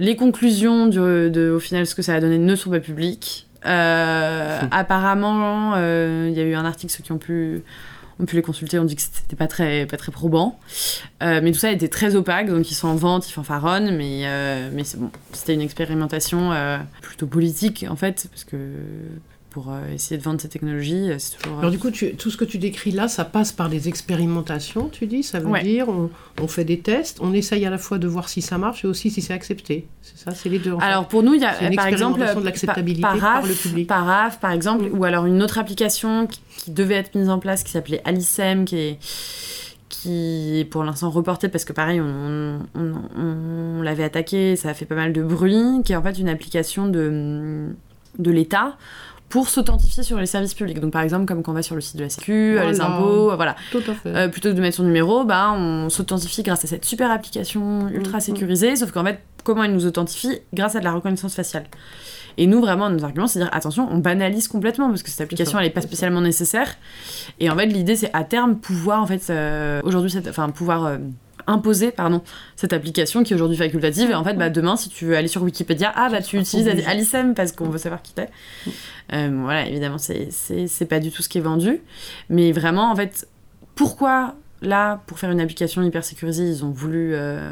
Les 0.00 0.16
conclusions 0.16 0.86
du- 0.86 0.98
de, 1.30 1.50
au 1.54 1.60
final 1.60 1.86
ce 1.86 1.94
que 1.94 2.02
ça 2.02 2.14
a 2.14 2.20
donné 2.20 2.38
ne 2.38 2.54
sont 2.56 2.70
pas 2.70 2.80
publiques. 2.80 3.46
Euh, 3.66 4.60
apparemment, 4.70 5.74
il 5.76 6.32
y 6.32 6.40
a 6.40 6.44
eu 6.44 6.54
un 6.54 6.64
article 6.64 6.92
ceux 6.92 7.02
qui 7.02 7.12
ont 7.12 7.18
pu 7.18 7.62
ont 8.20 8.24
pu 8.24 8.36
les 8.36 8.42
consulter, 8.42 8.78
ont 8.78 8.84
dit 8.84 8.96
que 8.96 9.02
c'était 9.02 9.36
pas 9.36 9.46
très, 9.46 9.86
pas 9.86 9.96
très 9.96 10.12
probant. 10.12 10.58
Euh, 11.22 11.40
mais 11.42 11.52
tout 11.52 11.58
ça 11.58 11.70
était 11.70 11.88
très 11.88 12.16
opaque, 12.16 12.48
donc 12.48 12.70
ils 12.70 12.74
sont 12.74 12.88
en 12.88 12.96
vente, 12.96 13.28
ils 13.28 13.32
fanfaronnent, 13.32 13.96
mais, 13.96 14.22
euh, 14.24 14.70
mais. 14.72 14.82
C'était 15.32 15.54
une 15.54 15.60
expérimentation 15.60 16.52
euh, 16.52 16.78
plutôt 17.02 17.26
politique, 17.26 17.84
en 17.88 17.96
fait, 17.96 18.28
parce 18.30 18.44
que 18.44 18.56
pour 19.58 19.72
euh, 19.72 19.92
essayer 19.94 20.16
de 20.18 20.22
vendre 20.22 20.40
ces 20.40 20.48
technologies, 20.48 21.10
euh, 21.10 21.16
c'est 21.18 21.36
toujours... 21.38 21.58
Alors 21.58 21.70
du 21.72 21.78
coup, 21.80 21.90
tu- 21.90 22.14
tout 22.14 22.30
ce 22.30 22.36
que 22.36 22.44
tu 22.44 22.58
décris 22.58 22.92
là, 22.92 23.08
ça 23.08 23.24
passe 23.24 23.50
par 23.50 23.68
des 23.68 23.88
expérimentations, 23.88 24.88
tu 24.88 25.06
dis 25.06 25.22
Ça 25.24 25.40
veut 25.40 25.48
Ouais. 25.48 25.62
dire, 25.64 25.88
on, 25.88 26.10
on 26.40 26.46
fait 26.46 26.64
des 26.64 26.78
tests, 26.78 27.18
on 27.20 27.32
essaye 27.32 27.66
à 27.66 27.70
la 27.70 27.78
fois 27.78 27.98
de 27.98 28.06
voir 28.06 28.28
si 28.28 28.40
ça 28.40 28.56
marche 28.56 28.84
et 28.84 28.88
aussi 28.88 29.10
si 29.10 29.20
c'est 29.20 29.32
accepté. 29.32 29.88
C'est 30.02 30.16
ça, 30.18 30.30
c'est 30.32 30.48
les 30.48 30.60
deux. 30.60 30.72
en 30.74 30.78
fait. 30.78 30.84
Alors 30.86 31.08
pour 31.08 31.22
nous, 31.24 31.34
il 31.34 31.40
y 31.40 31.44
a 31.44 31.60
une 31.68 31.74
par 31.74 31.86
exemple 31.88 32.20
de 32.20 32.44
l'acceptabilité 32.44 33.02
Paraf, 33.02 33.20
par 33.20 33.46
le 33.46 33.54
public. 33.54 33.88
Paraf, 33.88 34.38
par 34.38 34.52
exemple, 34.52 34.84
Mm. 34.84 34.98
ou 34.98 35.04
alors 35.04 35.26
une 35.26 35.42
autre 35.42 35.58
application 35.58 36.26
qui, 36.28 36.40
qui 36.58 36.70
devait 36.70 36.94
être 36.94 37.14
mise 37.16 37.28
en 37.30 37.40
place 37.40 37.64
qui 37.64 37.72
s'appelait 37.72 38.00
Alicem, 38.04 38.64
qui 38.64 38.76
est 38.76 38.98
qui 39.88 40.60
est 40.60 40.64
pour 40.64 40.84
l'instant 40.84 41.10
reportée 41.10 41.48
parce 41.48 41.64
que 41.64 41.72
pareil 41.72 42.00
on, 42.00 42.60
on, 42.74 42.92
on- 43.16 43.78
on 43.78 43.82
l'avait 43.82 44.04
attaqué, 44.04 44.54
ça 44.54 44.68
a 44.68 44.74
fait 44.74 44.84
pas 44.84 44.94
mal 44.94 45.12
de 45.12 45.22
bruit, 45.22 45.82
qui 45.84 45.92
est 45.92 45.96
en 45.96 46.02
fait 46.02 46.18
une 46.18 46.28
application 46.28 46.86
de, 46.88 47.68
de 48.18 48.30
l'État 48.30 48.76
pour 49.28 49.48
s'authentifier 49.48 50.02
sur 50.02 50.18
les 50.18 50.26
services 50.26 50.54
publics. 50.54 50.80
Donc 50.80 50.92
par 50.92 51.02
exemple 51.02 51.26
comme 51.26 51.42
quand 51.42 51.52
on 51.52 51.54
va 51.54 51.62
sur 51.62 51.74
le 51.74 51.80
site 51.80 51.96
de 51.96 52.02
la 52.04 52.08
Sécu, 52.08 52.58
euh, 52.58 52.64
les 52.70 52.76
Voilà. 52.78 52.94
impôts, 52.96 53.30
euh, 53.32 53.36
voilà. 53.36 53.56
Tout 53.70 53.82
à 53.86 53.92
fait. 53.94 54.08
Euh, 54.16 54.28
plutôt 54.28 54.48
que 54.50 54.54
de 54.54 54.60
mettre 54.60 54.76
son 54.76 54.84
numéro, 54.84 55.24
bah, 55.24 55.52
on 55.54 55.88
s'authentifie 55.90 56.42
grâce 56.42 56.64
à 56.64 56.68
cette 56.68 56.84
super 56.84 57.10
application 57.10 57.88
ultra 57.88 58.14
Mhm. 58.18 58.20
sécurisée, 58.20 58.76
sauf 58.76 58.90
qu'en 58.92 59.04
fait, 59.04 59.20
comment 59.44 59.64
elle 59.64 59.72
nous 59.74 59.86
authentifie 59.86 60.38
Grâce 60.54 60.76
à 60.76 60.80
de 60.80 60.84
la 60.84 60.92
reconnaissance 60.92 61.34
faciale. 61.34 61.64
Et 62.40 62.46
nous, 62.46 62.60
vraiment, 62.60 62.88
nos 62.88 63.02
arguments, 63.02 63.26
c'est 63.26 63.40
de 63.40 63.44
dire 63.44 63.52
attention, 63.52 63.88
on 63.90 63.98
banalise 63.98 64.46
complètement 64.46 64.88
parce 64.88 65.02
que 65.02 65.10
cette 65.10 65.20
application, 65.22 65.54
ça, 65.54 65.58
elle 65.58 65.64
n'est 65.66 65.72
pas 65.74 65.80
spécialement 65.80 66.20
nécessaire. 66.20 66.76
Et 67.40 67.50
en 67.50 67.56
fait, 67.56 67.66
l'idée, 67.66 67.96
c'est 67.96 68.10
à 68.14 68.22
terme 68.22 68.56
pouvoir, 68.56 69.02
en 69.02 69.06
fait, 69.06 69.22
euh, 69.30 69.80
aujourd'hui, 69.82 70.12
enfin, 70.28 70.48
pouvoir 70.50 70.84
euh, 70.86 70.98
imposer, 71.48 71.90
pardon, 71.90 72.22
cette 72.54 72.72
application 72.72 73.24
qui 73.24 73.32
est 73.32 73.36
aujourd'hui 73.36 73.56
facultative. 73.56 74.10
Et 74.10 74.14
en 74.14 74.22
fait, 74.22 74.34
bah, 74.34 74.50
demain, 74.50 74.76
si 74.76 74.88
tu 74.88 75.06
veux 75.06 75.16
aller 75.16 75.26
sur 75.28 75.42
Wikipédia, 75.42 75.92
ah, 75.96 76.08
bah, 76.10 76.22
tu 76.22 76.38
utilises. 76.38 76.68
Alicem 76.86 77.34
parce 77.34 77.50
qu'on 77.52 77.68
veut 77.68 77.78
savoir 77.78 78.02
qui 78.02 78.12
t'es. 78.14 78.28
Euh, 79.12 79.28
bon, 79.30 79.42
voilà, 79.42 79.66
évidemment, 79.66 79.98
c'est- 79.98 80.84
pas 80.88 81.00
du 81.00 81.10
tout 81.10 81.22
ce 81.22 81.28
qui 81.28 81.38
est 81.38 81.42
vendu. 81.42 81.80
Mais 82.28 82.52
vraiment, 82.52 82.90
en 82.92 82.94
fait, 82.96 83.26
pourquoi 83.74 84.34
là, 84.62 85.02
pour 85.06 85.18
faire 85.18 85.30
une 85.30 85.40
application 85.40 85.82
hyper 85.82 86.04
sécurisée, 86.04 86.44
ils 86.48 86.64
ont 86.64 86.70
voulu 86.70 87.10
euh, 87.14 87.50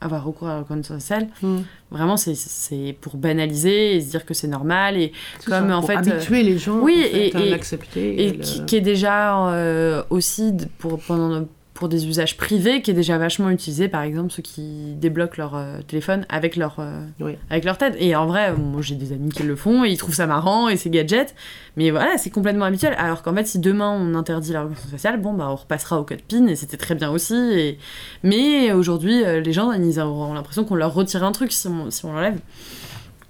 avoir 0.00 0.24
recours 0.24 0.48
à 0.48 0.54
la 0.54 0.58
reconnaissance 0.60 0.96
faciale 1.02 1.28
Mm. 1.42 1.58
Vraiment, 1.90 2.16
c'est- 2.16 2.96
pour 3.00 3.16
banaliser 3.16 3.96
et 3.96 4.00
se 4.00 4.10
dire 4.10 4.24
que 4.24 4.32
c'est 4.34 4.48
normal 4.48 4.96
et, 4.96 5.12
comme, 5.44 5.68
ça, 5.68 5.76
en 5.76 5.80
pour 5.80 5.88
fait, 5.90 5.96
habituer 5.96 6.42
les 6.42 6.56
gens 6.58 6.78
oui, 6.80 7.04
en 7.06 7.10
fait, 7.10 7.28
et- 7.28 7.36
à 7.36 7.44
l'accepter. 7.46 8.26
et 8.26 8.38
qui, 8.38 8.60
le- 8.60 8.64
qui 8.64 8.76
est 8.76 8.80
déjà 8.80 9.48
euh, 9.48 10.02
aussi 10.10 10.52
pour, 10.78 10.98
pendant, 11.00 11.46
pour 11.80 11.88
des 11.88 12.06
usages 12.06 12.36
privés, 12.36 12.82
qui 12.82 12.90
est 12.90 12.94
déjà 12.94 13.16
vachement 13.16 13.48
utilisé, 13.48 13.88
par 13.88 14.02
exemple 14.02 14.30
ceux 14.30 14.42
qui 14.42 14.94
débloquent 14.96 15.38
leur 15.38 15.56
euh, 15.56 15.80
téléphone 15.80 16.26
avec 16.28 16.54
leur, 16.56 16.76
euh, 16.78 17.06
Oui. 17.20 17.36
avec 17.48 17.64
leur 17.64 17.78
tête. 17.78 17.96
Et 17.98 18.14
en 18.14 18.26
vrai, 18.26 18.50
euh, 18.50 18.56
moi 18.56 18.82
j'ai 18.82 18.94
des 18.94 19.12
amis 19.14 19.30
qui 19.30 19.42
le 19.42 19.56
font 19.56 19.82
et 19.82 19.88
ils 19.88 19.96
trouvent 19.96 20.14
ça 20.14 20.26
marrant 20.26 20.68
et 20.68 20.76
c'est 20.76 20.90
gadget, 20.90 21.34
mais 21.76 21.90
voilà, 21.90 22.18
c'est 22.18 22.28
complètement 22.28 22.66
habituel. 22.66 22.94
Alors 22.98 23.22
qu'en 23.22 23.34
fait, 23.34 23.46
si 23.46 23.58
demain 23.58 23.90
on 23.98 24.14
interdit 24.14 24.52
la 24.52 24.60
reconnaissance 24.60 24.90
faciale, 24.90 25.20
bon 25.20 25.32
bah 25.32 25.48
on 25.50 25.56
repassera 25.56 25.98
au 25.98 26.04
code 26.04 26.20
PIN 26.20 26.46
et 26.48 26.54
c'était 26.54 26.76
très 26.76 26.94
bien 26.94 27.10
aussi. 27.10 27.34
Et... 27.34 27.78
Mais 28.22 28.72
aujourd'hui, 28.72 29.24
les 29.24 29.52
gens 29.52 29.72
ils 29.72 29.98
auront 30.00 30.34
l'impression 30.34 30.64
qu'on 30.64 30.74
leur 30.74 30.92
retire 30.92 31.24
un 31.24 31.32
truc 31.32 31.50
si 31.50 31.66
on, 31.66 31.90
si 31.90 32.04
on 32.04 32.12
l'enlève. 32.12 32.38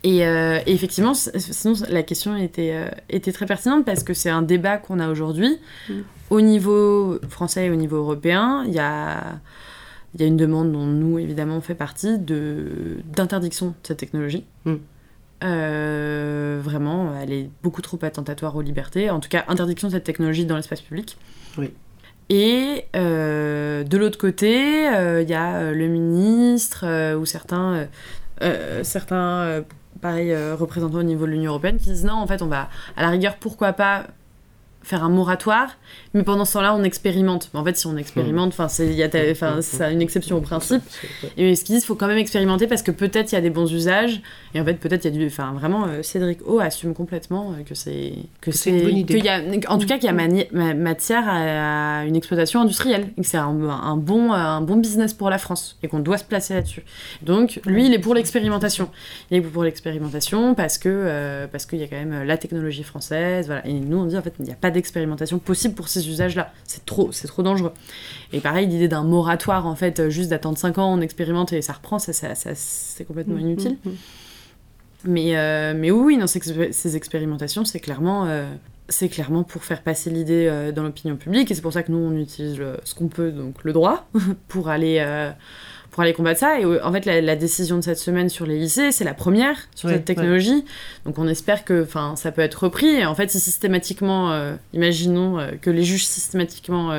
Et, 0.03 0.27
euh, 0.27 0.61
et 0.67 0.73
effectivement, 0.73 1.13
sinon 1.15 1.75
la 1.91 2.03
question 2.03 2.35
était, 2.37 2.71
euh, 2.73 2.89
était 3.11 3.33
très 3.33 3.45
pertinente 3.45 3.85
parce 3.85 4.03
que 4.03 4.15
c'est 4.15 4.31
un 4.31 4.43
débat 4.43 4.79
qu'on 4.79 4.99
a 4.99 5.11
aujourd'hui. 5.11 5.59
Mm. 5.89 5.93
Au 6.31 6.41
niveau 6.41 7.19
français 7.29 7.67
et 7.67 7.71
au 7.71 7.75
niveau 7.75 7.97
européen, 7.97 8.65
il 8.67 8.73
y 8.73 8.79
a, 8.79 9.39
il 10.15 10.21
y 10.23 10.25
a 10.25 10.27
une 10.27 10.39
demande 10.39 10.73
dont 10.73 10.87
nous, 10.87 11.19
évidemment, 11.19 11.57
on 11.57 11.61
fait 11.61 11.75
partie 11.75 12.19
de- 12.19 13.01
d'interdiction 13.13 13.69
de 13.69 13.75
cette 13.83 13.99
technologie. 13.99 14.45
Mm. 14.65 14.75
Euh, 15.43 16.61
vraiment, 16.63 17.15
elle 17.21 17.33
est 17.33 17.51
beaucoup 17.63 17.83
trop 17.83 17.99
attentatoire 18.03 18.57
aux 18.57 18.63
libertés. 18.63 19.11
En 19.11 19.21
tout 19.21 19.29
cas, 19.29 19.45
interdiction 19.49 19.89
de 19.89 19.93
cette 19.93 20.05
technologie 20.05 20.47
dans 20.47 20.57
l'espace 20.57 20.81
public. 20.81 21.19
Oui. 21.59 21.73
Et 22.31 22.85
de 22.95 23.97
l'autre 23.97 24.19
côté, 24.19 24.85
il 24.85 25.29
y 25.29 25.35
a 25.35 25.73
le 25.73 25.89
ministre 25.89 27.15
ou 27.17 27.27
certains, 27.27 27.89
certains 28.83 29.65
pareil, 30.01 30.35
représentants 30.53 30.99
au 30.99 31.03
niveau 31.03 31.27
de 31.27 31.33
l'Union 31.33 31.51
européenne 31.53 31.79
qui 31.79 31.91
disent 31.91 32.05
non, 32.05 32.15
en 32.15 32.27
fait, 32.27 32.43
on 32.43 32.47
va, 32.47 32.69
à 32.97 33.03
la 33.03 33.11
rigueur, 33.11 33.37
pourquoi 33.37 33.73
pas 33.73 34.07
faire 34.83 35.05
un 35.05 35.09
moratoire, 35.09 35.77
mais 36.15 36.23
pendant 36.23 36.45
ce 36.45 36.55
temps-là, 36.55 36.75
on 36.75 36.83
expérimente. 36.83 37.51
En 37.55 37.65
fait, 37.65 37.77
si 37.77 37.87
on 37.87 37.97
expérimente, 37.97 38.49
enfin, 38.49 38.69
c'est 38.69 39.93
une 39.93 40.01
exception 40.01 40.39
au 40.39 40.41
principe. 40.41 40.83
Et 41.37 41.55
ce 41.55 41.65
qu'ils 41.65 41.75
disent, 41.75 41.85
il 41.85 41.87
faut 41.87 41.95
quand 41.95 42.07
même 42.07 42.19
expérimenter 42.19 42.67
parce 42.67 42.83
que 42.83 42.91
peut-être 42.91 43.33
il 43.33 43.35
y 43.35 43.39
a 43.39 43.41
des 43.41 43.51
bons 43.51 43.71
usages, 43.73 44.23
et 44.55 44.61
en 44.61 44.65
fait, 44.65 44.75
peut-être 44.75 45.05
il 45.05 45.13
y 45.13 45.15
a 45.15 45.19
du. 45.19 45.27
Enfin, 45.27 45.53
vraiment, 45.53 45.87
euh, 45.87 46.03
Cédric 46.03 46.41
O 46.47 46.61
assume 46.61 46.95
complètement 46.95 47.53
euh, 47.53 47.63
que 47.63 47.75
c'est. 47.75 48.15
Que 48.41 48.53
c'est 48.53 48.73
idée. 48.73 49.19
Y 49.19 49.29
a, 49.29 49.43
en 49.69 49.79
tout 49.79 49.87
cas, 49.87 49.99
qu'il 49.99 50.07
y 50.07 50.09
a 50.09 50.75
matière 50.75 51.25
à, 51.29 52.05
une 52.07 52.17
exploitation 52.17 52.61
industrielle, 52.61 53.09
et 53.17 53.21
que 53.21 53.27
c'est 53.27 53.37
un, 53.37 53.49
un, 53.49 53.97
bon, 53.97 54.33
un 54.33 54.61
bon 54.63 54.77
business 54.77 55.13
pour 55.15 55.31
la 55.31 55.39
France, 55.39 55.79
et 55.83 55.89
qu'on 55.89 56.01
doit 56.01 56.19
se 56.19 56.25
placer 56.25 56.55
là-dessus. 56.55 56.83
Donc, 57.23 57.61
lui, 57.67 57.87
il 57.87 57.95
est 57.95 57.99
pour 57.99 58.15
l'expérimentation. 58.15 58.91
Il 59.31 59.37
est 59.37 59.41
pour 59.41 59.65
l'expérimentation 59.65 60.55
parce 60.55 60.79
que 60.79 60.89
euh, 60.89 61.47
parce 61.47 61.67
qu'il 61.67 61.79
y 61.79 61.83
a 61.83 61.87
quand 61.87 61.97
même 61.97 62.23
la 62.25 62.37
technologie 62.39 62.83
française, 62.83 63.47
voilà. 63.47 63.67
Et 63.67 63.73
nous, 63.73 63.99
on 63.99 64.07
dit, 64.07 64.17
en 64.17 64.23
fait, 64.23 64.35
il 64.39 64.47
n'y 64.47 64.53
a 64.53 64.57
pas 64.57 64.70
d'expérimentation 64.71 65.39
possible 65.39 65.75
pour 65.75 65.89
ces 65.89 66.09
usages-là. 66.09 66.53
C'est 66.65 66.85
trop, 66.85 67.13
c'est 67.13 67.29
trop 67.29 67.43
dangereux. 67.43 67.73
Et 68.33 68.41
pareil, 68.41 68.67
l'idée 68.67 68.89
d'un 68.89 69.05
moratoire, 69.05 69.67
en 69.67 69.75
fait, 69.75 70.09
juste 70.09 70.31
d'attendre 70.31 70.59
5 70.59 70.79
ans, 70.79 70.93
on 70.93 71.01
expérimente 71.01 71.53
et 71.53 71.63
ça 71.63 71.73
reprend, 71.73 71.99
ça, 71.99 72.13
ça, 72.13 72.35
c'est 72.55 73.05
complètement 73.05 73.37
mm, 73.37 73.41
inutile. 73.41 73.79
Mm, 73.85 73.91
mm. 73.91 73.97
Mais, 75.05 75.37
euh, 75.37 75.75
mais 75.77 75.91
oui, 75.91 76.19
dans 76.19 76.27
ces, 76.27 76.97
expérimentations, 76.97 77.65
c'est 77.65 77.81
clairement, 77.81 78.27
euh, 78.27 78.47
c'est 78.89 79.09
clairement 79.09 79.45
pour 79.45 79.65
faire 79.65 79.83
passer 79.83 80.11
l'idée 80.11 80.47
euh, 80.47 80.73
dans 80.73 80.83
l'opinion 80.83 81.17
publique, 81.17 81.51
et 81.51 81.55
c'est 81.55 81.63
pour 81.63 81.73
ça 81.73 81.83
que 81.83 81.91
nous, 81.91 81.99
on 81.99 82.17
utilise 82.17 82.61
ce 82.85 82.95
qu'on 82.95 83.09
peut, 83.09 83.31
donc 83.31 83.65
le 83.65 83.73
droit, 83.73 84.09
pour 84.49 84.69
aller 84.69 85.01
pour 85.91 86.03
aller 86.03 86.13
combattre 86.13 86.41
ça. 86.41 86.61
Et 86.61 86.65
euh, 86.65 86.85
en 86.85 86.93
fait, 86.93 87.05
la, 87.05 87.37
décision 87.37 87.77
de 87.77 87.83
cette 87.83 87.99
semaine 87.99 88.29
sur 88.29 88.47
les 88.47 88.59
lycées, 88.59 88.93
c'est 88.93 89.05
la 89.05 89.15
première 89.15 89.69
sur 89.75 89.89
cette 89.89 90.05
technologie. 90.05 90.65
Donc 91.05 91.19
on 91.19 91.29
espère 91.29 91.65
que 91.65 91.87
ça 92.17 92.33
peut 92.33 92.43
être 92.43 92.65
repris. 92.65 92.89
Et 92.89 93.07
en 93.07 93.15
fait, 93.15 93.31
si 93.31 93.41
systématiquement, 93.41 94.33
euh, 94.33 94.55
imaginons 94.73 95.39
euh, 95.39 95.53
que 95.61 95.71
les 95.71 95.85
juges 95.85 96.07
systématiquement 96.07 96.91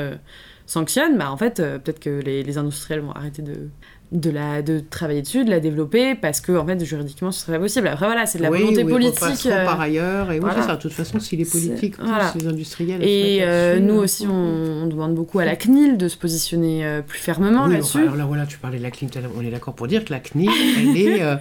sanctionnent, 0.66 1.18
bah 1.18 1.32
en 1.32 1.38
fait, 1.38 1.58
peut-être 1.58 2.00
que 2.00 2.22
les, 2.22 2.44
les, 2.44 2.58
industriels 2.58 3.02
vont 3.02 3.12
arrêter 3.12 3.42
de, 3.42 3.70
de, 4.12 4.30
la, 4.30 4.62
de 4.62 4.80
travailler 4.80 5.22
dessus, 5.22 5.46
de 5.46 5.50
la 5.50 5.62
développer, 5.62 6.16
parce 6.16 6.42
que 6.42 6.52
en 6.52 6.66
fait, 6.66 6.84
juridiquement, 6.84 7.32
ce 7.32 7.42
serait 7.42 7.54
pas 7.54 7.60
possible. 7.60 7.88
Après, 7.88 8.06
voilà, 8.06 8.26
c'est 8.26 8.40
de 8.40 8.44
la 8.44 8.50
volonté 8.50 8.84
politique. 8.84 9.46
Euh, 9.46 9.66
par 9.66 9.80
ailleurs, 9.80 10.32
et 10.32 10.40
oui, 10.40 10.50
ça. 10.54 10.76
De 10.76 10.82
toute 10.82 10.92
façon, 10.92 11.20
si 11.20 11.38
les 11.38 11.46
politiques 11.46 11.98
poussent 11.98 12.36
les 12.36 12.48
industriels. 12.48 13.02
Et 13.04 13.40
euh, 13.42 13.80
nous 13.80 13.96
euh, 13.96 14.04
aussi, 14.04 14.28
on, 14.28 14.86
demande 14.88 15.16
beaucoup 15.16 15.40
à 15.40 15.46
la 15.46 15.56
CNIL 15.56 15.98
de 15.98 16.10
se 16.10 16.18
positionner 16.18 17.02
plus 17.08 17.20
fermement 17.20 17.68
là-dessus. 17.68 18.00
alors 18.00 18.16
là, 18.16 18.26
voilà, 18.26 18.46
tu 18.46 18.58
parlais 18.58 18.78
de 18.78 18.84
la 18.84 18.92
CNIL, 18.92 19.12
on 19.38 19.42
est 19.42 19.52
d'accord 19.52 19.74
pour 19.74 19.88
dire 19.88 20.04
que 20.04 20.12
la 20.12 20.20
CNIL, 20.20 20.50
elle 20.78 20.98
est. 20.98 21.40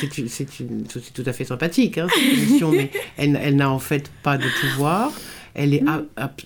c'est 0.28 1.12
tout 1.14 1.22
à 1.24 1.32
fait 1.32 1.44
sympathique, 1.44 1.98
hein, 1.98 2.08
cette 2.12 2.38
émission, 2.38 2.72
mais 2.72 2.90
elle, 3.16 3.38
elle 3.40 3.56
n'a 3.56 3.70
en 3.70 3.78
fait 3.78 4.10
pas 4.22 4.38
de 4.38 4.46
pouvoir 4.60 5.12
elle 5.58 5.74
est 5.74 5.82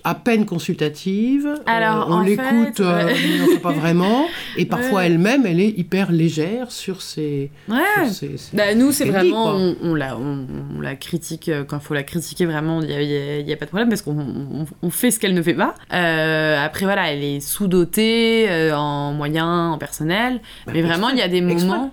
à, 0.05 0.15
peine 0.15 0.47
consultative. 0.47 1.47
Euh, 1.47 1.57
Alors, 1.67 2.09
on 2.11 2.21
l'écoute, 2.21 2.81
euh, 2.81 3.13
mais 3.51 3.59
pas 3.59 3.73
vraiment. 3.73 4.27
Et 4.57 4.65
parfois 4.67 5.05
elle-même, 5.05 5.45
elle 5.45 5.61
est 5.61 5.69
hyper 5.69 6.11
légère 6.11 6.73
sur 6.73 7.03
ses. 7.03 7.51
Ouais. 7.69 7.77
bah, 8.55 8.75
nous, 8.75 8.91
c'est 8.91 9.05
vraiment. 9.05 9.51
On, 9.55 9.77
on, 9.83 9.95
la, 9.95 10.17
on, 10.17 10.81
la 10.81 10.97
critique. 10.97 11.51
Euh, 11.51 11.63
quand 11.65 11.77
il 11.77 11.83
faut 11.83 11.95
la 11.95 12.03
critiquer, 12.03 12.47
vraiment, 12.47 12.81
il 12.81 13.45
n'y 13.45 13.53
a, 13.53 13.57
pas 13.57 13.67
de 13.67 13.71
problème 13.71 13.91
parce 13.91 14.03
qu'on 14.03 14.67
on, 14.83 14.91
fait 14.91 15.11
ce 15.11 15.21
qu'elle 15.21 15.35
ne 15.35 15.43
fait 15.43 15.55
pas. 15.55 15.75
après, 15.91 16.87
voilà, 16.87 17.13
elle 17.13 17.23
est 17.23 17.41
sous-dotée 17.41 18.73
en 18.73 19.13
moyens, 19.13 19.75
en 19.75 19.79
personnel. 19.79 20.41
Bah, 20.67 20.73
mais 20.75 20.81
vraiment, 20.81 21.11
il 21.11 21.19
y 21.19 21.23
a 21.23 21.29
des 21.29 21.43
moments. 21.43 21.93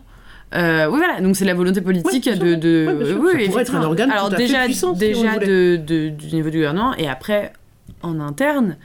Euh, 0.56 0.88
oui, 0.90 0.98
voilà, 0.98 1.22
donc 1.22 1.36
c'est 1.36 1.46
la 1.46 1.54
volonté 1.54 1.82
politique 1.82 2.28
de. 2.28 2.56
de... 2.56 2.98
oui, 3.20 3.44
ça 3.44 3.50
pourrait 3.50 3.62
être 3.62 3.76
un 3.76 3.84
organe 3.84 4.12
Alors, 4.12 4.30
tout 4.30 4.36
à 4.36 4.38
déjà, 4.38 4.60
fait 4.62 4.66
puissant, 4.66 4.94
déjà 4.94 5.38
de, 5.38 5.76
de, 5.76 6.10
du 6.10 6.34
niveau 6.34 6.50
du 6.50 6.58
gouvernement, 6.58 6.96
et 6.96 7.08
après, 7.08 7.54
en 8.02 8.20
interne, 8.20 8.78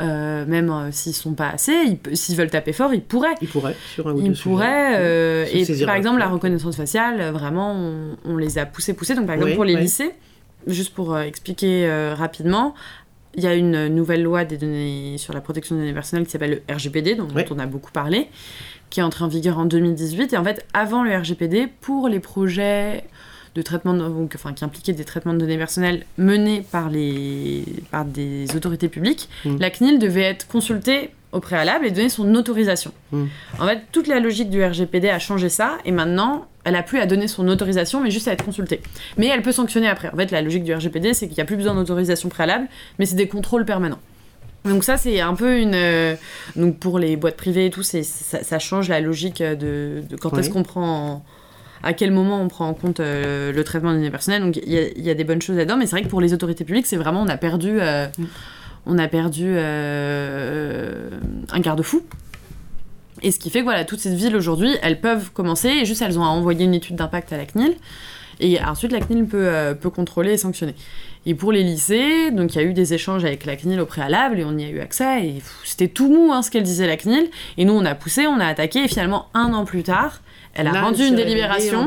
euh, 0.00 0.44
même 0.46 0.70
euh, 0.70 0.88
s'ils 0.90 1.14
sont 1.14 1.34
pas 1.34 1.50
assez, 1.50 1.98
s'ils 2.14 2.36
veulent 2.36 2.50
taper 2.50 2.72
fort, 2.72 2.94
ils 2.94 3.02
pourraient. 3.02 3.34
Ils 3.42 3.48
pourraient, 3.48 3.76
sur 3.94 4.08
un 4.08 4.14
ou 4.14 4.20
Ils 4.22 4.32
pourraient. 4.32 4.94
Euh, 4.96 5.46
et 5.52 5.84
par 5.84 5.94
exemple, 5.94 6.18
la 6.18 6.28
reconnaissance 6.28 6.76
faciale, 6.76 7.30
vraiment, 7.30 7.76
on, 8.24 8.36
les 8.36 8.58
a 8.58 8.66
poussés, 8.66 8.94
poussés. 8.94 9.14
Donc, 9.14 9.26
par 9.26 9.34
exemple, 9.34 9.54
pour 9.54 9.64
les 9.64 9.76
lycées, 9.76 10.12
juste 10.66 10.94
pour 10.94 11.18
expliquer 11.18 11.88
rapidement, 12.16 12.74
il 13.36 13.42
y 13.42 13.46
a 13.46 13.54
une 13.54 13.88
nouvelle 13.88 14.22
loi 14.22 14.44
des 14.44 14.56
données 14.56 15.18
sur 15.18 15.34
la 15.34 15.40
protection 15.40 15.74
des 15.74 15.82
données 15.82 15.94
personnelles 15.94 16.24
qui 16.24 16.30
s'appelle 16.30 16.62
le 16.66 16.74
RGPD, 16.74 17.14
dont 17.14 17.28
on 17.50 17.58
a 17.58 17.66
beaucoup 17.66 17.92
parlé 17.92 18.28
qui 18.94 19.00
est 19.00 19.02
entré 19.02 19.24
en 19.24 19.28
vigueur 19.28 19.58
en 19.58 19.64
2018. 19.64 20.34
Et 20.34 20.36
en 20.36 20.44
fait, 20.44 20.64
avant 20.72 21.02
le 21.02 21.12
RGPD, 21.16 21.66
pour 21.80 22.08
les 22.08 22.20
projets 22.20 23.02
de 23.56 23.60
traitement, 23.60 23.98
enfin, 24.32 24.52
qui 24.52 24.64
impliquaient 24.64 24.92
des 24.92 25.04
traitements 25.04 25.34
de 25.34 25.38
données 25.38 25.58
personnelles 25.58 26.06
menés 26.16 26.64
par, 26.70 26.90
les, 26.90 27.64
par 27.90 28.04
des 28.04 28.46
autorités 28.54 28.88
publiques, 28.88 29.28
mmh. 29.44 29.56
la 29.58 29.70
CNIL 29.70 29.98
devait 29.98 30.22
être 30.22 30.46
consultée 30.46 31.10
au 31.32 31.40
préalable 31.40 31.86
et 31.86 31.90
donner 31.90 32.08
son 32.08 32.32
autorisation. 32.36 32.92
Mmh. 33.10 33.24
En 33.58 33.66
fait, 33.66 33.80
toute 33.90 34.06
la 34.06 34.20
logique 34.20 34.48
du 34.48 34.64
RGPD 34.64 35.08
a 35.08 35.18
changé 35.18 35.48
ça, 35.48 35.78
et 35.84 35.90
maintenant, 35.90 36.46
elle 36.62 36.76
a 36.76 36.84
plus 36.84 37.00
à 37.00 37.06
donner 37.06 37.26
son 37.26 37.48
autorisation, 37.48 38.00
mais 38.00 38.12
juste 38.12 38.28
à 38.28 38.32
être 38.32 38.44
consultée. 38.44 38.80
Mais 39.16 39.26
elle 39.26 39.42
peut 39.42 39.50
sanctionner 39.50 39.88
après. 39.88 40.08
En 40.12 40.16
fait, 40.16 40.30
la 40.30 40.40
logique 40.40 40.62
du 40.62 40.72
RGPD, 40.72 41.14
c'est 41.14 41.26
qu'il 41.26 41.36
n'y 41.36 41.42
a 41.42 41.46
plus 41.46 41.56
besoin 41.56 41.74
d'autorisation 41.74 42.28
préalable, 42.28 42.68
mais 43.00 43.06
c'est 43.06 43.16
des 43.16 43.26
contrôles 43.26 43.64
permanents. 43.64 43.98
Donc 44.64 44.82
ça, 44.82 44.96
c'est 44.96 45.20
un 45.20 45.34
peu 45.34 45.58
une... 45.60 45.74
Euh, 45.74 46.16
donc 46.56 46.78
pour 46.78 46.98
les 46.98 47.16
boîtes 47.16 47.36
privées 47.36 47.66
et 47.66 47.70
tout, 47.70 47.82
ça, 47.82 48.02
ça, 48.02 48.58
change 48.58 48.88
la 48.88 49.00
logique 49.00 49.42
de, 49.42 50.02
quand 50.20 50.38
est-ce 50.38 50.48
qu'on 50.48 50.62
prend... 50.62 51.22
à 51.82 51.92
quel 51.92 52.10
moment 52.10 52.40
on 52.40 52.48
prend 52.48 52.68
en 52.68 52.74
compte 52.74 53.00
euh, 53.00 53.52
le 53.52 53.64
traitement 53.64 53.90
des 53.90 53.98
données 53.98 54.10
personnelles. 54.10 54.42
Donc 54.42 54.56
il 54.56 54.72
y, 54.72 55.10
a 55.10 55.14
des 55.14 55.24
bonnes 55.24 55.42
choses 55.42 55.56
là-dedans, 55.56 55.76
mais 55.76 55.84
c'est 55.84 55.96
vrai 55.96 56.02
que 56.02 56.08
pour 56.08 56.22
les 56.22 56.32
autorités 56.32 56.64
publiques, 56.64 56.86
c'est 56.86 56.96
vraiment... 56.96 57.20
On 57.22 57.28
a 57.28 57.36
perdu... 57.36 57.78
Euh, 57.80 58.06
mm. 58.18 58.24
On 58.86 58.98
a 58.98 59.08
perdu 59.08 59.56
un 59.56 61.08
garde-fou. 61.58 62.02
Et 63.22 63.30
ce 63.30 63.38
qui 63.38 63.48
fait 63.48 63.60
que 63.60 63.64
voilà, 63.64 63.86
toutes 63.86 64.00
ces 64.00 64.14
villes 64.14 64.36
aujourd'hui, 64.36 64.76
elles 64.82 65.00
peuvent 65.00 65.30
commencer, 65.32 65.68
et 65.68 65.86
juste 65.86 66.02
elles 66.02 66.18
ont 66.18 66.22
à 66.22 66.26
envoyer 66.28 66.66
une 66.66 66.74
étude 66.74 66.96
d'impact 66.96 67.32
à 67.32 67.38
la 67.38 67.46
CNIL, 67.46 67.76
et 68.40 68.62
ensuite 68.62 68.92
la 68.92 69.00
CNIL 69.00 69.24
peut, 69.24 69.74
peut 69.80 69.88
contrôler 69.88 70.32
et 70.32 70.36
sanctionner. 70.36 70.74
Et 71.26 71.34
pour 71.34 71.52
les 71.52 71.62
lycées, 71.62 72.30
donc 72.30 72.54
il 72.54 72.60
y 72.60 72.64
a 72.64 72.64
eu 72.64 72.74
des 72.74 72.92
échanges 72.92 73.24
avec 73.24 73.46
la 73.46 73.56
CNIL 73.56 73.80
au 73.80 73.86
préalable 73.86 74.38
et 74.38 74.44
on 74.44 74.58
y 74.58 74.64
a 74.64 74.68
eu 74.68 74.80
accès 74.80 75.26
et 75.26 75.42
c'était 75.64 75.88
tout 75.88 76.08
mou 76.08 76.32
hein, 76.32 76.42
ce 76.42 76.50
qu'elle 76.50 76.62
disait 76.62 76.86
la 76.86 76.96
CNIL. 76.96 77.30
Et 77.56 77.64
nous 77.64 77.72
on 77.72 77.84
a 77.84 77.94
poussé, 77.94 78.26
on 78.26 78.40
a 78.40 78.46
attaqué 78.46 78.84
et 78.84 78.88
finalement 78.88 79.28
un 79.32 79.54
an 79.54 79.64
plus 79.64 79.82
tard, 79.82 80.20
elle 80.54 80.68
a 80.68 80.82
rendu 80.82 81.04
une 81.04 81.16
délibération. 81.16 81.86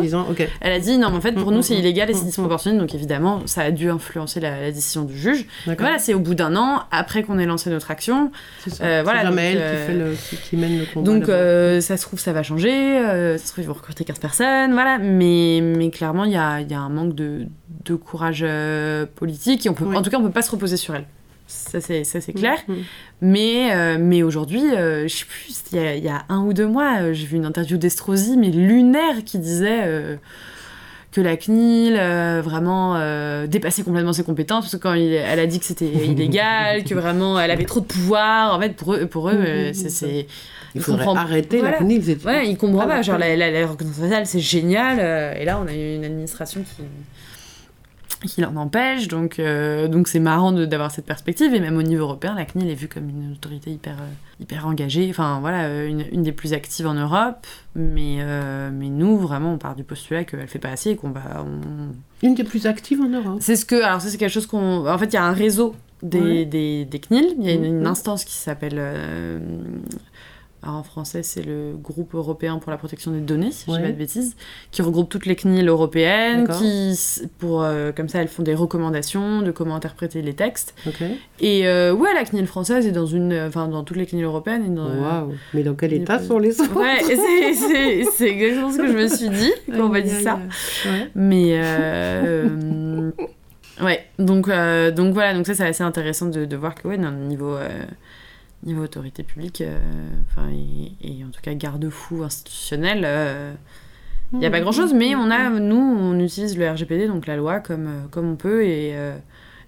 Elle 0.61 0.72
a 0.72 0.80
dit 0.80 0.97
non, 0.97 1.09
mais 1.09 1.18
en 1.18 1.22
fait, 1.22 1.32
pour 1.34 1.51
nous, 1.51 1.61
c'est 1.61 1.74
mm, 1.74 1.78
mm, 1.78 1.82
illégal 1.82 2.09
et 2.09 2.13
c'est 2.13 2.24
mm, 2.24 2.28
disproportionné. 2.28 2.78
Donc 2.78 2.93
évidemment, 2.93 3.41
ça 3.45 3.61
a 3.61 3.72
dû 3.72 3.89
influencer 3.89 4.39
la, 4.39 4.72
décision 4.72 5.03
du 5.03 5.18
juge. 5.18 5.45
Voilà, 5.65 5.99
c'est 5.99 6.13
au 6.13 6.20
bout 6.20 6.36
d'un 6.36 6.55
an, 6.55 6.84
après 6.91 7.24
qu'on 7.24 7.39
ait 7.39 7.45
lancé 7.45 7.70
notre 7.70 7.91
action. 7.91 8.32
Euh, 8.82 9.01
voilà. 9.03 9.24
donc, 9.24 9.39
elle 9.39 9.57
euh, 9.59 10.15
qui, 10.43 10.57
mène 10.57 10.80
le 10.80 10.86
combat. 10.86 11.05
Donc 11.09 11.30
euh, 11.30 11.82
ça 11.82 11.97
se 11.97 12.03
trouve, 12.03 12.20
ça 12.20 12.34
va 12.34 12.43
changer. 12.43 12.99
ça 13.01 13.38
se 13.38 13.51
trouve, 13.51 13.63
ils 13.63 13.68
vont 13.68 13.74
recruter 13.74 14.03
15 14.03 14.20
personnes. 14.20 14.74
Voilà. 14.74 14.97
Mais, 14.97 15.61
mais 15.61 15.89
clairement, 15.89 16.26
il 16.26 16.32
y 16.32 16.38
a, 16.38 16.61
y 16.61 16.74
a, 16.74 16.80
un 16.80 16.89
manque 16.89 17.15
de, 17.15 17.47
de 17.86 17.95
courage 17.95 18.45
politique. 19.15 19.65
Et 19.65 19.70
on 19.70 19.74
peut, 19.74 19.86
En 19.95 20.01
tout 20.01 20.09
cas, 20.09 20.18
on 20.18 20.24
peut 20.24 20.30
pas 20.30 20.41
se 20.41 20.51
reposer 20.51 20.78
sur 20.78 20.95
elle 20.95 21.05
ça 21.48 21.80
c'est, 21.82 22.04
ça, 22.04 22.22
c'est 22.22 22.34
clair. 22.34 22.58
Mm, 22.68 22.74
mm. 22.74 22.84
Mais, 23.22 23.74
euh, 23.74 23.98
mais 24.00 24.22
aujourd'hui, 24.22 24.62
euh, 24.62 25.08
je 25.08 25.16
sais 25.16 25.26
plus, 25.26 25.64
il 25.72 25.80
y, 25.80 26.06
y, 26.06 26.10
a 26.10 26.26
un 26.30 26.41
ou 26.41 26.54
deux 26.54 26.68
mois, 26.68 27.02
euh, 27.02 27.14
j'ai 27.14 27.26
vu 27.26 27.38
une 27.38 27.45
interview 27.45 27.78
d'Estrosi, 27.78 28.38
mais 28.38 28.50
lunaire, 28.50 29.24
qui 29.26 29.39
disait 29.39 30.18
que 31.12 31.22
la 31.22 31.36
CNIL 31.38 31.95
vraiment 32.43 32.95
dépassait 33.48 33.84
complètement 33.84 34.14
ses 34.14 34.24
compétences, 34.24 34.66
parce 34.66 34.76
que 34.76 34.82
quand 34.82 34.93
elle 34.93 35.39
a 35.39 35.45
dit 35.48 35.60
que 35.60 35.66
c'était 35.66 35.86
illégal, 36.06 36.84
que 36.84 36.93
vraiment 36.93 37.39
elle 37.39 37.52
avait 37.52 37.66
trop 37.66 37.80
de 37.80 37.86
pouvoir, 37.86 38.54
en 38.54 38.60
fait, 38.60 38.76
pour 38.76 38.93
eux, 38.93 39.06
pour 39.08 39.30
eux 39.30 39.70
mm, 39.72 39.74
c'est. 39.74 40.28
Il 40.76 40.82
faudrait 40.82 41.08
arrêter 41.18 41.62
la 41.62 41.74
CNIL. 41.74 42.20
Ouais, 42.24 42.50
ils 42.50 42.58
comprennent 42.58 42.88
pas. 42.88 43.02
Genre, 43.02 43.18
la, 43.18 43.36
la, 43.36 43.50
la 43.50 43.66
reconnaissance 43.66 44.04
faciale, 44.04 44.28
c'est 44.28 44.41
génial. 44.41 45.00
et 45.39 45.45
là, 45.45 45.60
on 45.64 45.68
a 45.68 45.74
une 45.74 46.04
administration 46.04 46.62
qui 46.62 46.84
qui 48.26 48.41
l'en 48.41 48.55
empêche. 48.55 49.07
Donc, 49.07 49.39
euh, 49.39 49.88
donc 49.88 50.07
c'est 50.07 50.20
marrant 50.20 50.51
d'avoir 50.51 50.91
cette 50.91 51.05
perspective. 51.05 51.53
Et 51.53 51.59
même 51.59 51.78
au 51.78 51.84
niveau 51.84 52.03
européen, 52.03 52.36
la 52.36 52.45
CNIL 52.45 52.70
est 52.70 52.76
vue 52.76 52.88
comme 52.88 53.09
une 53.09 53.34
autorité 53.34 53.72
hyper, 53.72 53.93
euh, 53.93 54.41
hyper 54.41 54.68
engagée. 54.68 55.07
Enfin, 55.09 55.39
voilà, 55.39 55.65
euh, 55.65 55.88
une, 55.88 56.05
une, 56.11 56.24
des 56.24 56.32
plus 56.32 56.53
actives 56.53 56.88
en 56.88 56.93
Europe. 56.93 57.45
Mais, 57.76 58.20
mais 58.72 58.89
nous, 58.89 59.18
vraiment, 59.18 59.53
on 59.53 59.57
part 59.59 59.76
du 59.76 59.84
postulat 59.84 60.24
qu'elle 60.24 60.47
fait 60.47 60.57
pas 60.57 60.70
assez 60.70 60.91
et 60.91 60.95
qu'on 60.95 61.11
va. 61.11 61.45
Une 62.24 62.34
des 62.34 62.43
plus 62.43 62.65
actives 62.65 63.01
en 63.01 63.09
Europe 63.09 63.38
C'est 63.39 63.55
ce 63.55 63.65
que. 63.65 63.84
Alors, 63.84 64.01
ça, 64.01 64.09
c'est 64.09 64.18
quelque 64.18 64.32
chose 64.32 64.47
qu'on. 64.47 64.88
En 64.88 64.97
fait, 64.97 65.05
il 65.05 65.13
y 65.13 65.18
a 65.18 65.24
un 65.24 65.34
réseau 65.34 65.76
des, 66.01 66.45
des, 66.45 66.86
des, 66.86 66.99
CNIL. 66.99 67.36
Il 67.38 67.45
y 67.45 67.49
a 67.49 67.53
une, 67.53 67.82
mmh. 67.82 67.86
instance 67.86 68.24
qui 68.26 68.34
s'appelle. 68.34 68.82
Alors 70.64 70.78
en 70.78 70.84
français, 70.84 71.22
c'est 71.24 71.43
le 71.43 71.74
groupe 71.82 72.16
européen 72.16 72.58
pour 72.58 72.72
la 72.72 72.78
protection 72.78 73.12
des 73.12 73.20
données, 73.20 73.51
si 73.51 73.66
je 73.68 73.72
Ouais. 73.72 73.78
dis 73.78 73.84
pas 73.84 73.91
de 73.91 73.97
bêtises, 73.97 74.36
qui 74.72 74.82
regroupe 74.82 75.08
toutes 75.08 75.26
les 75.28 75.36
CNIL 75.36 75.68
européennes, 75.70 76.47
qui, 76.58 76.99
pour, 77.38 77.64
euh, 77.64 77.91
comme 77.91 78.10
ça, 78.10 78.22
elles 78.22 78.28
font 78.28 78.41
des 78.43 78.55
recommandations 78.55 79.41
de 79.43 79.51
comment 79.51 79.76
interpréter 79.76 80.22
les 80.24 80.34
textes. 80.34 80.74
Et 81.39 81.68
euh, 81.68 81.93
ouais, 81.93 82.14
la 82.14 82.26
CNIL 82.26 82.47
française 82.47 82.88
est 82.88 82.91
dans 82.91 83.05
une, 83.05 83.34
enfin 83.47 83.68
dans 83.68 83.84
toutes 83.84 83.97
les 83.97 84.05
CNIL 84.08 84.26
européennes. 84.26 84.66
Et 84.66 84.70
dans, 84.76 84.88
Waouh. 84.89 85.34
Mais 85.53 85.62
dans 85.64 85.76
quel 85.76 85.93
état 85.93 86.20
sont 86.20 86.39
les 86.39 86.60
autres 86.60 86.76
Ouais, 86.76 87.03
c'est- 87.03 88.28
exactement 88.28 88.72
ce 88.72 88.78
que 88.78 88.88
je 88.88 88.93
me 88.93 89.08
suis 89.08 89.30
dit 89.30 89.51
quand 89.72 89.86
on 89.86 89.89
m'a 89.89 90.01
dit 90.01 90.10
ça. 90.10 90.39
Ouais. 90.86 91.10
Mais 91.16 91.51
euh, 91.51 93.12
ouais, 93.84 94.05
donc, 94.20 94.47
euh, 94.47 94.91
donc 94.91 95.14
voilà, 95.14 95.34
donc 95.34 95.45
ça 95.45 95.53
c'est 95.53 95.66
assez 95.68 95.84
intéressant 95.84 96.26
de, 96.28 96.45
de 96.45 96.55
voir 96.55 96.76
que 96.76 96.88
ouais, 96.88 96.97
le 96.97 97.10
niveau, 97.12 97.55
niveau 98.64 98.84
autorité 98.84 99.24
publique, 99.24 99.62
euh, 99.62 99.78
enfin, 100.28 100.49
et, 100.49 101.20
et 101.20 101.24
en 101.24 101.30
tout 101.30 101.41
cas 101.41 101.53
garde-fou 101.53 102.24
institutionnel, 102.24 103.03
euh, 103.05 103.53
il 104.34 104.39
n'y 104.39 104.45
a 104.45 104.51
pas 104.51 104.60
grand 104.60 104.72
chose, 104.74 104.93
mais 104.93 105.16
on 105.16 105.30
a, 105.32 105.49
nous, 105.49 105.78
on 105.78 106.20
utilise 106.20 106.58
le 106.58 106.70
RGPD, 106.70 107.08
donc 107.08 107.28
la 107.28 107.38
loi, 107.38 107.60
comme, 107.60 107.88
euh, 107.88 108.08
comme 108.12 108.30
on 108.30 108.36
peut 108.36 108.66
et. 108.66 108.91
euh, 108.95 109.18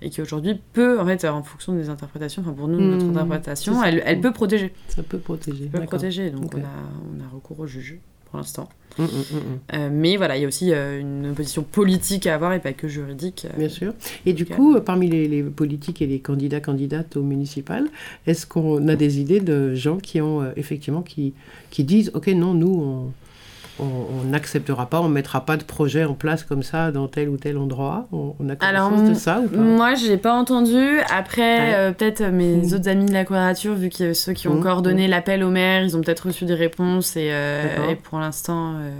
et 0.01 0.09
qui 0.09 0.21
aujourd'hui 0.21 0.61
peut, 0.71 0.97
en 0.97 1.05
fait, 1.05 1.25
en 1.25 1.43
fonction 1.43 1.73
des 1.73 1.89
interprétations, 1.89 2.41
enfin 2.41 2.53
pour 2.53 2.69
nous, 2.69 2.79
notre 2.79 3.05
Mmh, 3.05 3.09
interprétation, 3.17 3.83
elle, 3.83 4.01
elle 4.05 4.21
peut 4.21 4.31
protéger. 4.31 4.71
Ça 4.87 5.03
peut 5.03 5.19
protéger. 5.19 5.65
Peut 5.65 5.83
protéger, 5.83 6.29
donc 6.29 6.55
on, 6.55 6.59
a, 6.59 6.61
on 6.61 7.19
a 7.21 7.27
recours 7.27 7.59
au 7.59 7.67
juge 7.67 7.99
pour 8.29 8.37
l'instant. 8.39 8.69
Hum, 8.97 9.05
hum, 9.05 9.23
hum. 9.37 9.59
Euh, 9.73 9.89
mais 9.91 10.17
voilà, 10.17 10.35
il 10.35 10.41
y 10.41 10.45
a 10.45 10.47
aussi 10.47 10.73
euh, 10.73 10.99
une 10.99 11.33
position 11.33 11.63
politique 11.63 12.27
à 12.27 12.35
avoir 12.35 12.53
et 12.53 12.59
pas 12.59 12.73
que 12.73 12.87
juridique. 12.87 13.45
euh. 13.49 13.57
Bien 13.57 13.69
sûr. 13.69 13.93
Et 14.25 14.33
du 14.33 14.45
coup, 14.45 14.77
parmi 14.81 15.07
les, 15.07 15.27
les 15.27 15.43
politiques 15.43 16.01
et 16.01 16.07
les 16.07 16.19
candidats 16.19 16.59
candidates 16.59 17.15
au 17.15 17.21
municipal, 17.23 17.87
est-ce 18.27 18.45
qu'on 18.45 18.87
a 18.87 18.95
des 18.95 19.19
idées 19.21 19.39
de 19.39 19.73
gens 19.73 19.97
qui 19.97 20.19
ont 20.19 20.51
effectivement 20.57 21.01
qui, 21.01 21.33
qui 21.69 21.83
disent 21.83 22.11
ok 22.13 22.27
non 22.29 22.53
nous 22.53 22.81
on 22.81 23.11
on 23.79 24.23
n'acceptera 24.25 24.87
pas, 24.89 25.01
on 25.01 25.09
mettra 25.09 25.45
pas 25.45 25.57
de 25.57 25.63
projet 25.63 26.03
en 26.05 26.13
place 26.13 26.43
comme 26.43 26.63
ça 26.63 26.91
dans 26.91 27.07
tel 27.07 27.29
ou 27.29 27.37
tel 27.37 27.57
endroit. 27.57 28.07
On, 28.11 28.35
on 28.39 28.49
a 28.49 28.53
Alors, 28.59 28.89
connaissance 28.89 29.09
de 29.09 29.13
ça 29.15 29.39
ou 29.39 29.47
pas? 29.47 29.57
Moi, 29.57 29.95
j'ai 29.95 30.17
pas 30.17 30.33
entendu. 30.33 30.99
Après, 31.09 31.59
Ouais. 31.59 31.73
euh, 31.75 31.91
peut-être 31.91 32.21
euh, 32.21 32.31
mes 32.31 32.55
Mhm. 32.57 32.73
autres 32.73 32.89
amis 32.89 33.05
de 33.05 33.13
la 33.13 33.25
quadrature, 33.25 33.73
vu 33.75 33.89
que 33.89 34.13
ceux 34.13 34.33
qui 34.33 34.47
ont 34.47 34.55
Mhm, 34.55 34.61
coordonné 34.63 35.07
l'appel 35.07 35.43
au 35.43 35.49
maire, 35.49 35.83
ils 35.83 35.95
ont 35.97 36.01
peut-être 36.01 36.27
reçu 36.27 36.45
des 36.45 36.53
réponses 36.55 37.15
et, 37.15 37.29
euh, 37.31 37.89
et 37.91 37.95
pour 37.95 38.19
l'instant, 38.19 38.73
euh, 38.75 38.91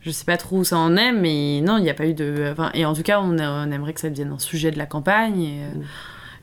je 0.00 0.10
sais 0.12 0.24
pas 0.24 0.36
trop 0.36 0.58
où 0.58 0.64
ça 0.64 0.78
en 0.78 0.96
est, 0.96 1.12
mais 1.12 1.60
non, 1.62 1.78
il 1.78 1.82
n'y 1.82 1.90
a 1.90 1.94
pas 1.94 2.06
eu 2.06 2.14
de. 2.14 2.48
Enfin, 2.52 2.70
et 2.74 2.84
en 2.86 2.94
tout 2.94 3.02
cas, 3.02 3.20
on, 3.20 3.38
a- 3.38 3.66
on 3.66 3.70
aimerait 3.72 3.92
que 3.92 4.00
ça 4.00 4.08
devienne 4.10 4.30
un 4.32 4.38
sujet 4.38 4.70
de 4.70 4.78
la 4.78 4.86
campagne. 4.86 5.42
Et. 5.42 5.60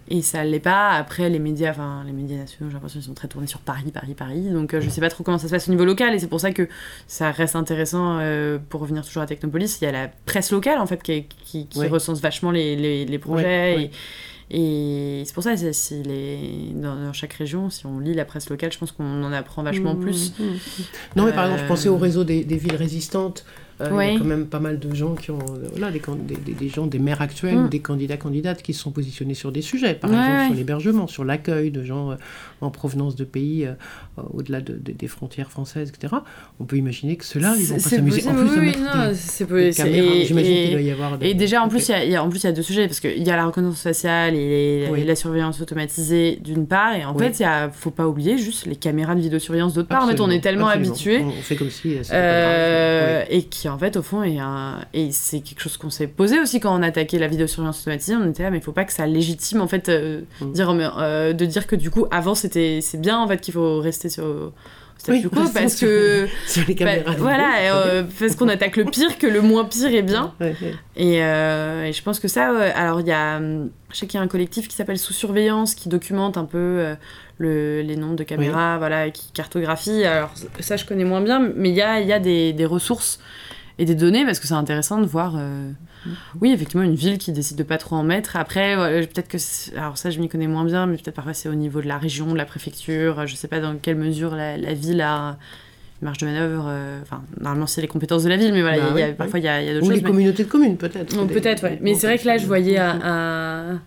Et 0.10 0.22
ça 0.22 0.44
l'est 0.44 0.60
pas. 0.60 0.90
Après, 0.92 1.30
les 1.30 1.40
médias, 1.40 1.72
enfin, 1.72 2.04
les 2.06 2.12
médias 2.12 2.38
nationaux, 2.38 2.70
j'ai 2.70 2.74
l'impression 2.74 3.00
qu'ils 3.00 3.08
sont 3.08 3.14
très 3.14 3.28
tournés 3.30 3.48
sur 3.48 3.60
Paris, 3.60 3.90
Paris, 3.94 4.14
Paris. 4.14 4.50
Donc, 4.50 4.74
euh, 4.74 4.82
je 4.82 4.90
sais 4.90 5.00
pas 5.02 5.10
trop 5.10 5.24
comment 5.24 5.38
ça 5.38 5.48
se 5.48 5.52
passe 5.52 5.68
au 5.70 5.72
niveau 5.72 5.86
local. 5.86 6.14
Et 6.14 6.20
c'est 6.20 6.28
pour 6.28 6.42
ça 6.42 6.52
que 6.52 6.68
ça 7.08 7.32
reste 7.32 7.56
intéressant, 7.56 8.18
euh, 8.20 8.58
pour 8.70 8.82
revenir 8.82 9.06
toujours 9.06 9.24
à 9.24 9.26
Technopolis, 9.28 9.78
il 9.82 9.86
y 9.86 9.88
a 9.88 9.92
la 9.94 10.10
presse 10.26 10.52
locale, 10.52 10.80
en 10.80 10.86
fait, 10.88 11.02
qui, 11.02 11.24
qui, 11.46 11.68
qui 11.68 11.80
Ouais. 11.80 11.88
recense 11.88 12.20
vachement 12.22 12.52
les, 12.52 12.76
les, 12.76 13.06
les 13.06 13.18
projets. 13.20 13.76
Ouais, 13.76 13.76
ouais. 13.78 13.92
Et, 14.52 15.24
c'est 15.26 15.34
pour 15.34 15.42
ça, 15.44 15.56
si 15.58 16.04
les, 16.04 16.72
dans, 16.76 16.96
dans 16.96 17.14
chaque 17.14 17.34
région, 17.34 17.70
si 17.70 17.86
on 17.86 18.00
lit 18.00 18.14
la 18.14 18.26
presse 18.26 18.50
locale, 18.50 18.72
je 18.72 18.78
pense 18.78 18.92
qu'on 18.92 19.24
en 19.24 19.32
apprend 19.34 19.64
vachement 19.64 19.96
Mmh, 19.96 20.00
plus. 20.00 20.34
mmh, 20.38 20.44
mmh. 20.44 20.58
Non, 21.16 21.26
mais 21.26 21.32
par 21.32 21.46
exemple, 21.46 21.62
je 21.62 21.66
Euh, 21.66 21.68
pensais 21.70 21.90
au 21.90 21.98
réseau 21.98 22.24
des, 22.24 22.44
des 22.44 22.58
villes 22.58 22.76
résistantes. 22.76 23.46
Euh, 23.92 24.04
Il 24.06 24.14
y 24.14 24.16
a 24.16 24.20
quand 24.20 24.26
même 24.26 24.46
pas 24.48 24.60
mal 24.60 24.80
de 24.80 24.94
gens 24.96 25.16
qui 25.16 25.32
ont, 25.32 25.40
euh, 25.40 25.68
voilà, 25.72 25.92
des, 25.92 26.54
des, 26.54 26.70
gens, 26.70 26.88
des 26.88 27.00
maires 27.00 27.22
actuels, 27.22 27.58
Mm. 27.58 27.70
des 27.70 27.80
candidats, 27.80 28.18
candidates 28.18 28.62
qui 28.62 28.74
se 28.74 28.82
sont 28.82 28.92
positionnés 28.92 29.34
sur 29.34 29.52
des 29.52 29.62
sujets, 29.62 29.94
par 29.94 30.10
Ouais, 30.12 30.18
exemple 30.18 30.46
sur 30.48 30.56
l'hébergement, 30.56 31.08
sur 31.08 31.24
l'accueil 31.26 31.72
de 31.72 31.84
gens 31.84 32.12
euh, 32.12 32.16
en 32.62 32.70
provenance 32.70 33.16
de 33.16 33.24
pays 33.26 33.66
euh, 33.66 33.74
au-delà 34.34 34.62
de- 34.62 34.74
de- 34.74 34.92
des 34.92 35.08
frontières 35.08 35.50
françaises, 35.52 35.90
etc. 35.96 36.14
On 36.60 36.66
peut 36.66 36.78
imaginer 36.78 37.16
que 37.18 37.26
ceux-là, 37.26 37.56
ils 37.58 37.66
vont 37.66 37.76
pas 37.76 37.82
s'amuser. 37.82 38.28
En 38.28 38.36
plus, 38.36 38.60
oui, 38.60 38.66
mettre 38.68 38.80
non, 38.80 38.86
des, 39.58 39.72
caméras. 39.72 40.14
J'imagine 40.26 40.56
qu'il 40.56 40.72
doit 40.72 40.82
y 40.82 40.92
avoir. 40.92 41.18
des- 41.18 41.28
Et 41.28 41.34
déjà, 41.34 41.62
en 41.62 41.68
plus, 41.68 41.88
il 41.90 41.92
y 41.92 41.96
a- 41.96 42.06
y, 42.06 42.16
a, 42.16 42.24
en 42.24 42.30
plus, 42.30 42.44
il 42.44 42.46
y 42.46 42.50
a 42.50 42.54
deux 42.54 42.62
sujets, 42.62 42.88
parce 42.88 43.00
qu'il 43.00 43.22
y 43.24 43.30
a 43.30 43.36
la 43.36 43.46
reconnaissance 43.46 43.82
faciale 43.82 44.36
et, 44.36 44.88
Oui. 44.92 45.02
et 45.02 45.04
la 45.04 45.16
surveillance 45.16 45.60
automatisée 45.62 46.40
d'une 46.44 46.68
part, 46.68 46.96
et 46.96 47.04
en 47.06 47.14
Oui. 47.16 47.24
fait, 47.26 47.40
il 47.40 47.44
y 47.44 47.72
faut 47.74 47.92
pas 47.92 48.08
oublier 48.08 48.38
juste 48.38 48.66
les 48.66 48.76
caméras 48.76 49.16
de 49.16 49.22
vidéosurveillance 49.22 49.74
d'autre 49.74 49.88
part. 49.90 50.04
En 50.04 50.08
fait, 50.08 50.20
on 50.22 50.30
est 50.30 50.40
tellement 50.42 50.68
habitué. 50.68 51.20
On 51.20 51.32
fait 51.42 51.56
comme 51.56 51.70
si. 51.70 51.98
euh. 52.12 53.24
Et 53.30 53.44
qui 53.44 53.68
en 53.74 53.78
fait 53.80 53.98
au 53.98 54.02
fond 54.02 54.22
un 54.22 54.80
et 54.94 55.12
c'est 55.12 55.42
quelque 55.42 55.60
chose 55.62 55.78
qu'on 55.78 55.90
s'est 55.90 56.08
posé 56.08 56.40
aussi 56.40 56.60
quand 56.60 56.78
on 56.78 56.82
attaquait 56.84 57.20
la 57.20 57.28
vidéosurveillance 57.28 57.82
automatisée 57.82 58.16
on 58.16 58.30
était 58.30 58.44
là 58.44 58.52
mais 58.52 58.58
il 58.60 58.64
faut 58.64 58.72
pas 58.72 58.86
que 58.86 58.94
ça 58.94 59.06
légitime 59.08 59.62
en 59.62 59.68
fait 59.68 59.90
euh, 59.90 60.22
Mm. 60.42 60.52
dire 60.54 60.70
euh, 61.00 61.34
de 61.34 61.46
dire 61.46 61.68
que 61.68 61.76
du 61.76 61.90
coup 61.90 62.06
avant 62.12 62.36
c'était 62.36 62.80
c'est 62.82 63.00
bien 63.02 63.18
en 63.20 63.28
fait 63.28 63.40
qu'il 63.42 63.54
faut 63.54 63.80
rester 63.80 64.10
sur 64.10 64.52
Oui, 65.10 65.22
quo 65.24 65.30
restons 65.42 65.54
parce 65.60 65.76
sur- 65.76 65.88
que 65.88 66.28
Sur 66.48 66.64
les 66.68 66.76
bah, 66.76 66.86
caméras. 66.96 67.16
voilà 67.18 67.50
et, 67.64 67.70
euh, 67.70 68.04
parce 68.20 68.36
qu'on 68.36 68.48
attaque 68.50 68.78
le 68.78 68.86
pire 68.86 69.18
que 69.18 69.28
le 69.28 69.42
moins 69.42 69.66
pire 69.66 69.94
est 69.94 70.02
bien 70.02 70.34
Ouais, 70.40 70.56
ouais. 70.62 70.74
et, 70.96 71.24
euh, 71.24 71.86
et 71.86 71.94
je 71.94 72.02
pense 72.04 72.20
que 72.20 72.28
ça, 72.28 72.54
ouais, 72.54 72.72
alors 72.72 73.02
il 73.02 73.08
y 73.08 73.12
a, 73.12 73.38
hum, 73.38 73.70
je 73.92 73.98
sais 73.98 74.08
qu'il 74.08 74.18
y 74.18 74.22
a 74.22 74.24
un 74.24 74.28
collectif 74.30 74.68
qui 74.68 74.76
s'appelle 74.76 74.98
Sous 74.98 75.14
Surveillance 75.14 75.76
qui 75.76 75.90
documente 75.90 76.38
un 76.38 76.46
peu 76.46 76.58
euh, 76.58 76.96
le, 77.38 77.82
les 77.82 77.96
nombres 77.98 78.16
de 78.16 78.24
caméras, 78.24 78.78
voilà, 78.78 79.10
qui 79.10 79.32
cartographie. 79.34 80.04
Alors 80.06 80.32
ça, 80.62 80.78
je 80.78 80.86
connais 80.86 81.04
moins 81.04 81.22
bien, 81.22 81.40
mais 81.56 81.70
il 81.70 81.76
y 81.76 81.82
a, 81.82 82.00
il 82.00 82.08
y 82.08 82.14
a 82.14 82.20
des, 82.20 82.54
des 82.54 82.66
ressources 82.66 83.20
et 83.80 83.86
des 83.86 83.96
données 83.96 84.26
parce 84.26 84.40
que 84.40 84.48
c'est 84.48 84.54
intéressant 84.54 85.00
de 85.00 85.06
voir. 85.06 85.34
euh, 85.38 85.72
Oui, 86.42 86.52
effectivement, 86.52 86.84
une 86.84 86.96
ville 86.96 87.18
qui 87.18 87.32
décide 87.32 87.58
de 87.58 87.64
pas 87.64 87.78
trop 87.78 87.96
en 87.96 88.04
mettre. 88.04 88.36
Après, 88.36 88.76
ouais, 88.76 89.08
peut-être 89.08 89.30
que, 89.30 89.38
alors 89.78 89.98
ça, 89.98 90.10
je 90.10 90.20
m'y 90.20 90.28
connais 90.30 90.48
moins 90.48 90.66
bien, 90.66 90.86
mais 90.86 90.98
peut-être 90.98 91.16
parfois 91.16 91.34
c'est 91.34 91.48
au 91.50 91.56
niveau 91.56 91.82
de 91.82 91.88
la 91.88 91.98
région, 91.98 92.32
de 92.32 92.38
la 92.38 92.46
préfecture. 92.46 93.26
Je 93.26 93.36
sais 93.36 93.48
pas 93.48 93.60
dans 93.62 93.76
quelle 93.78 93.96
mesure 93.96 94.36
la, 94.36 94.58
la 94.58 94.74
ville 94.74 95.02
a 95.02 95.38
une 96.02 96.06
marge 96.06 96.18
de 96.18 96.26
manœuvre. 96.26 96.66
euh, 96.68 97.00
Enfin, 97.04 97.24
normalement, 97.40 97.68
c'est 97.68 97.82
les 97.82 97.88
compétences 97.88 98.24
de 98.24 98.30
la 98.30 98.36
ville, 98.38 98.52
mais 98.54 98.62
voilà, 98.62 98.78
Bah 98.80 98.88
il 98.96 99.00
y 99.00 99.04
a- 99.04 99.08
oui, 99.08 99.14
parfois 99.14 99.40
il 99.40 99.46
y 99.46 99.48
a, 99.48 99.62
il 99.62 99.68
y 99.68 99.70
a 99.70 99.74
d'autres 99.76 99.86
Ou 99.86 99.90
choses. 99.90 99.98
les 99.98 100.04
mais- 100.04 100.10
communautés 100.10 100.44
de 100.44 100.50
communes, 100.50 100.78
peut-être. 100.78 101.26
Des- 101.26 101.34
peut-être, 101.34 101.64
ouais. 101.64 101.80
Mais 101.82 101.96
c'est 101.96 102.08
vrai 102.08 102.18
que 102.18 102.26
là, 102.28 102.38
je 102.38 102.46
voyais 102.46 102.80
Mhm. 102.80 103.80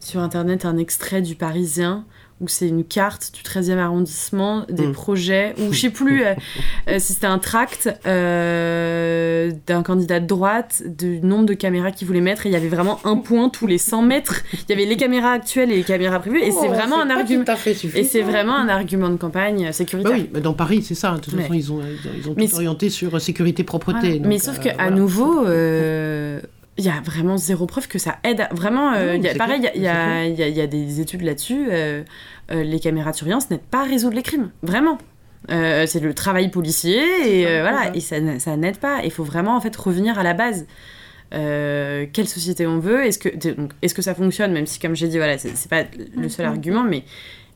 sur 0.00 0.20
Internet 0.20 0.64
un 0.64 0.76
extrait 0.78 1.22
du 1.22 1.36
Parisien 1.36 2.04
où 2.42 2.48
c'est 2.48 2.68
une 2.68 2.84
carte 2.84 3.30
du 3.34 3.40
13e 3.42 3.78
arrondissement, 3.78 4.66
des 4.68 4.88
Mm. 4.88 4.92
projets, 4.92 5.54
ou 5.58 5.72
je 5.72 5.78
sais 5.80 5.90
plus 5.90 6.24
euh, 6.24 6.34
euh, 6.88 6.98
si 6.98 7.14
c'était 7.14 7.26
un 7.28 7.38
tract 7.38 7.88
euh, 8.06 9.50
d'un 9.66 9.82
candidat 9.82 10.20
de 10.20 10.26
droite, 10.26 10.82
du 10.86 11.20
nombre 11.20 11.46
de 11.46 11.54
caméras 11.54 11.92
qu'il 11.92 12.06
voulait 12.06 12.20
mettre, 12.20 12.44
et 12.46 12.48
il 12.48 12.52
y 12.52 12.56
avait 12.56 12.68
vraiment 12.68 12.98
un 13.04 13.16
point 13.16 13.48
tous 13.48 13.66
les 13.66 13.78
100 13.78 14.02
mètres. 14.02 14.42
Il 14.52 14.70
y 14.70 14.72
avait 14.72 14.84
les 14.86 14.96
caméras 14.96 15.30
actuelles 15.32 15.70
et 15.72 15.76
les 15.76 15.82
caméras 15.84 16.18
prévues, 16.18 16.40
et 16.42 16.50
c'est 16.50 16.68
Oh, 16.68 16.72
vraiment 16.74 17.00
un 17.00 17.10
argument. 17.10 17.44
Et 17.94 18.04
c'est 18.04 18.22
vraiment 18.22 18.56
un 18.56 18.68
argument 18.68 19.08
de 19.10 19.16
campagne 19.16 19.66
Bah 19.66 19.72
sécuritaire. 19.72 20.12
oui, 20.12 20.28
mais 20.34 20.40
dans 20.40 20.54
Paris, 20.54 20.82
c'est 20.82 20.94
ça. 20.94 21.12
De 21.12 21.20
toute 21.20 21.34
façon, 21.34 21.52
ils 21.54 21.72
ont, 21.72 21.80
ils 22.16 22.28
ont, 22.28 22.34
tout 22.34 22.54
orienté 22.54 22.90
sur 22.90 23.20
sécurité, 23.20 23.62
propreté. 23.64 23.98
Voilà. 24.00 24.16
donc, 24.18 24.26
mais 24.26 24.38
sauf 24.38 24.58
euh, 24.58 24.62
que 24.62 24.68
à 24.70 24.74
voilà. 24.74 24.90
nouveau, 24.90 25.44
il 26.78 26.84
y 26.84 26.88
a 26.88 27.00
vraiment 27.04 27.36
zéro 27.36 27.66
preuve 27.66 27.86
que 27.88 27.98
ça 27.98 28.18
aide. 28.24 28.40
à- 28.40 28.48
Vraiment, 28.54 28.92
euh, 28.94 29.16
Non, 29.16 29.22
y 29.22 29.28
a, 29.28 29.34
pareil, 29.34 29.60
il 29.74 29.82
y 29.82 29.86
a- 29.88 30.24
y, 30.26 30.26
a- 30.26 30.26
y 30.28 30.42
a- 30.42 30.48
il 30.48 30.56
y 30.56 30.60
a 30.60 30.66
des 30.66 31.00
études 31.00 31.22
là-dessus. 31.22 31.66
euh, 31.70 32.02
euh, 32.50 32.62
les 32.62 32.80
caméras 32.80 33.10
de 33.12 33.16
surveillance 33.16 33.50
n'aident 33.50 33.60
pas 33.60 33.82
à 33.82 33.84
résoudre 33.84 34.14
les 34.16 34.22
crimes. 34.22 34.50
Vraiment. 34.62 34.98
Euh, 35.50 35.86
c'est 35.86 36.00
le 36.00 36.14
travail 36.14 36.50
policier 36.50 37.00
et 37.26 37.44
ça, 37.44 37.60
voilà, 37.62 37.94
et 37.96 38.00
ça, 38.00 38.16
ça 38.38 38.56
n'aide 38.56 38.76
pas. 38.78 39.00
Il 39.04 39.10
faut 39.10 39.24
vraiment 39.24 39.56
en 39.56 39.60
fait 39.60 39.74
revenir 39.76 40.18
à 40.18 40.22
la 40.22 40.34
base. 40.34 40.66
Quelle 41.30 42.28
société 42.28 42.66
on 42.66 42.78
veut 42.78 43.04
Est-ce 43.04 43.18
que 43.18 43.28
donc 43.54 43.72
est-ce 43.82 43.94
que 43.94 44.02
ça 44.02 44.14
fonctionne 44.14 44.52
Même 44.52 44.66
si 44.66 44.78
comme 44.78 44.94
j'ai 44.94 45.08
dit 45.08 45.16
voilà, 45.16 45.38
c'est 45.38 45.68
pas 45.68 45.84
le 46.16 46.28
seul 46.28 46.46
Mhm. 46.46 46.52
argument, 46.52 46.82
mais 46.84 47.04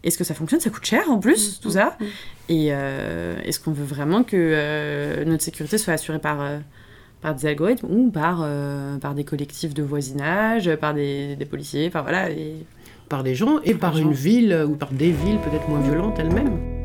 est-ce 0.03 0.17
que 0.19 0.25
ça 0.25 0.35
fonctionne 0.35 0.61
Ça 0.61 0.71
coûte 0.71 0.85
cher 0.85 1.11
en 1.11 1.19
plus 1.19 1.61
tout 1.61 1.71
ça? 1.71 1.97
Mhm. 2.01 2.07
Et 2.49 2.69
euh, 2.71 3.37
est-ce 3.45 3.61
qu'on 3.61 3.73
veut 3.73 3.85
vraiment 3.85 4.23
que 4.23 4.37
euh, 4.37 5.25
notre 5.25 5.43
sécurité 5.43 5.79
soit 5.79 5.93
assurée 5.95 6.19
par, 6.21 6.41
euh, 6.41 6.59
par 7.21 7.35
des 7.35 7.47
algorithmes 7.47 7.87
ou 7.91 8.11
par, 8.11 8.41
euh, 8.43 8.99
par 8.99 9.15
des 9.15 9.25
collectifs 9.25 9.75
de 9.75 9.83
voisinage, 9.83 10.75
par 10.77 10.95
des, 10.95 11.37
des 11.37 11.47
policiers, 11.47 11.87
enfin 11.89 12.03
voilà. 12.03 12.31
Et... 12.31 12.67
Par 13.09 13.23
des 13.23 13.37
gens 13.37 13.61
et 13.63 13.75
par 13.75 13.93
Par 13.93 13.99
une 14.01 14.09
gens. 14.09 14.11
ville 14.11 14.65
ou 14.69 14.75
par 14.75 14.91
des 14.91 15.13
villes 15.13 15.39
peut-être 15.39 15.69
moins 15.69 15.81
violentes 15.81 16.19
elles-mêmes. 16.19 16.76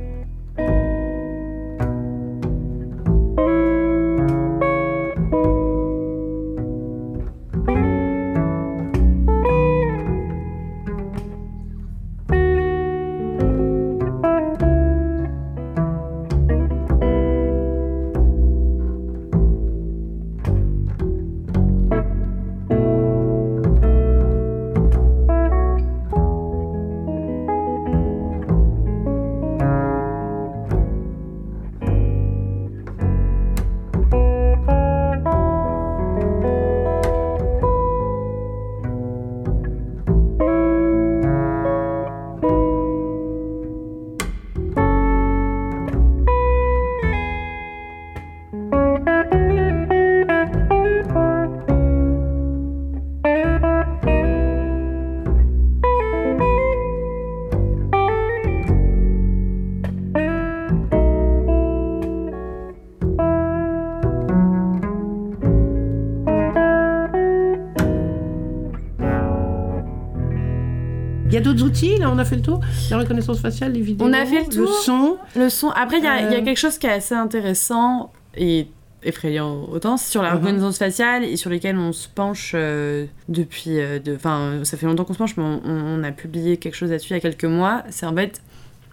A 72.22 72.26
fait 72.26 72.36
le 72.38 72.42
tour. 72.42 72.62
La 72.90 72.98
reconnaissance 73.00 73.40
faciale, 73.40 73.74
les 73.74 73.82
vidéos. 73.82 74.08
On 74.08 74.14
a 74.14 74.26
fait 74.26 74.44
le 74.44 74.50
tour. 74.50 74.74
son. 74.74 75.18
Le 75.36 75.50
son. 75.50 75.70
Après, 75.70 75.98
il 76.00 76.04
y, 76.04 76.08
a- 76.08 76.22
il 76.22 76.32
y 76.32 76.36
a 76.36 76.40
Euh. 76.40 76.44
quelque 76.44 76.58
chose 76.58 76.78
qui 76.78 76.88
est 76.88 76.92
assez 76.92 77.16
intéressant 77.16 78.12
et 78.38 78.68
effrayant 79.04 79.66
autant 79.72 79.98
sur 79.98 80.22
la 80.22 80.32
Mhm. 80.36 80.38
reconnaissance 80.38 80.78
faciale 80.78 81.24
et 81.24 81.36
sur 81.36 81.50
lesquels 81.50 81.78
on 81.78 81.92
se 81.92 82.08
penche 82.08 82.52
euh, 82.56 83.06
depuis. 83.30 83.80
euh, 83.80 83.98
de- 84.00 84.16
Enfin, 84.16 84.60
ça 84.64 84.78
fait 84.78 84.86
longtemps 84.86 85.04
qu'on 85.06 85.14
se 85.14 85.18
penche, 85.18 85.36
mais 85.38 85.44
on, 85.44 85.62
on 85.66 86.04
a 86.04 86.12
publié 86.12 86.58
quelque 86.58 86.76
chose 86.76 86.92
là-dessus 86.92 87.10
il 87.10 87.14
y 87.14 87.18
a 87.18 87.20
quelques 87.20 87.46
mois. 87.46 87.84
C'est 87.90 88.06
en 88.06 88.16
fait 88.16 88.42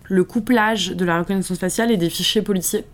le 0.04 0.24
couplage 0.24 0.92
de 0.96 1.04
la 1.04 1.18
reconnaissance 1.18 1.58
faciale 1.58 1.90
et 1.90 1.98
des 1.98 2.08
fichiers 2.08 2.40
policiers. 2.42 2.84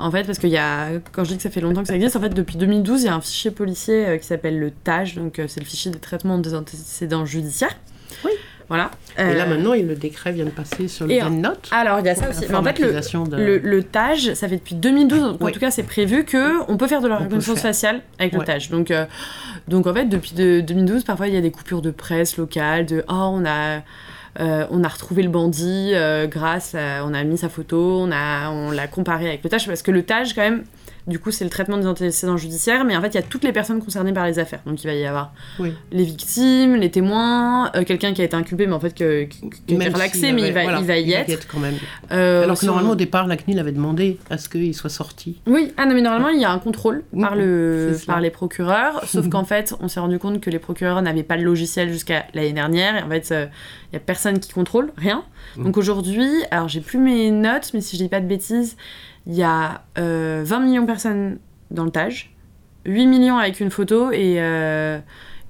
En 0.00 0.12
fait, 0.12 0.22
parce 0.22 0.38
qu'il 0.38 0.50
y 0.50 0.56
a, 0.56 0.90
quand 1.10 1.24
je 1.24 1.30
dis 1.30 1.36
que 1.38 1.42
ça 1.42 1.50
fait 1.50 1.60
longtemps 1.60 1.80
que 1.82 1.88
ça 1.88 1.96
existe, 1.96 2.14
en 2.14 2.20
fait, 2.20 2.28
depuis 2.28 2.56
2012, 2.56 3.02
il 3.02 3.06
y 3.06 3.08
a 3.08 3.16
un 3.16 3.20
fichier 3.20 3.50
policier 3.50 4.06
euh, 4.06 4.16
qui 4.18 4.24
s'appelle 4.28 4.60
le 4.60 4.70
TAJ, 4.70 5.16
donc 5.16 5.42
c'est 5.48 5.58
le 5.58 5.66
fichier 5.66 5.90
de 5.90 5.98
traitement 5.98 6.38
des 6.38 6.54
antécédents 6.54 7.24
judiciaires. 7.26 7.74
Oui. 8.24 8.30
Voilà. 8.68 8.90
Et 9.16 9.22
là, 9.34 9.44
Euh, 9.44 9.46
maintenant, 9.48 9.72
le 9.72 9.94
décret 9.94 10.32
vient 10.32 10.44
de 10.44 10.50
passer 10.50 10.88
sur 10.88 11.06
le 11.06 11.14
Zen 11.14 11.40
Note. 11.40 11.68
Alors, 11.72 12.00
il 12.00 12.06
y 12.06 12.08
a 12.10 12.14
ça 12.14 12.28
aussi. 12.28 12.44
Mais 12.48 12.54
en 12.54 12.62
fait, 12.62 12.78
le, 12.78 12.92
de- 12.92 13.36
le, 13.36 13.58
le 13.58 13.82
TAJ, 13.82 14.34
ça 14.34 14.46
fait 14.48 14.56
depuis 14.56 14.74
2012, 14.74 15.20
donc 15.22 15.42
en 15.42 15.46
Oui. 15.46 15.52
tout 15.52 15.60
cas, 15.60 15.70
c'est 15.70 15.82
prévu 15.84 16.24
que 16.24 16.60
on 16.70 16.76
peut 16.76 16.86
faire 16.86 17.00
de 17.00 17.08
la 17.08 17.16
reconnaissance 17.16 17.60
faciale 17.60 18.02
avec 18.18 18.34
le. 18.34 18.44
TAJ. 18.44 18.68
Donc, 18.70 18.90
euh, 18.90 19.06
donc, 19.68 19.86
en 19.86 19.94
fait, 19.94 20.04
depuis 20.04 20.32
de- 20.34 20.60
2012, 20.60 21.04
parfois, 21.04 21.28
il 21.28 21.34
y 21.34 21.36
a 21.38 21.40
des 21.40 21.50
coupures 21.50 21.80
de 21.82 21.90
presse 21.90 22.36
locale, 22.36 22.84
de 22.86 23.04
«Oh, 23.08 23.14
on 23.32 23.44
a... 23.46 23.80
euh, 24.40 24.66
on 24.70 24.84
a 24.84 24.88
retrouvé 24.88 25.22
le 25.22 25.30
bandit 25.30 25.92
euh, 25.94 26.26
grâce 26.26 26.74
à, 26.74 27.04
on 27.04 27.14
a 27.14 27.24
mis 27.24 27.38
sa 27.38 27.48
photo, 27.48 28.00
on 28.02 28.12
a 28.12 28.50
on 28.50 28.70
l'a 28.70 28.86
comparé 28.86 29.26
avec 29.28 29.42
le 29.42 29.48
TAJ 29.50 29.66
parce 29.66 29.82
que 29.82 29.90
le 29.90 30.02
TAJ 30.04 30.34
quand 30.34 30.42
même 30.42 30.62
du 31.08 31.18
coup 31.18 31.30
c'est 31.30 31.44
le 31.44 31.50
traitement 31.50 31.78
des 31.78 31.86
antécédents 31.86 32.36
judiciaires 32.36 32.84
mais 32.84 32.96
en 32.96 33.00
fait 33.00 33.08
il 33.08 33.14
y 33.14 33.18
a 33.18 33.22
toutes 33.22 33.42
les 33.44 33.52
personnes 33.52 33.82
concernées 33.82 34.12
par 34.12 34.26
les 34.26 34.38
affaires 34.38 34.60
donc 34.66 34.82
il 34.84 34.86
va 34.86 34.94
y 34.94 35.04
avoir 35.06 35.32
Oui. 35.58 35.72
les 35.90 36.04
victimes, 36.04 36.76
les 36.76 36.90
témoins, 36.90 37.70
euh, 37.74 37.84
quelqu'un 37.84 38.12
qui 38.12 38.20
a 38.22 38.24
été 38.24 38.36
inculpé 38.36 38.66
mais 38.66 38.74
en 38.74 38.80
fait 38.80 38.94
que, 38.94 39.24
qui, 39.24 39.50
qui 39.66 39.74
Même 39.74 39.92
relaxé 39.92 40.32
mais 40.32 40.42
il 40.48 40.52
va, 40.52 40.62
voilà, 40.62 40.78
il 40.80 40.86
va 40.86 40.98
y 40.98 41.12
être. 41.12 41.46
quand 41.48 41.58
même. 41.60 41.74
Euh, 42.12 42.44
Alors 42.44 42.58
que 42.58 42.66
normalement, 42.66 42.90
au 42.90 42.96
départ, 42.96 43.26
la 43.26 43.36
CNIL 43.36 43.58
avait 43.58 43.72
demandé 43.72 44.18
à 44.30 44.38
ce 44.38 44.48
qu'il 44.48 44.74
soit 44.74 44.90
sorti. 44.90 45.40
Oui, 45.46 45.72
ah 45.76 45.86
non, 45.86 45.94
mais 45.94 46.02
normalement, 46.02 46.28
il 46.28 46.40
y 46.40 46.44
a 46.44 46.50
un 46.50 46.58
contrôle 46.58 47.02
par, 47.18 47.34
le, 47.36 47.96
par 48.06 48.20
les 48.20 48.30
procureurs, 48.30 49.02
sauf 49.06 49.28
qu'en 49.28 49.44
fait, 49.44 49.74
on 49.80 49.88
s'est 49.88 50.00
rendu 50.00 50.18
compte 50.18 50.40
que 50.40 50.50
les 50.50 50.58
procureurs 50.58 51.00
n'avaient 51.02 51.22
pas 51.22 51.36
le 51.36 51.44
logiciel 51.44 51.90
jusqu'à 51.92 52.26
l'année 52.34 52.52
dernière, 52.52 52.96
et 52.96 53.02
en 53.02 53.08
fait, 53.08 53.28
euh, 53.32 53.46
il 53.92 53.94
y 53.94 53.96
a 53.96 54.00
personne 54.00 54.38
qui 54.38 54.52
contrôle, 54.52 54.92
rien. 54.96 55.24
Mhm. 55.56 55.64
Donc 55.64 55.76
aujourd'hui, 55.76 56.28
alors 56.50 56.68
j'ai 56.68 56.80
plus 56.80 56.98
mes 56.98 57.30
notes, 57.30 57.70
mais 57.74 57.80
si 57.80 57.96
je 57.96 58.02
dis 58.02 58.08
pas 58.08 58.20
de 58.20 58.26
bêtises, 58.26 58.76
il 59.26 59.34
y 59.34 59.42
a 59.42 59.82
euh, 59.98 60.42
20 60.44 60.60
millions 60.60 60.82
de 60.82 60.86
personnes 60.86 61.38
dans 61.70 61.84
le 61.84 61.90
TAJ, 61.90 62.30
8 62.86 63.06
millions 63.06 63.36
avec 63.38 63.60
une 63.60 63.70
photo 63.70 64.10
et, 64.12 64.36
euh, 64.38 64.98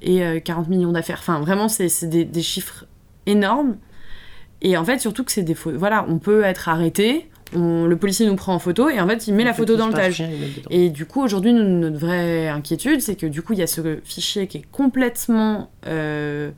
et 0.02 0.24
euh, 0.24 0.40
40 0.40 0.68
millions 0.68 0.92
d'affaires. 0.92 1.18
Enfin, 1.20 1.40
vraiment, 1.40 1.68
c'est 1.68 1.88
des, 2.08 2.24
des 2.24 2.42
chiffres 2.42 2.86
énormes. 3.26 3.76
Et 4.62 4.76
en 4.76 4.84
fait, 4.84 4.98
surtout 4.98 5.22
que 5.22 5.30
c'est 5.30 5.42
des 5.44 5.54
photos. 5.54 5.78
Voilà, 5.78 6.04
on 6.08 6.18
peut 6.18 6.42
être 6.42 6.68
arrêté, 6.68 7.28
on- 7.54 7.84
le 7.86 7.96
policier 7.96 8.26
nous 8.26 8.34
prend 8.34 8.54
en 8.54 8.58
photo, 8.58 8.88
et 8.88 9.00
en 9.00 9.06
fait, 9.06 9.28
il 9.28 9.34
met 9.34 9.44
En 9.44 9.46
la 9.46 9.52
fait, 9.52 9.62
photo 9.62 9.76
dans 9.76 9.86
le 9.86 9.92
dedans. 9.92 10.02
Et 10.70 10.90
du 10.90 11.06
coup, 11.06 11.22
aujourd'hui, 11.22 11.52
notre 11.52 11.98
vraie 11.98 12.48
inquiétude, 12.48 13.00
c'est 13.00 13.14
que 13.14 13.26
du 13.26 13.42
coup, 13.42 13.52
il 13.52 13.60
y 13.60 13.62
a 13.62 13.68
ce 13.68 13.98
fichier 14.02 14.48
qui 14.48 14.58
est 14.58 14.64
complètement 14.72 15.70
euh, 15.86 16.50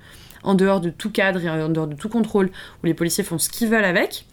en 0.43 0.55
dehors 0.55 0.81
de 0.81 0.89
tout 0.89 1.11
cadre 1.11 1.45
et 1.45 1.51
en 1.51 1.69
dehors 1.69 1.87
de 1.89 1.95
tout 1.95 2.09
contrôle, 2.09 2.47
où 2.83 2.87
les 2.87 2.95
policiers 2.95 3.23
font 3.25 3.37
ce 3.37 3.51
qu'ils 3.51 3.69
veulent 3.69 3.85
avec, 3.85 4.25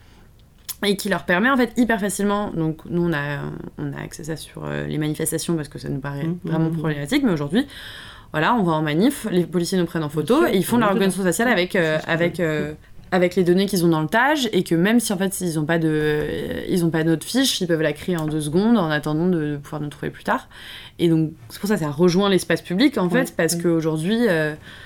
et 0.86 0.96
qui 0.96 1.08
leur 1.08 1.24
permet 1.24 1.50
en 1.50 1.56
fait 1.56 1.72
hyper 1.76 1.98
facilement. 2.00 2.50
Donc, 2.52 2.78
nous, 2.88 3.02
on 3.02 3.12
a, 3.12 3.40
on 3.78 3.92
a 3.92 4.00
accès 4.00 4.22
à 4.22 4.24
ça 4.26 4.36
sur 4.36 4.64
euh, 4.64 4.86
les 4.86 4.98
manifestations 4.98 5.56
parce 5.56 5.68
que 5.68 5.78
ça 5.78 5.88
nous 5.88 6.00
paraît 6.00 6.24
Mhm, 6.24 6.38
vraiment 6.44 6.70
mhm. 6.70 6.78
problématique, 6.78 7.22
mais 7.24 7.32
aujourd'hui, 7.32 7.66
voilà, 8.32 8.54
on 8.54 8.62
va 8.62 8.72
en 8.72 8.82
manif, 8.82 9.26
les 9.30 9.44
policiers 9.44 9.78
nous 9.78 9.86
prennent 9.86 10.04
en 10.04 10.08
photo 10.08 10.38
sûr, 10.38 10.48
et 10.48 10.56
ils 10.56 10.64
font 10.64 10.80
est 10.80 10.84
reconnaissance 10.84 11.24
faciale 11.24 11.48
avec, 11.48 11.74
euh, 11.74 11.98
avec, 12.06 12.38
euh, 12.40 12.74
avec 13.10 13.34
les 13.36 13.42
données 13.42 13.66
qu'ils 13.66 13.84
ont 13.86 13.88
dans 13.88 14.02
le 14.02 14.06
TAJ 14.06 14.50
et 14.52 14.62
que 14.62 14.74
même 14.74 15.00
si 15.00 15.12
en 15.14 15.16
fait 15.16 15.40
ils 15.40 15.54
n'ont 15.54 15.64
pas 15.64 15.78
de 15.78 16.26
ils 16.68 16.84
ont 16.84 16.90
pas 16.90 17.04
notre 17.04 17.24
fiche, 17.26 17.60
ils 17.62 17.66
peuvent 17.66 17.80
la 17.80 17.94
créer 17.94 18.18
en 18.18 18.26
deux 18.26 18.42
secondes 18.42 18.76
en 18.76 18.90
attendant 18.90 19.28
de 19.28 19.56
pouvoir 19.56 19.80
nous 19.80 19.88
trouver 19.88 20.10
plus 20.10 20.24
tard. 20.24 20.48
Et 20.98 21.08
donc 21.08 21.30
c'est 21.48 21.58
pour 21.58 21.70
ça 21.70 21.76
que 21.76 21.80
ça 21.80 21.90
rejoint 21.90 22.28
l'espace 22.28 22.60
public 22.60 22.98
en 22.98 23.08
fait 23.08 23.28
Oui, 23.28 23.34
parce 23.34 23.54
oui. 23.54 23.62
qu'aujourd'hui 23.62 24.26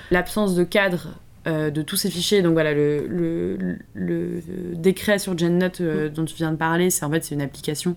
l'absence 0.09 0.55
de 0.55 0.63
cadre 0.63 1.07
euh, 1.45 1.69
de 1.71 1.81
tous 1.81 1.97
ces 1.97 2.09
fichiers, 2.09 2.41
donc 2.41 2.53
voilà 2.53 2.73
le, 2.73 3.05
le, 3.07 3.57
le 3.93 4.41
décret 4.75 5.19
sur 5.19 5.37
GenNote 5.37 5.81
euh, 5.81 6.09
dont 6.09 6.23
tu 6.25 6.35
viens 6.35 6.51
de 6.51 6.57
parler, 6.57 6.89
c'est 6.89 7.03
en 7.05 7.11
fait 7.11 7.23
c'est 7.23 7.35
une 7.35 7.41
application 7.41 7.95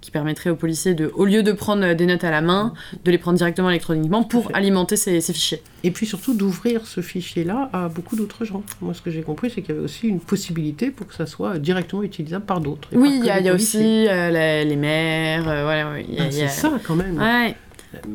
qui 0.00 0.10
permettrait 0.12 0.50
aux 0.50 0.56
policiers 0.56 0.94
de, 0.94 1.10
au 1.14 1.24
lieu 1.24 1.42
de 1.42 1.50
prendre 1.52 1.92
des 1.94 2.06
notes 2.06 2.22
à 2.22 2.30
la 2.30 2.40
main, 2.40 2.72
de 3.04 3.10
les 3.10 3.18
prendre 3.18 3.36
directement 3.36 3.68
électroniquement 3.70 4.22
pour 4.22 4.50
alimenter 4.54 4.96
ces, 4.96 5.20
ces 5.20 5.32
fichiers. 5.32 5.60
Et 5.82 5.90
puis 5.90 6.06
surtout 6.06 6.34
d'ouvrir 6.34 6.86
ce 6.86 7.00
fichier-là 7.00 7.68
à 7.72 7.88
beaucoup 7.88 8.14
d'autres 8.14 8.44
gens. 8.44 8.62
Moi, 8.80 8.94
ce 8.94 9.02
que 9.02 9.10
j'ai 9.10 9.22
compris, 9.22 9.50
c'est 9.50 9.60
qu'il 9.62 9.74
y 9.74 9.76
avait 9.76 9.84
aussi 9.84 10.06
une 10.08 10.20
possibilité 10.20 10.90
pour 10.92 11.06
que 11.08 11.14
ça 11.14 11.26
soit 11.26 11.58
directement 11.58 12.04
utilisable 12.04 12.44
par 12.44 12.60
d'autres. 12.60 12.88
Oui, 12.92 13.10
il 13.18 13.24
y 13.24 13.30
a, 13.30 13.40
y 13.40 13.50
aussi 13.50 14.06
euh, 14.08 14.30
la- 14.30 14.62
les 14.64 14.76
maires, 14.76 15.48
euh, 15.48 15.62
voilà, 15.64 15.90
ouais, 15.92 16.06
Ah, 16.18 16.30
c'est 16.30 16.46
ça 16.48 16.72
quand 16.84 16.94
même. 16.96 17.18
Ouais, 17.18 17.56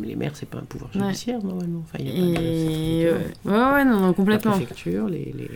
Les 0.04 0.16
maires, 0.16 0.32
c'est 0.36 0.48
pas 0.48 0.60
un 0.60 0.64
pouvoir 0.66 0.92
Ouais. 0.96 1.02
judiciaire 1.08 1.44
normalement. 1.44 1.82
Enfin, 1.84 1.98
il 2.00 2.08
y 2.08 2.32
a 2.32 2.36
pas 2.36 2.42
de- 2.42 2.46
et 2.46 3.02
c'est 3.02 3.06
euh, 3.08 3.18
ouais, 3.46 3.74
ouais, 3.76 3.86
non, 3.86 4.00
non, 4.00 4.08
la 4.08 4.14
complètement. 4.14 4.52
préfecture, 4.52 5.08
les, 5.08 5.34
les- 5.38 5.50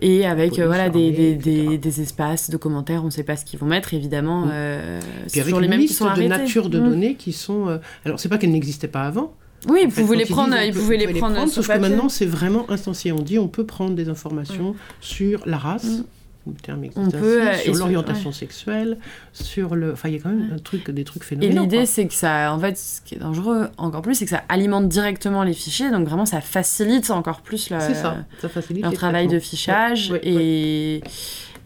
Et 0.00 0.26
avec 0.26 0.50
Police, 0.50 0.60
euh, 0.62 0.66
voilà 0.66 0.90
des, 0.90 1.06
armée, 1.06 1.12
des, 1.12 1.34
des, 1.36 1.78
des 1.78 2.00
espaces 2.02 2.50
de 2.50 2.56
commentaires, 2.58 3.02
on 3.02 3.06
ne 3.06 3.10
sait 3.10 3.22
pas 3.22 3.36
ce 3.36 3.44
qu'ils 3.44 3.58
vont 3.58 3.66
mettre, 3.66 3.94
évidemment. 3.94 4.46
Mm. 4.46 4.50
euh, 4.52 5.00
Puis 5.30 5.40
avec 5.40 5.56
les 5.58 5.68
mêmes 5.68 5.80
qui 5.80 5.88
sont 5.88 6.04
de 6.04 6.10
arrêtés. 6.10 6.28
nature 6.28 6.68
de 6.68 6.78
Mm. 6.80 6.84
données 6.90 7.14
qui 7.14 7.32
sont. 7.32 7.68
euh, 7.68 7.78
Alors, 8.04 8.20
c'est 8.20 8.28
pas 8.28 8.36
qu'elles 8.38 8.50
n'existaient 8.52 8.88
pas 8.88 9.04
avant. 9.04 9.32
Oui, 9.68 9.86
pouvaient 9.86 10.04
quand 10.06 10.12
les 10.18 10.26
prendre, 10.26 10.56
ils 10.64 10.72
pouvaient 10.74 10.96
les 10.98 11.06
prendre 11.18 11.48
sauf 11.48 11.66
que 11.66 11.78
maintenant, 11.78 12.08
c'est 12.10 12.26
vraiment 12.26 12.70
instancié. 12.70 13.10
On 13.12 13.22
dit 13.22 13.38
on 13.38 13.48
peut 13.48 13.64
prendre 13.64 13.94
des 13.94 14.08
informations 14.10 14.74
sur 15.00 15.42
la 15.46 15.56
race. 15.56 16.02
Le 16.46 16.52
terme 16.60 16.84
existe 16.84 16.98
On 16.98 17.06
ainsi, 17.08 17.16
peut, 17.16 17.42
euh, 17.48 17.52
et 17.52 17.56
sur 17.64 17.74
l'orientation 17.74 18.30
sexuelle, 18.32 18.98
sur 19.32 19.74
le. 19.74 19.92
Enfin, 19.92 20.08
il 20.08 20.14
y 20.14 20.18
a 20.18 20.20
quand 20.20 20.28
même 20.30 20.50
un 20.54 20.58
truc, 20.58 20.90
des 20.90 21.02
trucs 21.04 21.22
Et 21.22 21.26
phénoménaux. 21.26 21.62
l'idée, 21.62 21.76
quoi. 21.78 21.86
c'est 21.86 22.06
que 22.06 22.14
ça, 22.14 22.52
en 22.54 22.58
fait, 22.60 22.76
ce 22.78 23.00
qui 23.00 23.16
est 23.16 23.18
dangereux 23.18 23.68
encore 23.78 24.02
plus, 24.02 24.14
c'est 24.14 24.24
que 24.26 24.30
ça 24.30 24.42
alimente 24.48 24.88
directement 24.88 25.42
les 25.42 25.54
fichiers, 25.54 25.90
donc 25.90 26.06
vraiment 26.06 26.24
ça 26.26 26.40
facilite 26.40 27.10
encore 27.10 27.40
plus 27.40 27.70
la- 27.70 27.80
C'est 27.80 27.94
ça, 27.94 28.18
ça 28.40 28.48
facilite 28.48 28.82
leur 28.82 28.90
les 28.92 28.96
travail 28.96 29.26
de 29.28 29.38
fichage 29.38 30.10
Ouais, 30.12 30.20
ouais, 30.24 30.28
et 30.32 30.94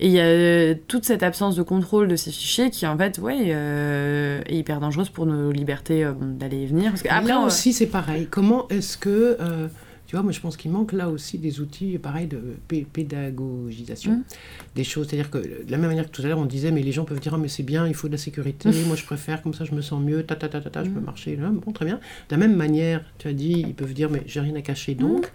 et 0.02 0.06
il 0.06 0.12
y 0.12 0.18
a 0.18 0.24
euh, 0.24 0.74
toute 0.88 1.04
cette 1.04 1.22
absence 1.22 1.56
de 1.56 1.62
contrôle 1.62 2.08
de 2.08 2.16
ces 2.16 2.30
fichiers 2.30 2.70
qui 2.70 2.86
en 2.86 2.96
fait 2.96 3.18
ouais 3.18 3.36
euh, 3.48 4.40
est 4.46 4.56
hyper 4.56 4.80
dangereuse 4.80 5.10
pour 5.10 5.26
nos 5.26 5.52
libertés 5.52 6.04
euh, 6.04 6.12
d'aller 6.18 6.62
et 6.62 6.66
venir 6.66 6.90
parce 6.90 7.02
que 7.02 7.08
Mais 7.08 7.14
après 7.14 7.28
là 7.28 7.40
on- 7.40 7.44
aussi, 7.44 7.74
c'est 7.74 7.84
pareil. 7.86 8.26
Comment 8.30 8.66
est-ce 8.68 8.96
que. 8.96 9.36
euh, 9.40 9.68
tu 10.10 10.16
vois, 10.16 10.24
moi, 10.24 10.32
je 10.32 10.40
pense 10.40 10.56
qu'il 10.56 10.72
manque 10.72 10.90
là 10.92 11.08
aussi 11.08 11.38
des 11.38 11.60
outils, 11.60 11.96
pareil, 11.98 12.26
de 12.26 12.40
pé- 12.66 12.84
pédagogisation. 12.92 14.10
Mm. 14.12 14.22
Des 14.74 14.82
choses. 14.82 15.06
C'est-à-dire 15.08 15.30
que, 15.30 15.38
de 15.38 15.70
la 15.70 15.78
même 15.78 15.88
manière 15.88 16.06
que 16.06 16.10
tout 16.10 16.22
à 16.22 16.26
l'heure, 16.26 16.38
on 16.40 16.46
disait, 16.46 16.72
mais 16.72 16.82
les 16.82 16.90
gens 16.90 17.04
peuvent 17.04 17.20
dire, 17.20 17.32
ah, 17.34 17.38
mais 17.38 17.46
c'est 17.46 17.62
bien, 17.62 17.86
il 17.86 17.94
faut 17.94 18.08
de 18.08 18.12
la 18.14 18.18
sécurité, 18.18 18.70
moi, 18.88 18.96
je 18.96 19.04
préfère, 19.04 19.40
comme 19.40 19.54
ça, 19.54 19.64
je 19.64 19.72
me 19.72 19.80
sens 19.82 20.02
mieux, 20.02 20.24
ta, 20.24 20.34
ta, 20.34 20.48
ta, 20.48 20.60
ta, 20.60 20.68
ta, 20.68 20.82
je 20.82 20.90
peux 20.90 20.98
Mm. 20.98 21.04
marcher. 21.04 21.36
là. 21.36 21.50
Bon, 21.50 21.70
très 21.70 21.84
bien. 21.84 21.96
De 22.28 22.34
la 22.34 22.36
même 22.38 22.56
manière, 22.56 23.04
tu 23.18 23.28
as 23.28 23.32
dit, 23.32 23.64
ils 23.68 23.74
peuvent 23.74 23.94
dire, 23.94 24.10
mais 24.10 24.22
j'ai 24.26 24.40
rien 24.40 24.56
à 24.56 24.62
cacher, 24.62 24.96
donc. 24.96 25.30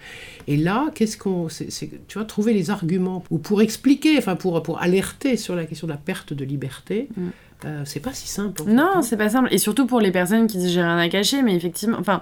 Et 0.48 0.58
là, 0.58 0.90
qu'est-ce 0.94 1.18
qu'on. 1.18 1.48
tu 1.48 1.90
vois, 2.18 2.26
trouver 2.26 2.54
les 2.54 2.70
arguments, 2.70 3.24
ou 3.30 3.38
pour 3.38 3.62
expliquer, 3.62 4.18
enfin, 4.18 4.36
pour, 4.36 4.62
pour 4.62 4.82
alerter 4.82 5.38
sur 5.38 5.56
la 5.56 5.64
question 5.66 5.88
de 5.88 5.94
la 5.94 5.98
perte 5.98 6.34
de 6.34 6.44
liberté, 6.44 7.08
Mm. 7.16 7.22
euh, 7.66 7.82
c'est 7.86 8.02
pas 8.02 8.14
si 8.14 8.28
simple. 8.28 8.62
en 8.62 8.66
fait, 8.66 8.74
Non, 8.74 8.92
hein. 8.96 9.02
c'est 9.04 9.16
pas 9.16 9.30
simple. 9.30 9.48
Et 9.54 9.58
surtout 9.58 9.86
pour 9.86 10.02
les 10.02 10.12
personnes 10.12 10.48
qui 10.48 10.58
disent 10.58 10.74
j'ai 10.74 10.82
rien 10.82 10.98
à 10.98 11.08
cacher, 11.08 11.42
mais 11.44 11.56
effectivement, 11.56 11.98
enfin, 11.98 12.22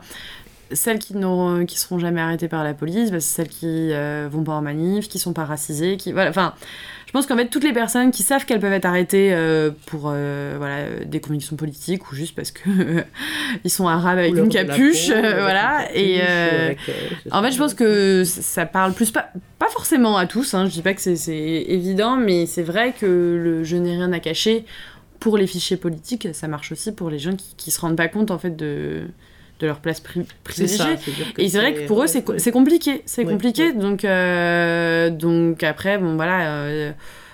celles 0.74 1.00
qui 1.00 1.16
n'auront, 1.16 1.66
qui 1.66 1.78
seront 1.80 2.00
jamais 2.00 2.22
arrêtées 2.22 2.48
par 2.48 2.64
la 2.64 2.74
police, 2.74 3.12
bah, 3.12 3.20
c'est 3.20 3.36
celles 3.36 3.50
qui 3.50 3.92
euh, 3.92 4.28
vont 4.32 4.44
pas 4.44 4.54
en 4.54 4.62
manif, 4.62 5.08
qui 5.08 5.20
sont 5.20 5.34
pas 5.34 5.46
racisées, 5.46 5.98
qui, 5.98 6.12
voilà, 6.12 6.30
enfin, 6.30 6.54
je 7.08 7.12
pense 7.12 7.28
qu'en 7.28 7.36
fait 7.38 7.48
toutes 7.48 7.64
les 7.64 7.74
personnes 7.74 8.10
qui 8.12 8.24
savent 8.24 8.46
qu'elles 8.46 8.60
peuvent 8.60 8.74
être 8.74 8.86
arrêtées 8.86 9.34
euh, 9.34 9.70
pour, 9.86 10.06
euh, 10.08 10.56
voilà, 10.58 10.78
euh, 10.78 11.06
des 11.06 11.20
convictions 11.22 11.56
politiques 11.56 12.12
ou 12.12 12.16
juste 12.16 12.36
parce 12.36 12.50
que 12.52 12.62
ils 13.64 13.70
sont 13.70 13.88
arabes 13.88 14.18
avec 14.18 14.36
une 14.36 14.50
capuche, 14.50 15.10
peau, 15.10 15.14
euh, 15.14 15.20
avec 15.20 15.36
voilà, 15.42 15.86
une 15.92 15.96
et 16.00 16.18
capuche, 16.18 16.30
euh, 16.30 16.66
avec, 16.66 16.80
euh, 16.90 16.94
c'est 17.24 17.34
en 17.34 17.44
fait, 17.44 17.52
je 17.52 17.58
pense 17.58 17.74
que 17.76 18.24
ça 18.26 18.66
parle 18.66 18.94
plus, 18.94 19.12
pas, 19.12 19.30
pas 19.60 19.70
forcément 19.70 20.18
à 20.18 20.26
tous, 20.26 20.54
hein, 20.56 20.66
je 20.66 20.72
dis 20.72 20.82
pas 20.82 20.94
que 20.94 21.02
c'est- 21.02 21.16
c'est 21.16 21.36
évident, 21.68 22.18
mais 22.18 22.46
c'est 22.48 22.64
vrai 22.64 22.94
que 23.00 23.06
le 23.06 23.64
je 23.64 23.76
n'ai 23.78 23.92
rien 23.92 24.12
à 24.12 24.20
cacher, 24.20 24.66
pour 25.20 25.38
les 25.38 25.48
fichiers 25.48 25.78
politiques, 25.78 26.28
ça 26.34 26.48
marche 26.50 26.72
aussi 26.74 26.92
pour 26.92 27.10
les 27.10 27.18
gens 27.20 27.36
qui, 27.36 27.54
qui 27.56 27.72
se 27.72 27.80
rendent 27.80 27.96
pas 27.96 28.10
compte 28.10 28.30
en 28.32 28.38
fait 28.40 28.56
de, 28.58 29.04
de 29.60 29.68
leur 29.68 29.80
place 29.80 30.02
privilégiée. 30.44 30.96
Et 31.38 31.50
c'est 31.50 31.58
vrai 31.60 31.74
que 31.74 31.88
pour 31.88 32.04
eux, 32.04 32.08
c'est 32.08 32.52
compliqué. 32.52 33.02
C'est 33.06 33.24
Ouais, 33.26 33.32
compliqué. 33.34 33.68
ouais. 33.68 33.74
Donc, 33.74 34.04
euh, 34.06 35.10
donc 35.10 35.64
après, 35.64 35.98
bon, 35.98 36.16
voilà. 36.16 36.56
euh, 36.56 36.92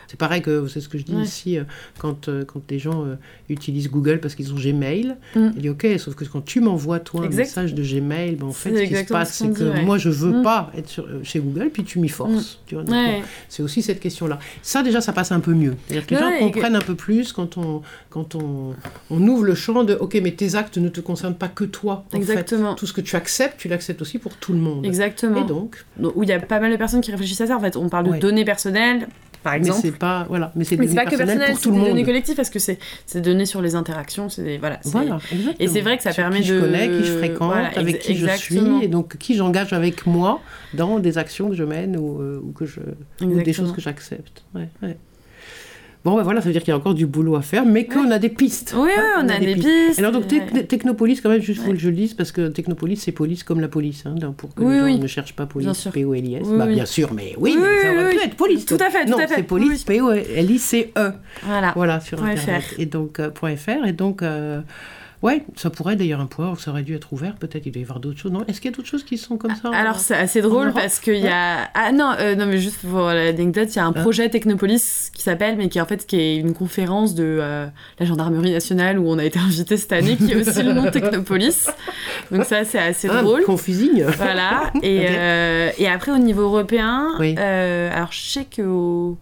C'est 0.09 0.17
pareil 0.17 0.41
que, 0.41 0.67
c'est 0.67 0.81
ce 0.81 0.89
que 0.89 0.97
je 0.97 1.03
dis 1.03 1.13
Ouais. 1.15 1.21
ici, 1.21 1.57
euh, 1.59 1.63
quand, 1.99 2.27
euh, 2.29 2.43
quand 2.43 2.61
les 2.71 2.79
gens 2.79 3.05
euh, 3.05 3.15
utilisent 3.47 3.89
Google 3.91 4.19
parce 4.19 4.33
qu'ils 4.33 4.51
ont 4.51 4.55
Gmail, 4.57 5.15
Mm. 5.35 5.49
il 5.55 5.61
dit 5.61 5.69
ok, 5.69 5.85
sauf 5.99 6.15
que 6.15 6.25
quand 6.25 6.43
tu 6.43 6.61
m'envoies 6.61 6.99
toi 6.99 7.25
un 7.25 7.29
message 7.29 7.75
de 7.75 7.83
Gmail, 7.83 8.35
ben, 8.35 8.47
en 8.47 8.51
fait, 8.51 8.75
ce 8.75 8.89
qui 8.89 8.95
se 8.95 9.03
passe, 9.13 9.33
c'est 9.35 9.49
que 9.53 9.63
ouais. 9.63 9.83
moi, 9.85 9.97
je 9.99 10.09
veux 10.09 10.39
Mm. 10.39 10.43
pas 10.43 10.71
être 10.75 10.89
sur- 10.89 11.07
chez 11.23 11.39
Google, 11.39 11.69
puis 11.71 11.83
tu 11.83 11.99
m'y 11.99 12.09
forces. 12.09 12.59
Ouais. 12.71 12.83
bon, 12.83 13.21
c'est 13.49 13.61
aussi 13.61 13.81
cette 13.83 13.99
question-là. 13.99 14.39
Ça, 14.63 14.81
déjà, 14.81 14.99
ça 14.99 15.13
passe 15.13 15.31
un 15.31 15.39
peu 15.39 15.53
mieux. 15.53 15.75
C'est-à-dire 15.87 16.07
que 16.07 16.15
les 16.15 16.19
gens 16.21 16.31
que- 16.31 16.39
comprennent 16.39 16.75
un 16.75 16.81
peu 16.81 16.95
plus 16.95 17.31
quand 17.31 17.57
on, 17.57 17.81
quand 18.09 18.33
on, 18.35 18.73
on 19.11 19.27
ouvre 19.27 19.43
le 19.43 19.53
champ 19.55 19.83
de 19.83 19.93
ok, 19.93 20.19
mais 20.23 20.31
tes 20.31 20.55
actes 20.55 20.79
ne 20.79 20.89
te 20.89 21.01
concernent 21.01 21.35
pas 21.35 21.49
que 21.49 21.65
toi. 21.65 22.03
en 22.07 22.11
fait. 22.11 22.17
Exactement. 22.17 22.73
Tout 22.73 22.87
ce 22.87 22.93
que 22.93 23.01
tu 23.01 23.15
acceptes, 23.15 23.59
tu 23.59 23.67
l'acceptes 23.67 24.01
aussi 24.01 24.17
pour 24.17 24.33
tout 24.37 24.53
le 24.53 24.59
monde. 24.59 24.85
Exactement. 24.85 25.43
Et 25.43 25.47
donc, 25.47 25.85
Donc, 25.97 26.13
où 26.15 26.23
il 26.23 26.29
y 26.29 26.31
a 26.33 26.39
pas 26.39 26.59
mal 26.59 26.71
de 26.71 26.77
personnes 26.77 27.01
qui 27.01 27.11
réfléchissent 27.11 27.41
à 27.41 27.47
ça. 27.47 27.57
En 27.57 27.59
fait, 27.59 27.77
on 27.77 27.89
parle 27.89 28.11
de 28.15 28.17
données 28.19 28.45
personnelles, 28.45 29.07
par 29.43 29.53
mais 29.53 29.59
exemple. 29.59 29.79
c'est 29.81 29.97
pas 29.97 30.25
voilà, 30.29 30.51
mais 30.55 30.63
c'est 30.63 30.75
Mais 30.77 30.85
des 30.85 30.89
c'est 30.89 30.95
données 30.95 31.05
pas 31.05 31.11
que 31.11 31.17
personnel, 31.17 31.49
pour 31.49 31.57
c'est 31.57 31.63
tout 31.63 31.69
le 31.71 31.75
des 31.75 31.81
données 31.81 31.93
monde. 31.95 32.05
collectives 32.05 32.35
parce 32.35 32.49
que 32.49 32.59
c'est 32.59 32.77
c'est 33.05 33.21
des 33.21 33.29
données 33.31 33.45
sur 33.45 33.61
les 33.61 33.75
interactions, 33.75 34.29
c'est 34.29 34.43
des- 34.43 34.57
voilà. 34.57 34.79
c'est- 34.81 34.89
Voilà, 34.91 35.15
exactement. 35.31 35.53
Et 35.59 35.67
c'est 35.67 35.81
vrai 35.81 35.97
que 35.97 36.03
ça 36.03 36.11
Sur 36.11 36.23
permet 36.23 36.41
qui 36.41 36.47
je 36.47 36.59
connais, 36.59 36.87
qui 36.89 37.03
je 37.05 37.17
fréquente, 37.17 37.51
Voilà, 37.53 37.69
avec 37.77 37.95
ex- 37.95 38.05
qui 38.05 38.15
je 38.15 38.27
suis, 38.37 38.61
et 38.83 38.87
donc 38.87 39.17
qui 39.17 39.35
j'engage 39.35 39.73
avec 39.73 40.05
moi 40.05 40.41
dans 40.73 40.99
des 40.99 41.17
actions 41.17 41.49
que 41.49 41.55
je 41.55 41.63
mène 41.63 41.95
ou, 41.97 42.21
euh, 42.21 42.39
ou 42.43 42.51
que 42.51 42.65
je, 42.65 42.79
ou 43.23 43.41
des 43.41 43.53
choses 43.53 43.71
que 43.71 43.81
j'accepte. 43.81 44.43
Ouais, 44.53 44.67
ouais. 44.83 44.97
Bon, 46.05 46.15
ben 46.15 46.23
voilà, 46.23 46.39
ça 46.39 46.47
veut 46.47 46.53
dire 46.53 46.61
qu'il 46.63 46.71
y 46.71 46.73
a 46.73 46.77
encore 46.77 46.93
du 46.93 47.05
boulot 47.05 47.35
à 47.35 47.41
faire, 47.41 47.65
mais 47.65 47.85
qu'on 47.85 48.09
a 48.09 48.19
des 48.19 48.29
pistes. 48.29 48.73
Oui, 48.77 48.83
oui, 48.85 48.91
Hein, 48.97 49.23
on, 49.25 49.29
a, 49.29 49.37
des 49.37 49.55
pistes. 49.55 49.99
Alors, 49.99 50.13
donc. 50.13 50.27
Tec- 50.27 50.65
Technopolis, 50.67 51.19
quand 51.21 51.27
même, 51.29 51.41
juste 51.41 51.61
faut 51.61 51.71
que 51.71 51.77
je 51.77 51.89
le 51.89 51.95
dise, 51.95 52.13
parce 52.13 52.31
que 52.31 52.47
Technopolis, 52.47 52.95
c'est 52.95 53.11
police 53.11 53.43
comme 53.43 53.59
la 53.59 53.67
police, 53.67 54.03
hein, 54.05 54.15
donc 54.15 54.37
pour 54.37 54.55
que 54.55 54.63
Oui, 54.63 54.73
les 54.73 54.79
gens 54.79 54.85
oui. 54.85 54.99
ne 54.99 55.07
cherchent 55.07 55.33
pas 55.35 55.45
police. 55.45 55.89
P-O-L-I-S. 55.93 56.47
Bah, 56.57 56.67
bien 56.67 56.85
sûr, 56.85 57.11
mais 57.13 57.33
oui, 57.37 57.55
Oui, 57.55 57.59
mais 57.61 57.81
ça 57.81 57.93
aurait 57.93 58.11
oui, 58.13 58.17
pu 58.17 58.23
être 58.25 58.35
police. 58.35 58.65
Tout 58.65 58.77
à 58.79 58.89
fait, 58.89 59.03
tout 59.05 59.11
non, 59.11 59.17
à 59.19 59.27
fait. 59.27 59.35
c'est 59.35 59.43
police, 59.43 59.83
P-O-L-I-C-E. 59.83 61.11
Voilà. 61.43 61.73
Voilà, 61.75 61.99
sur 61.99 62.23
Internet. 62.23 62.63
Et 62.77 62.85
donc, 62.85 63.19
euh, 63.19 63.29
.fr. 63.57 63.85
Et 63.85 63.91
donc, 63.93 64.21
euh, 64.23 64.61
ouais, 65.21 65.43
ça 65.55 65.69
pourrait 65.69 65.95
d'ailleurs 65.95 66.19
un 66.21 66.25
point, 66.25 66.55
ça 66.57 66.71
aurait 66.71 66.83
dû 66.83 66.95
être 66.95 67.11
ouvert. 67.13 67.35
Peut-être 67.35 67.65
il 67.65 67.71
doit 67.71 67.81
y 67.81 67.83
avoir 67.83 67.99
d'autres 67.99 68.19
choses. 68.19 68.31
Non, 68.31 68.43
est-ce 68.47 68.61
qu'il 68.61 68.69
y 68.71 68.73
a 68.73 68.75
d'autres 68.77 68.87
choses 68.87 69.03
qui 69.03 69.17
sont 69.17 69.37
comme 69.37 69.55
ça 69.55 69.69
Alors 69.73 69.95
euh, 69.95 69.99
c'est 69.99 70.15
assez 70.15 70.41
drôle 70.41 70.71
parce 70.73 70.99
qu'il 70.99 71.17
y 71.19 71.27
a 71.27 71.69
ah 71.73 71.91
non 71.91 72.13
euh, 72.19 72.35
non 72.35 72.45
mais 72.45 72.57
juste 72.57 72.79
pour 72.87 72.99
l'anecdote 73.01 73.69
il 73.73 73.75
y 73.75 73.79
a 73.79 73.85
un 73.85 73.93
Ah. 73.95 74.01
projet 74.01 74.29
Technopolis 74.29 75.11
qui 75.13 75.21
s'appelle 75.23 75.57
mais 75.57 75.69
qui 75.69 75.77
est 75.77 75.81
en 75.81 75.85
fait 75.85 76.05
qui 76.05 76.15
est 76.19 76.37
une 76.37 76.53
conférence 76.53 77.15
de 77.15 77.23
euh, 77.41 77.67
la 77.99 78.05
gendarmerie 78.05 78.51
nationale 78.51 78.97
où 78.99 79.07
on 79.09 79.17
a 79.19 79.25
été 79.25 79.39
invité 79.39 79.77
cette 79.77 79.91
année 79.93 80.15
qui 80.15 80.31
est 80.31 80.35
aussi 80.47 80.63
le 80.63 80.73
nom 80.73 80.89
Technopolis 80.91 81.67
donc 82.31 82.45
ça 82.45 82.63
c'est 82.63 82.79
assez 82.79 83.07
ah, 83.11 83.21
drôle 83.21 83.43
Confusing. 83.43 84.03
voilà 84.17 84.71
et, 84.83 84.99
Ok. 84.99 85.05
euh, 85.09 85.71
et 85.77 85.87
après 85.87 86.11
au 86.11 86.17
niveau 86.17 86.43
européen 86.43 87.09
Oui. 87.19 87.35
euh, 87.37 87.89
alors 87.95 88.11
je 88.11 88.19
sais 88.21 88.45
que 88.45 88.61
au- 88.61 89.17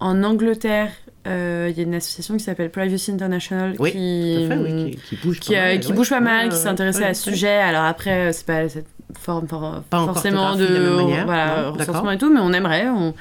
en 0.00 0.22
Angleterre 0.22 0.90
euh, 1.28 1.68
il 1.70 1.76
y 1.76 1.80
a 1.80 1.82
une 1.84 1.94
association 1.94 2.36
qui 2.36 2.42
s'appelle 2.44 2.70
Privacy 2.70 3.10
International 3.12 3.74
Oui, 3.78 3.92
qui 3.92 4.46
Tout 4.46 4.52
à 4.52 4.56
fait, 4.56 4.62
oui, 4.62 4.90
qui, 4.90 5.16
qui 5.16 5.16
bouge 5.26 5.40
qui, 5.40 5.52
pas 5.52 5.58
euh, 5.58 5.62
mal, 5.74 5.80
qui 5.80 5.88
ouais. 5.90 5.94
bouge 5.96 6.10
pas 6.10 6.20
mal, 6.20 6.44
Ouais, 6.44 6.48
qui 6.50 6.56
ouais, 6.56 6.62
s'intéressait 6.62 7.00
ouais, 7.00 7.06
à 7.06 7.14
ce 7.14 7.30
sujet. 7.30 7.48
Alors 7.56 7.84
après, 7.84 8.28
euh, 8.28 8.32
c'est 8.32 8.46
pas 8.46 8.68
cette 8.68 8.86
forme 9.18 9.46
for- 9.48 9.82
Pas 9.88 10.00
en 10.00 10.06
forcément 10.06 10.54
de, 10.56 10.66
de 10.66 10.96
manière, 10.96 11.24
voilà, 11.24 11.62
non, 11.62 11.72
recensement 11.72 12.10
et 12.10 12.18
tout, 12.18 12.32
mais 12.32 12.40
on 12.40 12.52
aimerait. 12.52 12.88
On... 12.88 13.14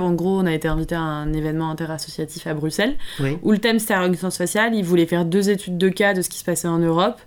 En 0.00 0.12
gros, 0.12 0.40
on 0.40 0.46
a 0.46 0.52
été 0.54 0.68
invité 0.68 0.94
à 0.94 1.00
un 1.00 1.32
événement 1.32 1.70
interassociatif 1.70 2.46
à 2.46 2.54
Bruxelles 2.54 2.94
Oui. 3.20 3.38
où 3.42 3.52
le 3.52 3.58
thème 3.58 3.78
c'était 3.78 3.94
la 3.94 4.00
reconnaissance 4.00 4.38
faciale. 4.38 4.74
Ils 4.74 4.84
voulaient 4.84 5.06
faire 5.06 5.24
deux 5.24 5.50
études 5.50 5.76
de 5.78 5.88
cas 5.88 6.14
de 6.14 6.22
ce 6.22 6.28
qui 6.30 6.38
se 6.38 6.44
passait 6.44 6.68
en 6.68 6.78
Europe. 6.78 7.20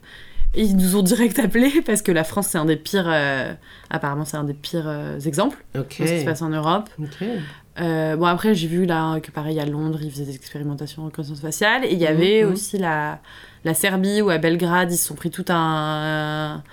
Et 0.56 0.64
ils 0.64 0.78
nous 0.78 0.96
ont 0.96 1.04
direct 1.04 1.38
appelés 1.40 1.82
parce 1.86 2.02
que 2.02 2.12
la 2.12 2.24
France, 2.24 2.48
c'est 2.48 2.58
un 2.58 2.66
des 2.66 2.78
pires. 2.78 3.06
euh, 3.08 3.54
Apparemment, 3.90 4.26
c'est 4.26 4.38
un 4.38 4.44
des 4.46 4.54
pires 4.56 4.86
euh, 4.88 5.20
exemples 5.20 5.64
de 5.76 5.82
ce 5.82 5.88
qui 6.04 6.20
se 6.20 6.26
passe 6.26 6.42
en 6.42 6.50
Europe. 6.50 6.90
Ok. 7.00 7.28
Euh, 7.80 8.16
bon, 8.16 8.26
après, 8.26 8.56
j'ai 8.56 8.68
vu 8.68 8.86
là 8.86 9.20
que 9.20 9.32
pareil 9.32 9.60
à 9.60 9.66
Londres, 9.66 10.00
ils 10.02 10.10
faisaient 10.12 10.26
des 10.26 10.36
expérimentations 10.36 11.04
en 11.04 11.06
reconnaissance 11.06 11.42
faciale. 11.42 11.86
Et 11.86 11.94
il 11.94 12.00
y 12.00 12.08
avait 12.08 12.44
Mhm. 12.44 12.52
aussi 12.54 12.78
la, 12.78 13.20
la 13.66 13.74
Serbie 13.74 14.22
où 14.22 14.30
à 14.30 14.38
Belgrade, 14.40 14.92
ils 14.92 14.98
se 14.98 15.08
sont 15.08 15.16
pris 15.16 15.30
tout 15.30 15.46
un, 15.50 16.64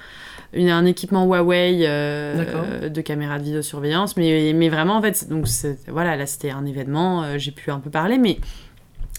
une- 0.55 0.71
un 0.71 0.85
équipement 0.87 1.25
Huawei 1.27 1.81
euh, 1.87 2.89
de 2.89 3.01
caméras 3.01 3.39
de 3.39 3.45
vidéosurveillance. 3.45 4.17
Mais, 4.17 4.53
mais 4.55 4.69
vraiment, 4.69 4.97
en 4.97 5.03
fait, 5.03 5.29
donc 5.29 5.47
voilà, 5.89 6.17
là 6.17 6.27
c'était 6.27 6.51
un 6.51 6.65
événement, 6.65 7.23
euh, 7.25 7.35
j'ai 7.39 7.51
pu 7.53 7.71
un 7.71 7.81
peu 7.81 7.91
parler, 7.91 8.19
mais. 8.19 8.39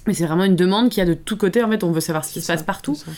Mais 0.07 0.13
c'est 0.13 0.27
vraiment 0.27 0.43
une 0.43 0.55
demande 0.55 0.89
qu'il 0.89 0.99
y 0.99 1.01
a 1.01 1.09
de 1.09 1.15
tous 1.15 1.35
côtés. 1.35 1.63
En 1.63 1.69
fait, 1.71 1.83
on 1.83 1.91
veut 1.91 1.99
savoir 1.99 2.23
ce 2.25 2.31
qui 2.31 2.39
se 2.39 2.45
passe 2.45 2.61
partout. 2.61 2.93
ça. 2.93 3.09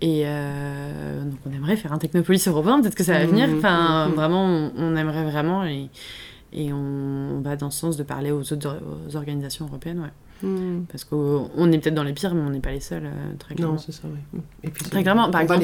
Et 0.00 0.22
donc, 0.24 1.38
on 1.46 1.52
aimerait 1.54 1.76
faire 1.76 1.92
un 1.92 1.98
Technopolis 1.98 2.48
européen. 2.48 2.80
Peut-être 2.80 2.94
que 2.94 3.04
ça 3.04 3.12
va 3.12 3.24
Mhm, 3.24 3.30
venir. 3.32 3.48
Enfin, 3.58 4.08
mhm. 4.08 4.14
vraiment, 4.14 4.46
on, 4.46 4.72
on 4.78 4.96
aimerait 4.96 5.24
vraiment. 5.24 5.62
Et, 5.66 5.90
et 6.52 6.72
on, 6.72 6.76
on 7.36 7.40
va 7.40 7.56
dans 7.56 7.70
ce 7.70 7.78
sens 7.80 7.96
de 7.96 8.02
parler 8.02 8.30
aux 8.30 8.52
autres 8.52 8.78
aux 9.08 9.16
organisations 9.16 9.66
européennes. 9.66 10.00
Ouais. 10.00 10.08
Hmm. 10.48 10.86
Parce 10.90 11.04
qu'on 11.04 11.70
est 11.70 11.78
peut-être 11.78 11.94
dans 11.94 12.02
les 12.02 12.12
pires, 12.12 12.34
mais 12.34 12.40
on 12.42 12.50
n'est 12.50 12.58
pas 12.58 12.72
les 12.72 12.80
seuls, 12.80 13.04
euh, 13.06 13.10
très 13.38 13.54
clairement. 13.54 13.74
Non, 13.74 13.78
c'est 13.78 13.92
ça, 13.92 14.02
oui. 14.06 14.40
Et 14.64 14.70
puis, 14.70 14.82
Très 14.90 15.02
clairement, 15.02 15.30
par 15.30 15.40
exemple, 15.40 15.62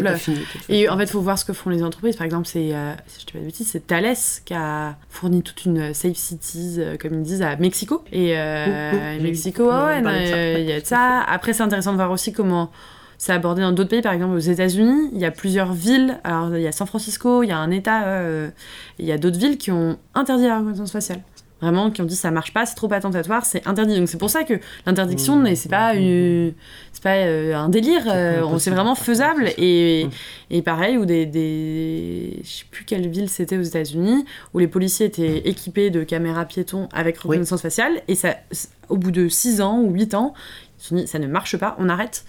Et 0.68 0.88
en 0.88 0.96
fait, 0.96 1.02
il 1.02 1.10
faut 1.10 1.20
voir 1.20 1.36
ce 1.36 1.44
que 1.44 1.52
font 1.52 1.68
les 1.70 1.82
entreprises. 1.82 2.14
Par 2.14 2.24
exemple, 2.24 2.46
c'est, 2.46 2.72
euh, 2.76 2.92
si 3.08 3.22
je 3.22 3.26
te 3.26 3.32
dis 3.32 3.32
pas 3.32 3.40
de 3.40 3.44
bêtises, 3.46 3.68
c'est 3.72 3.84
Thales 3.88 4.14
qui 4.44 4.54
a 4.54 4.96
fourni 5.08 5.42
toute 5.42 5.64
une 5.64 5.92
safe 5.94 6.16
cities, 6.16 6.76
euh, 6.78 6.96
comme 6.96 7.14
ils 7.14 7.22
disent, 7.22 7.42
à 7.42 7.56
Mexico. 7.56 8.04
Et 8.12 8.28
j'ai- 8.28 9.18
Mexico, 9.20 9.64
il 9.64 10.64
y 10.64 10.72
a 10.72 10.80
de 10.80 10.86
ça. 10.86 11.22
Après, 11.26 11.52
c'est 11.54 11.64
intéressant 11.64 11.90
de 11.90 11.96
voir 11.96 12.12
aussi 12.12 12.32
comment 12.32 12.70
c'est 13.18 13.32
abordé 13.32 13.60
dans 13.62 13.72
d'autres 13.72 13.90
pays. 13.90 14.00
Par 14.02 14.12
exemple, 14.14 14.34
aux 14.34 14.38
États-Unis, 14.38 15.10
il 15.12 15.18
y 15.18 15.24
a 15.26 15.30
plusieurs 15.30 15.72
villes. 15.72 16.18
Alors, 16.24 16.56
il 16.56 16.62
y 16.62 16.66
a 16.68 16.72
San 16.72 16.86
Francisco, 16.86 17.42
il 17.42 17.48
y 17.48 17.52
a 17.52 17.58
un 17.58 17.70
État, 17.70 18.04
euh, 18.06 18.48
il 18.98 19.04
y 19.06 19.12
a 19.12 19.18
d'autres 19.18 19.38
villes 19.38 19.58
qui 19.58 19.70
ont 19.72 19.98
interdit 20.14 20.44
la 20.46 20.58
reconnaissance 20.58 20.92
faciale. 20.92 21.20
Vraiment, 21.60 21.90
qui 21.90 22.00
ont 22.00 22.04
dit 22.04 22.14
ça 22.14 22.30
marche 22.30 22.52
pas, 22.54 22.66
c'est 22.66 22.76
trop 22.76 22.92
attentatoire, 22.92 23.44
c'est 23.44 23.66
interdit. 23.66 23.98
Donc 23.98 24.08
c'est 24.08 24.16
pour 24.16 24.30
ça 24.30 24.44
que 24.44 24.54
l'interdiction, 24.86 25.34
Mmh, 25.34 25.42
n'est 25.42 25.56
c'est 25.56 25.68
pas, 25.68 25.96
une- 25.96 26.52
pas 27.02 27.16
euh, 27.16 27.52
un 27.56 27.68
délire, 27.68 28.02
C'est 28.04 28.10
euh, 28.12 28.56
vraiment 28.72 28.94
faisable. 28.94 29.50
Et, 29.58 30.04
Mmh. 30.06 30.10
et 30.54 30.62
pareil, 30.62 30.96
ou 30.98 31.04
des, 31.04 31.26
des. 31.26 32.40
Je 32.44 32.48
sais 32.48 32.64
plus 32.70 32.84
quelle 32.84 33.08
ville 33.08 33.28
c'était 33.28 33.56
aux 33.58 33.62
États-Unis, 33.62 34.24
où 34.54 34.60
les 34.60 34.68
policiers 34.68 35.06
étaient 35.06 35.38
équipés 35.48 35.90
de 35.90 36.04
caméras 36.04 36.44
piétons 36.44 36.88
avec 36.92 37.18
reconnaissance 37.18 37.62
faciale, 37.62 38.02
et 38.06 38.14
ça, 38.14 38.36
au 38.88 38.96
bout 38.96 39.10
de 39.10 39.28
6 39.28 39.60
ans 39.60 39.80
ou 39.80 39.90
8 39.92 40.14
ans, 40.14 40.34
ils 40.78 40.82
se 40.82 40.88
sont 40.90 40.94
dit 40.94 41.06
ça 41.08 41.18
ne 41.18 41.26
marche 41.26 41.56
pas, 41.56 41.74
on 41.80 41.88
arrête. 41.88 42.24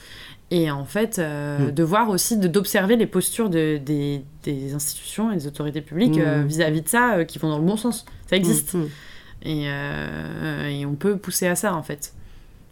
Et 0.51 0.71
en 0.71 0.85
fait, 0.85 1.19
euh, 1.19 1.67
Mm. 1.67 1.71
de 1.71 1.83
voir 1.83 2.09
aussi, 2.09 2.35
d'observer 2.37 2.95
les 2.95 3.05
postures 3.05 3.49
de, 3.51 3.77
des, 3.77 4.21
des 4.43 4.73
institutions 4.73 5.31
et 5.31 5.35
des 5.35 5.45
autorités 5.47 5.81
publiques 5.81 6.17
euh, 6.17 6.43
Mm. 6.43 6.47
vis-à-vis 6.47 6.81
de 6.81 6.87
ça, 6.89 7.17
euh, 7.17 7.23
qui 7.23 7.37
vont 7.37 7.49
dans 7.49 7.59
le 7.59 7.65
bon 7.65 7.77
sens. 7.77 8.05
Ça 8.27 8.35
existe. 8.35 8.73
Hmm, 8.73 8.79
hmm. 8.79 8.87
Et, 9.43 9.63
euh, 9.67 10.67
et 10.69 10.85
on 10.85 10.95
peut 10.95 11.17
pousser 11.17 11.47
à 11.47 11.55
ça, 11.55 11.73
en 11.75 11.83
fait. 11.83 12.13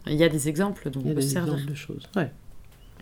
Il 0.07 0.15
y 0.15 0.23
a 0.23 0.30
des 0.30 0.49
exemples, 0.49 0.89
donc 0.89 1.03
Il 1.05 1.07
y 1.07 1.09
on 1.09 1.11
a 1.11 1.15
peut 1.15 1.21
se 1.21 1.28
des 1.28 1.34
servir. 1.34 1.53
exemples 1.53 1.71
de 1.71 1.75
choses. 1.78 2.03
Ouais. 2.15 2.32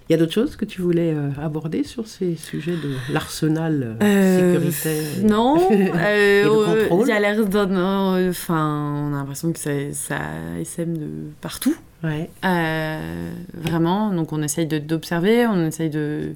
Il 0.08 0.12
y 0.12 0.16
a 0.16 0.18
d'autres 0.20 0.34
choses 0.34 0.56
que 0.56 0.66
tu 0.66 0.82
voulais 0.82 1.14
euh, 1.16 1.30
aborder 1.42 1.84
sur 1.84 2.06
ces 2.08 2.36
sujets 2.36 2.74
de 2.76 2.94
l'arsenal 3.12 3.98
euh, 4.02 4.06
Euh, 4.06 4.72
sécuritaire 4.72 5.24
Non, 5.28 5.58
euh, 5.72 6.46
euh, 6.46 6.88
il 7.02 7.08
y 7.08 7.12
a 7.12 7.20
l'air 7.20 7.44
d'un. 7.48 8.16
euh, 8.18 8.30
Enfin, 8.30 9.08
on 9.10 9.14
a 9.16 9.18
l'impression 9.18 9.52
que 9.52 9.58
ça, 9.60 9.72
ça 9.94 10.20
SM 10.62 10.96
de 10.98 11.08
partout. 11.42 11.76
Ouais. 12.06 12.30
Euh, 12.46 13.32
vraiment, 13.54 14.12
donc 14.12 14.32
on 14.34 14.42
essaye 14.42 14.68
d'observer, 14.68 15.48
on 15.48 15.66
essaye 15.66 15.90
de, 15.90 16.36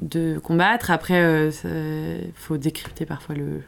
de 0.00 0.38
combattre. 0.38 0.90
Après, 0.90 1.50
il 1.64 2.32
faut 2.34 2.56
décrypter 2.56 3.04
parfois 3.06 3.34
le, 3.34 3.62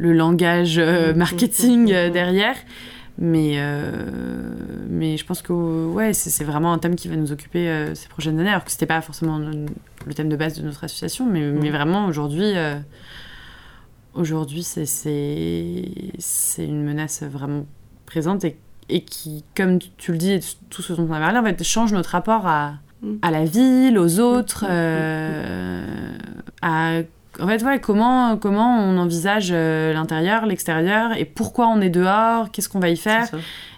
le 0.00 0.14
langage 0.14 0.78
euh, 0.78 1.12
Mhm, 1.12 1.18
marketing 1.18 1.80
mhm, 1.82 1.92
euh, 1.92 2.06
mhm. 2.06 2.12
derrière. 2.12 2.56
Mais, 3.18 3.56
euh, 3.56 3.92
mais 4.88 5.18
je 5.18 5.26
pense 5.26 5.42
que 5.42 5.52
ouais, 5.52 6.14
c'est 6.14 6.44
vraiment 6.44 6.72
un 6.72 6.78
thème 6.78 6.96
qui 6.96 7.06
va 7.08 7.16
nous 7.16 7.32
occuper 7.32 7.68
euh, 7.68 7.94
ces 7.94 8.08
prochaines 8.08 8.40
années, 8.40 8.48
alors 8.48 8.64
que 8.64 8.70
c'était 8.70 8.86
pas 8.86 9.02
forcément 9.02 9.38
le, 9.38 10.14
thème 10.14 10.30
de 10.30 10.36
base 10.36 10.58
de 10.58 10.64
notre 10.64 10.84
association, 10.84 11.26
mais, 11.26 11.42
mais 11.42 11.68
vraiment 11.68 12.06
aujourd'hui, 12.06 12.56
euh, 12.56 12.78
aujourd'hui 14.14 14.62
c'est 14.62 14.86
une 16.58 16.82
menace 16.82 17.22
vraiment 17.22 17.66
présente 18.06 18.44
et, 18.44 18.56
et 18.90 19.02
qui, 19.02 19.44
comme 19.56 19.78
tu 19.98 20.12
le 20.12 20.18
dis, 20.18 20.32
et 20.32 20.40
tout 20.70 20.82
ce 20.82 20.92
dont 20.92 21.06
on 21.08 21.12
a 21.12 21.18
parlé, 21.18 21.38
en 21.38 21.44
fait, 21.44 21.62
change 21.64 21.92
notre 21.92 22.10
rapport 22.10 22.46
à, 22.46 22.74
à 23.22 23.30
la 23.30 23.44
ville, 23.44 23.98
aux 23.98 24.18
autres, 24.20 24.64
Mhm. 24.64 24.70
euh, 24.70 25.84
à 26.62 26.92
en 27.40 27.46
fait, 27.46 27.62
ouais, 27.62 27.80
comment, 27.80 28.36
comment 28.36 28.78
on 28.84 28.98
envisage 28.98 29.50
euh, 29.52 29.92
l'intérieur, 29.94 30.44
l'extérieur, 30.46 31.12
et 31.16 31.24
pourquoi 31.24 31.68
on 31.68 31.80
est 31.80 31.88
dehors, 31.88 32.50
qu'est-ce 32.50 32.68
qu'on 32.68 32.80
va 32.80 32.90
y 32.90 32.96
faire. 32.96 33.28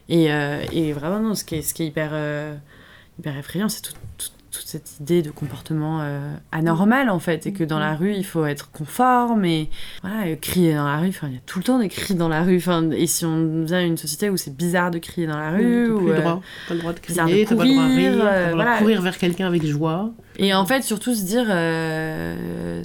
Et, 0.08 0.32
euh, 0.32 0.62
et 0.72 0.92
vraiment, 0.92 1.20
non, 1.20 1.34
ce, 1.34 1.44
qui 1.44 1.56
est, 1.56 1.62
ce 1.62 1.72
qui 1.74 1.82
est 1.84 1.86
hyper, 1.86 2.10
euh, 2.12 2.54
hyper 3.20 3.36
effrayant, 3.36 3.68
c'est 3.68 3.82
tout- 3.82 3.92
toute 4.52 4.66
cette 4.66 5.00
idée 5.00 5.22
de 5.22 5.30
comportement 5.30 6.00
euh, 6.02 6.34
anormal, 6.52 7.08
en 7.10 7.18
fait, 7.18 7.46
et 7.46 7.52
que 7.52 7.64
dans 7.64 7.78
la 7.78 7.94
rue, 7.96 8.12
il 8.14 8.24
faut 8.24 8.44
être 8.44 8.70
conforme, 8.70 9.44
et 9.44 9.70
voilà, 10.02 10.26
euh, 10.26 10.36
crier 10.36 10.74
dans 10.74 10.84
la 10.84 10.98
rue, 10.98 11.08
enfin, 11.08 11.28
il 11.28 11.34
y 11.34 11.36
a 11.38 11.40
tout 11.46 11.58
le 11.58 11.64
temps 11.64 11.78
des 11.78 11.88
cris 11.88 12.14
dans 12.14 12.28
la 12.28 12.42
rue, 12.42 12.58
enfin, 12.58 12.90
et 12.90 13.06
si 13.06 13.24
on 13.24 13.64
vient 13.64 13.78
à 13.78 13.82
une 13.82 13.96
société 13.96 14.28
où 14.30 14.36
c'est 14.36 14.54
bizarre 14.54 14.90
de 14.90 14.98
crier 14.98 15.26
dans 15.26 15.38
la 15.38 15.50
rue, 15.50 15.86
T'as 15.88 15.92
ou, 15.94 15.98
plus 15.98 16.06
le 16.06 16.14
euh, 16.14 16.20
droit. 16.20 16.42
T'as 16.68 16.74
le 16.74 16.80
droit 16.80 16.92
de 16.92 17.00
bizarre 17.00 17.26
de 17.26 17.30
crier, 17.32 17.46
t'as 17.46 17.56
pas 17.56 17.64
le 17.64 17.70
droit 17.70 17.82
à 17.84 17.88
courir, 17.88 18.12
rire, 18.12 18.20
t'as 18.22 18.30
euh, 18.30 18.46
le 18.46 18.52
droit 18.52 18.74
de 18.74 18.78
courir 18.78 19.02
vers 19.02 19.18
quelqu'un 19.18 19.46
avec 19.46 19.66
joie. 19.66 20.10
Et 20.36 20.54
en 20.54 20.66
fait, 20.66 20.82
surtout 20.82 21.14
se 21.14 21.24
dire, 21.24 21.46
euh, 21.48 22.82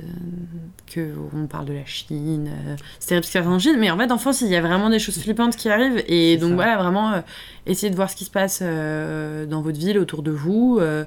que 0.88 1.14
on 1.34 1.48
parle 1.48 1.66
de 1.66 1.74
la 1.74 1.86
Chine, 1.86 2.50
euh, 2.70 3.22
passe 3.22 3.36
en 3.36 3.60
Chine, 3.60 3.76
mais 3.80 3.92
en 3.92 3.98
fait 3.98 4.12
en 4.12 4.18
France 4.18 4.42
il 4.42 4.48
y 4.48 4.56
a 4.56 4.62
vraiment 4.62 4.90
des 4.90 5.00
choses 5.00 5.20
flippantes 5.20 5.56
qui 5.56 5.70
arrivent 5.70 6.04
et 6.08 6.34
C'est 6.34 6.38
donc 6.38 6.52
ça. 6.52 6.56
voilà 6.56 6.78
vraiment 6.78 7.12
euh, 7.14 7.22
essayez 7.66 7.90
de 7.92 7.96
voir 7.96 8.10
ce 8.10 8.16
qui 8.16 8.26
se 8.26 8.32
passe 8.32 8.60
euh, 8.62 9.46
dans 9.46 9.62
votre 9.62 9.78
ville 9.78 10.00
autour 10.00 10.24
de 10.24 10.32
vous, 10.32 10.78
euh, 10.80 11.04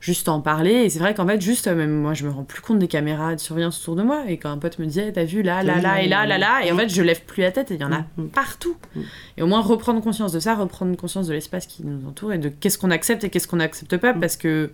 juste 0.00 0.28
en 0.30 0.40
parler. 0.40 0.72
Et 0.72 0.88
c'est 0.90 0.98
vrai 0.98 1.14
qu'en 1.14 1.26
fait 1.26 1.40
juste 1.40 1.68
même 1.68 1.92
moi 1.92 2.14
je 2.14 2.24
me 2.26 2.30
rends 2.30 2.42
plus 2.44 2.60
compte 2.62 2.78
des 2.78 2.88
caméras 2.88 3.34
de 3.34 3.40
surveillance 3.40 3.80
autour 3.82 3.96
de 3.96 4.02
moi. 4.02 4.24
Et 4.28 4.38
quand 4.38 4.50
un 4.50 4.56
pote 4.58 4.78
me 4.78 4.86
disait 4.86 5.12
t'as 5.12 5.24
vu 5.24 5.42
là 5.42 5.62
là 5.62 5.80
là 5.80 6.02
et 6.02 6.08
là 6.08 6.26
là 6.26 6.38
là 6.38 6.64
et 6.64 6.72
en 6.72 6.76
fait 6.76 6.88
je 6.88 7.02
lève 7.02 7.22
plus 7.24 7.42
la 7.42 7.52
tête. 7.52 7.70
Et 7.70 7.74
il 7.74 7.80
y 7.80 7.84
en 7.84 7.92
a 7.92 8.04
Mhm. 8.16 8.28
partout. 8.30 8.76
Mhm. 8.96 9.04
et 9.36 9.42
au 9.42 9.46
moins 9.46 9.60
reprendre 9.60 10.00
conscience 10.02 10.32
de 10.32 10.40
ça, 10.40 10.54
reprendre 10.54 10.96
conscience 10.96 11.26
de 11.26 11.32
l'espace 11.34 11.66
qui 11.66 11.84
nous 11.84 12.08
entoure 12.08 12.32
et 12.32 12.38
de 12.38 12.48
qu'est-ce 12.48 12.78
qu'on 12.78 12.90
accepte 12.90 13.24
et 13.24 13.30
qu'est-ce 13.30 13.46
qu'on 13.46 13.56
n'accepte 13.56 13.96
pas. 13.98 14.14
Parce 14.14 14.36
que 14.36 14.70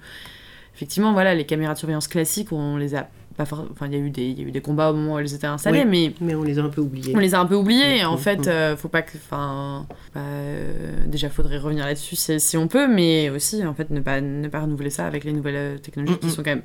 effectivement 0.75 1.13
voilà 1.13 1.35
les 1.35 1.45
caméras 1.45 1.75
de 1.75 1.79
surveillance 1.79 2.09
classiques 2.09 2.53
on 2.53 2.77
les 2.77 2.95
a 2.95 3.09
enfin 3.43 3.87
il 3.87 3.93
y 3.93 3.97
a 3.97 3.99
eu 3.99 4.11
des 4.11 4.27
il 4.27 4.41
y 4.41 4.45
a 4.45 4.47
eu 4.49 4.51
des 4.51 4.61
combats 4.61 4.91
au 4.91 4.95
moment 4.95 5.15
où 5.15 5.19
elles 5.19 5.35
étaient 5.35 5.47
installées 5.47 5.85
Oui. 5.85 5.87
mais 5.87 6.15
Mais 6.27 6.35
on 6.35 6.43
les 6.43 6.59
a 6.59 6.63
un 6.63 6.69
peu 6.71 6.81
oubliés. 6.81 7.13
on 7.15 7.19
les 7.19 7.35
a 7.35 7.41
un 7.41 7.47
peu 7.47 7.55
oubliées 7.55 7.99
et 7.99 8.05
en 8.05 8.13
Mhm. 8.15 8.19
fait 8.19 8.47
euh, 8.49 8.77
faut 8.77 8.89
pas 8.89 9.03
que 9.03 9.17
enfin 9.17 9.87
bah, 10.15 10.21
euh, 10.21 11.05
déjà 11.07 11.29
faudrait 11.29 11.59
revenir 11.59 11.85
là-dessus 11.85 12.17
si, 12.17 12.41
si 12.41 12.57
on 12.57 12.69
peut 12.69 12.87
mais 12.89 13.29
aussi 13.31 13.65
en 13.67 13.75
fait 13.75 13.91
ne 13.91 14.01
pas 14.01 14.21
ne 14.21 14.49
pas 14.49 14.61
renouveler 14.61 14.91
ça 14.91 15.07
avec 15.07 15.25
les 15.25 15.33
nouvelles 15.33 15.57
euh, 15.57 15.79
technologies 15.79 16.19
qui 16.19 16.31
sont 16.31 16.43
quand 16.43 16.51
même 16.51 16.63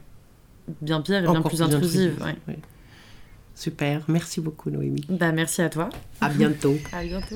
bien 0.81 1.01
pires 1.01 1.17
et 1.17 1.27
bien 1.27 1.41
plus 1.41 1.61
intrusives 1.61 2.21
ouais. 2.23 2.57
Super, 3.55 4.05
merci 4.07 4.41
beaucoup 4.41 4.69
Noémie. 4.71 5.05
bah 5.09 5.31
merci 5.31 5.61
à 5.61 5.69
toi 5.69 5.89
À 6.21 6.29
bientôt. 6.29 6.75
à 6.93 7.03
bientôt 7.03 7.35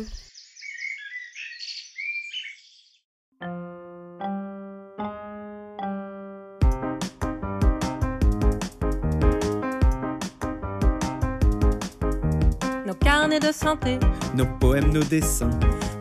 carnets 13.36 13.40
de 13.40 13.52
santé, 13.54 14.00
Nos 14.36 14.46
poèmes, 14.60 14.92
nos 14.92 15.04
dessins, 15.04 15.50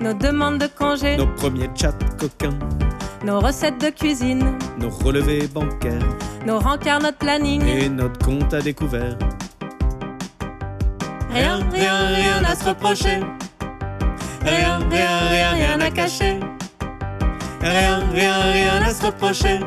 nos 0.01 0.15
demandes 0.15 0.59
de 0.59 0.67
congé, 0.67 1.17
nos 1.17 1.27
premiers 1.27 1.71
chats 1.75 1.93
coquins, 2.19 2.59
nos 3.25 3.41
recettes 3.41 3.81
de 3.81 3.91
cuisine, 3.91 4.59
nos 4.79 4.91
relevés 4.91 5.47
bancaires 5.49 6.03
nos 6.47 6.59
rencarts, 6.59 7.01
notre 7.01 7.19
planning. 7.19 7.63
et 7.67 7.89
notre 7.89 8.25
compte 8.25 8.53
à 8.53 8.61
découvert. 8.61 9.17
Rien, 11.31 11.59
rien, 11.73 12.07
rien 12.09 12.45
à 12.45 12.55
se 12.55 12.69
reprocher. 12.69 13.21
Rien, 14.43 14.79
rien, 14.91 15.19
rien, 15.31 15.53
rien 15.55 15.81
à 15.81 15.91
cacher. 15.91 16.39
Rien, 17.61 18.01
rien, 18.13 18.41
rien 18.53 18.83
à 18.83 18.91
se 18.91 19.07
reprocher. 19.07 19.59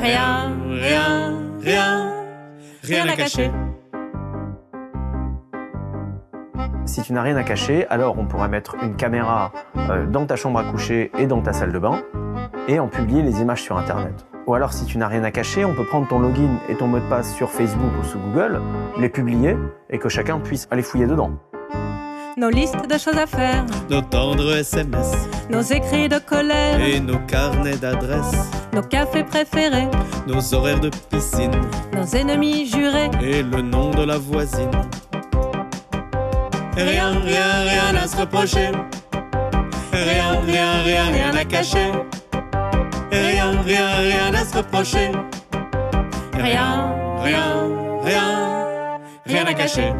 Rien, 0.00 0.52
rien, 0.68 1.40
rien, 1.62 2.12
rien 2.82 3.08
à 3.08 3.16
cacher. 3.16 3.50
Si 6.86 7.02
tu 7.02 7.12
n'as 7.12 7.22
rien 7.22 7.36
à 7.36 7.42
cacher, 7.42 7.86
alors 7.88 8.16
on 8.18 8.26
pourrait 8.26 8.48
mettre 8.48 8.76
une 8.80 8.94
caméra 8.94 9.52
euh, 9.76 10.06
dans 10.06 10.24
ta 10.24 10.36
chambre 10.36 10.60
à 10.60 10.64
coucher 10.64 11.10
et 11.18 11.26
dans 11.26 11.40
ta 11.42 11.52
salle 11.52 11.72
de 11.72 11.78
bain 11.78 12.02
et 12.68 12.78
en 12.78 12.86
publier 12.88 13.22
les 13.22 13.40
images 13.40 13.62
sur 13.62 13.76
Internet. 13.76 14.24
Ou 14.46 14.54
alors 14.54 14.72
si 14.72 14.84
tu 14.86 14.96
n'as 14.96 15.08
rien 15.08 15.24
à 15.24 15.32
cacher, 15.32 15.64
on 15.64 15.74
peut 15.74 15.84
prendre 15.84 16.06
ton 16.06 16.20
login 16.20 16.58
et 16.68 16.76
ton 16.76 16.86
mot 16.86 17.00
de 17.00 17.08
passe 17.08 17.34
sur 17.34 17.50
Facebook 17.50 17.90
ou 18.00 18.04
sous 18.04 18.18
Google, 18.20 18.60
les 18.98 19.08
publier 19.08 19.56
et 19.90 19.98
que 19.98 20.08
chacun 20.08 20.38
puisse 20.38 20.68
aller 20.70 20.82
fouiller 20.82 21.06
dedans. 21.06 21.32
Nos 22.36 22.50
listes 22.50 22.88
de 22.88 22.98
choses 22.98 23.16
à 23.18 23.26
faire, 23.26 23.64
Nos 23.90 24.02
tendres 24.02 24.54
SMS 24.56 25.12
nos 25.48 25.62
écrits 25.62 26.08
de 26.08 26.18
colère, 26.18 26.80
et 26.80 27.00
nos 27.00 27.18
carnets 27.20 27.76
d'adresses, 27.76 28.50
nos 28.74 28.82
cafés 28.82 29.24
préférés, 29.24 29.88
nos 30.26 30.54
horaires 30.54 30.80
de 30.80 30.90
piscine 31.10 31.52
nos 31.94 32.04
ennemis 32.14 32.66
jurés. 32.66 33.10
et 33.22 33.42
le 33.42 33.62
nom 33.62 33.90
de 33.90 34.04
la 34.04 34.18
voisine. 34.18 34.70
Rien, 36.76 37.20
rien, 37.20 37.62
rien 37.64 38.02
à 38.02 38.06
se 38.06 38.16
reprocher. 38.18 38.70
Rien, 39.92 40.40
rien, 40.44 40.82
rien, 40.84 41.04
rien 41.06 41.34
à 41.34 41.44
cacher. 41.44 41.90
Rien, 43.10 43.62
rien, 43.62 43.86
rien 43.96 44.34
à 44.34 44.44
se 44.44 44.58
reprocher. 44.58 45.10
Rien, 46.34 46.94
rien, 47.22 47.68
rien, 48.02 48.98
rien 49.24 49.46
à 49.46 49.54
cacher. 49.54 49.94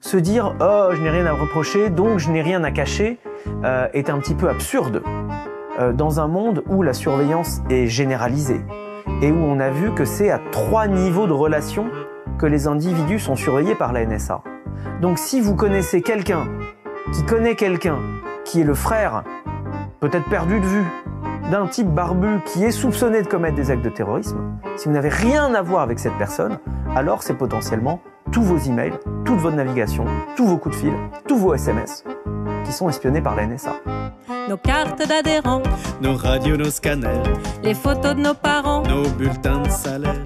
Se 0.00 0.16
dire 0.16 0.54
oh 0.62 0.88
je 0.94 1.02
n'ai 1.02 1.10
rien 1.10 1.26
à 1.26 1.32
reprocher 1.32 1.90
donc 1.90 2.18
je 2.18 2.30
n'ai 2.30 2.40
rien 2.40 2.64
à 2.64 2.70
cacher 2.70 3.18
euh, 3.62 3.88
est 3.92 4.08
un 4.08 4.18
petit 4.20 4.34
peu 4.34 4.48
absurde 4.48 5.02
euh, 5.78 5.92
dans 5.92 6.18
un 6.18 6.28
monde 6.28 6.62
où 6.66 6.82
la 6.82 6.94
surveillance 6.94 7.60
est 7.68 7.88
généralisée 7.88 8.62
et 9.20 9.30
où 9.30 9.36
on 9.36 9.60
a 9.60 9.68
vu 9.68 9.92
que 9.92 10.06
c'est 10.06 10.30
à 10.30 10.40
trois 10.50 10.86
niveaux 10.86 11.26
de 11.26 11.34
relation 11.34 11.90
que 12.38 12.46
les 12.46 12.66
individus 12.66 13.18
sont 13.18 13.36
surveillés 13.36 13.74
par 13.74 13.92
la 13.92 14.04
NSA. 14.06 14.42
Donc 15.00 15.18
si 15.18 15.40
vous 15.40 15.54
connaissez 15.54 16.02
quelqu'un 16.02 16.46
qui 17.12 17.24
connaît 17.24 17.54
quelqu'un 17.54 17.98
qui 18.44 18.60
est 18.60 18.64
le 18.64 18.74
frère, 18.74 19.24
peut-être 20.00 20.28
perdu 20.28 20.60
de 20.60 20.66
vue, 20.66 20.84
d'un 21.50 21.66
type 21.66 21.88
barbu 21.88 22.40
qui 22.44 22.64
est 22.64 22.70
soupçonné 22.70 23.22
de 23.22 23.26
commettre 23.26 23.56
des 23.56 23.70
actes 23.70 23.84
de 23.84 23.88
terrorisme, 23.88 24.38
si 24.76 24.86
vous 24.86 24.94
n'avez 24.94 25.08
rien 25.08 25.54
à 25.54 25.62
voir 25.62 25.82
avec 25.82 25.98
cette 25.98 26.16
personne, 26.18 26.58
alors 26.94 27.22
c'est 27.22 27.34
potentiellement 27.34 28.00
tous 28.32 28.42
vos 28.42 28.58
emails, 28.58 28.92
toute 29.24 29.38
votre 29.38 29.56
navigation, 29.56 30.04
tous 30.36 30.46
vos 30.46 30.58
coups 30.58 30.76
de 30.76 30.80
fil, 30.80 30.94
tous 31.26 31.38
vos 31.38 31.54
SMS 31.54 32.04
qui 32.64 32.72
sont 32.72 32.88
espionnés 32.88 33.22
par 33.22 33.34
la 33.34 33.46
NSA. 33.46 33.72
nos 34.48 34.56
cartes 34.58 35.06
d'adhérents, 35.08 35.62
Nos 36.02 36.16
radios, 36.16 36.56
nos 36.56 36.70
scanners, 36.70 37.22
les 37.62 37.74
photos 37.74 38.14
de 38.14 38.20
nos 38.20 38.34
parents, 38.34 38.82
nos 38.82 39.08
bulletins 39.10 39.62
de 39.62 39.70
salaire, 39.70 40.22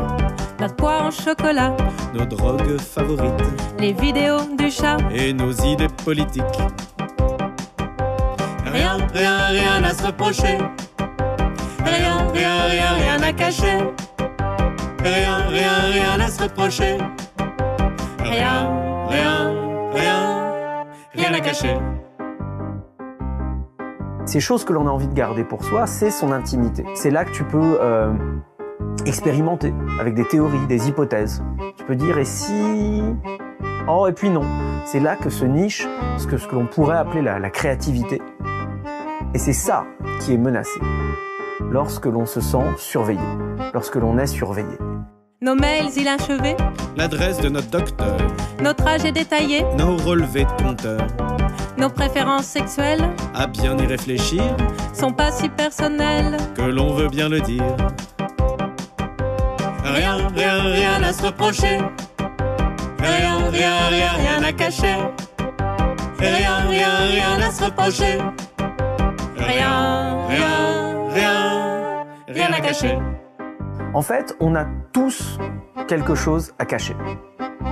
notre 0.62 0.76
poids 0.76 1.02
en 1.02 1.10
chocolat, 1.10 1.76
nos 2.14 2.24
drogues 2.24 2.78
favorites 2.78 3.32
les 3.80 3.92
vidéos 3.92 4.42
du 4.56 4.70
chat. 4.70 4.96
et 5.12 5.32
nos 5.32 5.50
idées 5.50 5.88
politiques. 6.04 6.44
Rien, 8.66 8.96
rien, 9.12 9.38
rien 9.48 9.82
à 9.82 9.92
se 9.92 10.06
reprocher. 10.06 10.58
Rien, 11.84 12.30
rien, 12.32 12.56
rien, 12.70 12.92
rien 12.94 13.22
à 13.22 13.32
cacher. 13.32 13.78
Rien, 15.02 15.36
rien, 15.48 15.78
rien 15.90 16.20
à 16.20 16.28
se 16.28 16.44
reprocher. 16.44 16.96
Rien, 18.20 18.70
rien, 19.08 19.54
rien, 19.92 20.84
rien 21.12 21.34
à 21.34 21.40
cacher. 21.40 21.76
Ces 24.26 24.38
choses 24.38 24.64
que 24.64 24.72
l'on 24.72 24.86
a 24.86 24.90
envie 24.90 25.08
de 25.08 25.14
garder 25.14 25.42
pour 25.42 25.64
soi, 25.64 25.88
c'est 25.88 26.12
son 26.12 26.30
intimité. 26.30 26.84
C'est 26.94 27.10
là 27.10 27.24
que 27.24 27.32
tu 27.32 27.42
peux 27.42 27.78
euh, 27.80 28.12
expérimenter 29.06 29.72
avec 30.00 30.14
des 30.14 30.24
théories, 30.24 30.66
des 30.68 30.88
hypothèses. 30.88 31.42
Tu 31.76 31.84
peux 31.84 31.96
dire 31.96 32.18
et 32.18 32.24
si 32.24 33.02
Oh 33.88 34.06
et 34.08 34.12
puis 34.12 34.30
non. 34.30 34.44
C'est 34.84 35.00
là 35.00 35.16
que 35.16 35.30
se 35.30 35.44
niche 35.44 35.86
ce 36.18 36.26
que, 36.26 36.36
ce 36.38 36.46
que 36.46 36.54
l'on 36.54 36.66
pourrait 36.66 36.96
appeler 36.96 37.22
la, 37.22 37.38
la 37.38 37.50
créativité. 37.50 38.20
Et 39.34 39.38
c'est 39.38 39.52
ça 39.52 39.84
qui 40.20 40.34
est 40.34 40.38
menacé 40.38 40.78
lorsque 41.70 42.06
l'on 42.06 42.26
se 42.26 42.40
sent 42.40 42.64
surveillé, 42.76 43.20
lorsque 43.72 43.96
l'on 43.96 44.18
est 44.18 44.26
surveillé. 44.26 44.76
Nos 45.40 45.54
mails 45.56 45.88
inachevés, 45.96 46.56
L'adresse 46.96 47.40
de 47.40 47.48
notre 47.48 47.70
docteur, 47.70 48.16
nos 48.62 48.74
trajets 48.74 49.10
détaillés, 49.12 49.64
nos 49.78 49.96
relevés 49.96 50.44
de 50.44 50.62
compteur. 50.62 51.04
nos 51.78 51.88
préférences 51.88 52.44
sexuelles 52.46 53.02
À 53.34 53.46
bien 53.48 53.76
y 53.78 53.86
réfléchir, 53.86 54.42
sont 54.92 55.12
pas 55.12 55.32
si 55.32 55.48
personnelles. 55.48 56.36
que 56.54 56.62
l'on 56.62 56.92
veut 56.94 57.08
bien 57.08 57.28
le 57.28 57.40
dire. 57.40 57.64
Rien, 59.84 60.28
rien, 60.34 60.62
rien 60.62 61.02
à 61.02 61.12
se 61.12 61.26
reprocher. 61.26 61.78
Rien, 62.98 63.50
rien, 63.50 63.74
rien, 63.90 64.12
rien 64.16 64.42
à 64.42 64.52
cacher. 64.52 64.96
Rien, 66.18 66.56
rien, 66.68 66.96
rien 67.10 67.46
à 67.46 67.50
se 67.50 67.64
reprocher. 67.64 68.18
Rien, 69.36 70.26
rien, 70.28 71.08
rien, 71.08 72.04
rien 72.28 72.52
à 72.52 72.60
cacher. 72.60 72.98
En 73.92 74.02
fait, 74.02 74.36
on 74.40 74.54
a 74.54 74.66
tous 74.92 75.38
quelque 75.88 76.14
chose 76.14 76.54
à 76.58 76.64
cacher. 76.64 76.96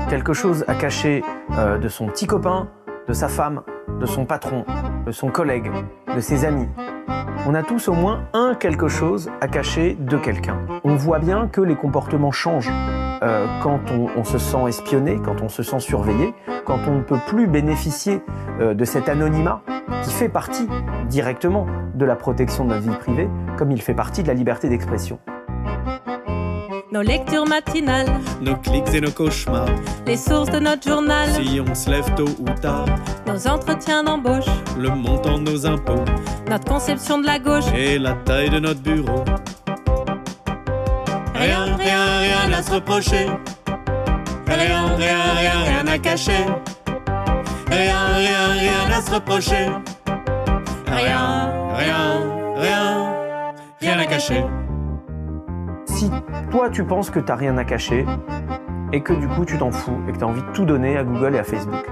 Quelque 0.08 0.32
chose 0.32 0.64
à 0.66 0.74
cacher 0.74 1.22
euh, 1.56 1.78
de 1.78 1.88
son 1.88 2.06
petit 2.08 2.26
copain, 2.26 2.68
de 3.06 3.12
sa 3.12 3.28
femme, 3.28 3.62
de 4.00 4.06
son 4.06 4.26
patron, 4.26 4.64
de 5.06 5.12
son 5.12 5.28
collègue, 5.28 5.70
de 6.14 6.20
ses 6.20 6.44
amis. 6.44 6.68
On 7.46 7.54
a 7.54 7.62
tous 7.62 7.88
au 7.88 7.94
moins 7.94 8.24
un 8.32 8.54
quelque 8.54 8.88
chose 8.88 9.30
à 9.40 9.48
cacher 9.48 9.96
de 9.98 10.16
quelqu'un. 10.16 10.58
On 10.84 10.94
voit 10.96 11.18
bien 11.18 11.48
que 11.48 11.60
les 11.60 11.74
comportements 11.74 12.32
changent 12.32 12.70
euh, 13.22 13.46
quand 13.62 13.80
on, 13.90 14.24
se 14.24 14.38
sent 14.38 14.68
espionné, 14.68 15.18
quand 15.24 15.42
on 15.42 15.48
se 15.48 15.62
sent 15.62 15.80
surveillé, 15.80 16.34
quand 16.64 16.78
on 16.86 16.96
ne 16.96 17.02
peut 17.02 17.18
plus 17.26 17.46
bénéficier 17.46 18.22
euh, 18.60 18.74
de 18.74 18.84
cet 18.84 19.08
anonymat 19.08 19.62
qui 20.02 20.10
fait 20.10 20.28
partie 20.28 20.68
directement 21.08 21.66
de 21.94 22.04
la 22.04 22.16
protection 22.16 22.64
de 22.64 22.70
notre 22.70 22.82
vie 22.88 22.96
privée, 22.96 23.28
comme 23.58 23.70
il 23.70 23.82
fait 23.82 23.94
partie 23.94 24.22
de 24.22 24.28
la 24.28 24.34
liberté 24.34 24.68
d'expression. 24.68 25.18
Nos 26.92 27.02
lectures 27.02 27.46
matinales, 27.46 28.08
Nos 28.40 28.56
clics 28.56 28.92
et 28.94 29.00
nos 29.00 29.12
cauchemars, 29.12 29.68
les 30.06 30.16
sources 30.16 30.50
de 30.50 30.58
notre 30.58 30.88
journal, 30.88 31.28
si 31.34 31.60
on 31.60 31.72
se 31.74 31.88
lève 31.88 32.12
tôt 32.16 32.28
ou 32.40 32.50
tard, 32.60 32.86
nos 33.28 33.46
entretiens 33.46 34.02
d'embauche, 34.02 34.46
le 34.76 34.88
montant 34.90 35.38
de 35.38 35.50
nos 35.50 35.66
impôts 35.66 36.04
notre 36.48 36.64
conception 36.64 37.18
de 37.18 37.26
la 37.26 37.38
gauche. 37.38 37.64
et 37.76 37.96
la 37.98 38.14
taille 38.14 38.50
de 38.50 38.58
notre 38.58 38.80
bureau. 38.80 39.24
Rien, 41.34 41.76
rien, 41.76 42.18
rien 42.18 42.52
à 42.58 42.60
se 42.62 42.72
reprocher. 42.72 43.26
Rien, 44.48 44.96
rien, 44.96 45.18
rien, 45.38 45.62
rien 45.68 45.86
à 45.86 45.98
cacher. 45.98 46.44
Rien, 47.70 48.06
rien, 48.16 48.48
rien 48.58 48.98
à 48.98 49.00
se 49.00 49.14
reprocher. 49.14 49.68
Rien, 50.88 51.52
rien, 51.76 52.20
rien, 52.56 53.14
rien 53.80 53.98
à 54.00 54.06
cacher. 54.06 54.44
Si 56.00 56.10
toi 56.50 56.70
tu 56.70 56.84
penses 56.84 57.10
que 57.10 57.20
t'as 57.20 57.34
rien 57.34 57.58
à 57.58 57.64
cacher 57.64 58.06
et 58.94 59.02
que 59.02 59.12
du 59.12 59.28
coup 59.28 59.44
tu 59.44 59.58
t'en 59.58 59.70
fous 59.70 59.98
et 60.08 60.12
que 60.12 60.16
tu 60.16 60.24
envie 60.24 60.40
de 60.40 60.50
tout 60.54 60.64
donner 60.64 60.96
à 60.96 61.04
Google 61.04 61.34
et 61.34 61.38
à 61.38 61.44
Facebook, 61.44 61.84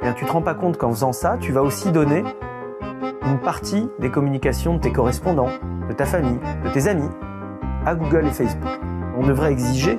eh 0.00 0.04
bien 0.04 0.12
tu 0.12 0.24
te 0.24 0.30
rends 0.30 0.40
pas 0.40 0.54
compte 0.54 0.76
qu'en 0.78 0.90
faisant 0.90 1.10
ça, 1.10 1.36
tu 1.40 1.50
vas 1.50 1.62
aussi 1.62 1.90
donner 1.90 2.22
une 3.26 3.38
partie 3.40 3.90
des 3.98 4.08
communications 4.08 4.74
de 4.74 4.78
tes 4.78 4.92
correspondants, 4.92 5.48
de 5.88 5.92
ta 5.94 6.04
famille, 6.04 6.38
de 6.64 6.70
tes 6.70 6.86
amis 6.86 7.08
à 7.84 7.96
Google 7.96 8.24
et 8.28 8.30
Facebook. 8.30 8.70
On 9.18 9.26
devrait 9.26 9.50
exiger 9.50 9.98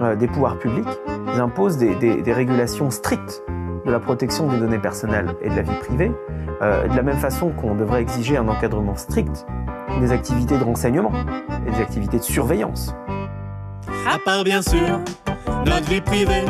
euh, 0.00 0.16
des 0.16 0.26
pouvoirs 0.26 0.58
publics, 0.58 0.88
ils 1.34 1.38
imposent 1.40 1.76
des, 1.76 1.94
des- 1.96 2.22
des 2.22 2.32
régulations 2.32 2.88
strictes 2.88 3.42
de 3.84 3.90
la 3.92 4.00
protection 4.00 4.46
des 4.48 4.56
données 4.56 4.78
personnelles 4.78 5.34
et 5.42 5.50
de 5.50 5.54
la 5.56 5.60
vie 5.62 5.76
privée, 5.80 6.12
euh, 6.62 6.88
de 6.88 6.96
la 6.96 7.02
même 7.02 7.18
façon 7.18 7.50
qu'on 7.50 7.74
devrait 7.74 8.00
exiger 8.00 8.38
un 8.38 8.48
encadrement 8.48 8.96
strict 8.96 9.44
des 9.98 10.12
activités 10.12 10.58
de 10.58 10.64
renseignement 10.64 11.12
et 11.66 11.70
des 11.70 11.80
activités 11.80 12.18
de 12.18 12.22
surveillance. 12.22 12.94
À 14.08 14.18
part 14.24 14.44
bien 14.44 14.62
sûr 14.62 15.00
notre 15.66 15.88
vie 15.88 16.00
privée, 16.00 16.44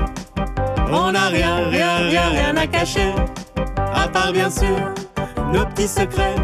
on 0.93 1.13
n'a 1.13 1.29
rien, 1.29 1.69
rien, 1.69 1.97
rien, 1.97 2.29
rien 2.29 2.57
à 2.57 2.67
cacher. 2.67 3.13
À 3.95 4.09
part 4.09 4.33
bien 4.33 4.51
sûr 4.51 4.77
nos 5.53 5.65
petits 5.67 5.89
secrets, 5.89 6.37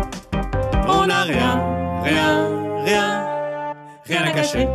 on 0.88 1.06
n'a 1.06 1.22
rien, 1.22 1.62
rien, 2.02 2.48
rien, 2.84 3.74
rien 4.04 4.22
à 4.22 4.30
cacher. 4.30 4.68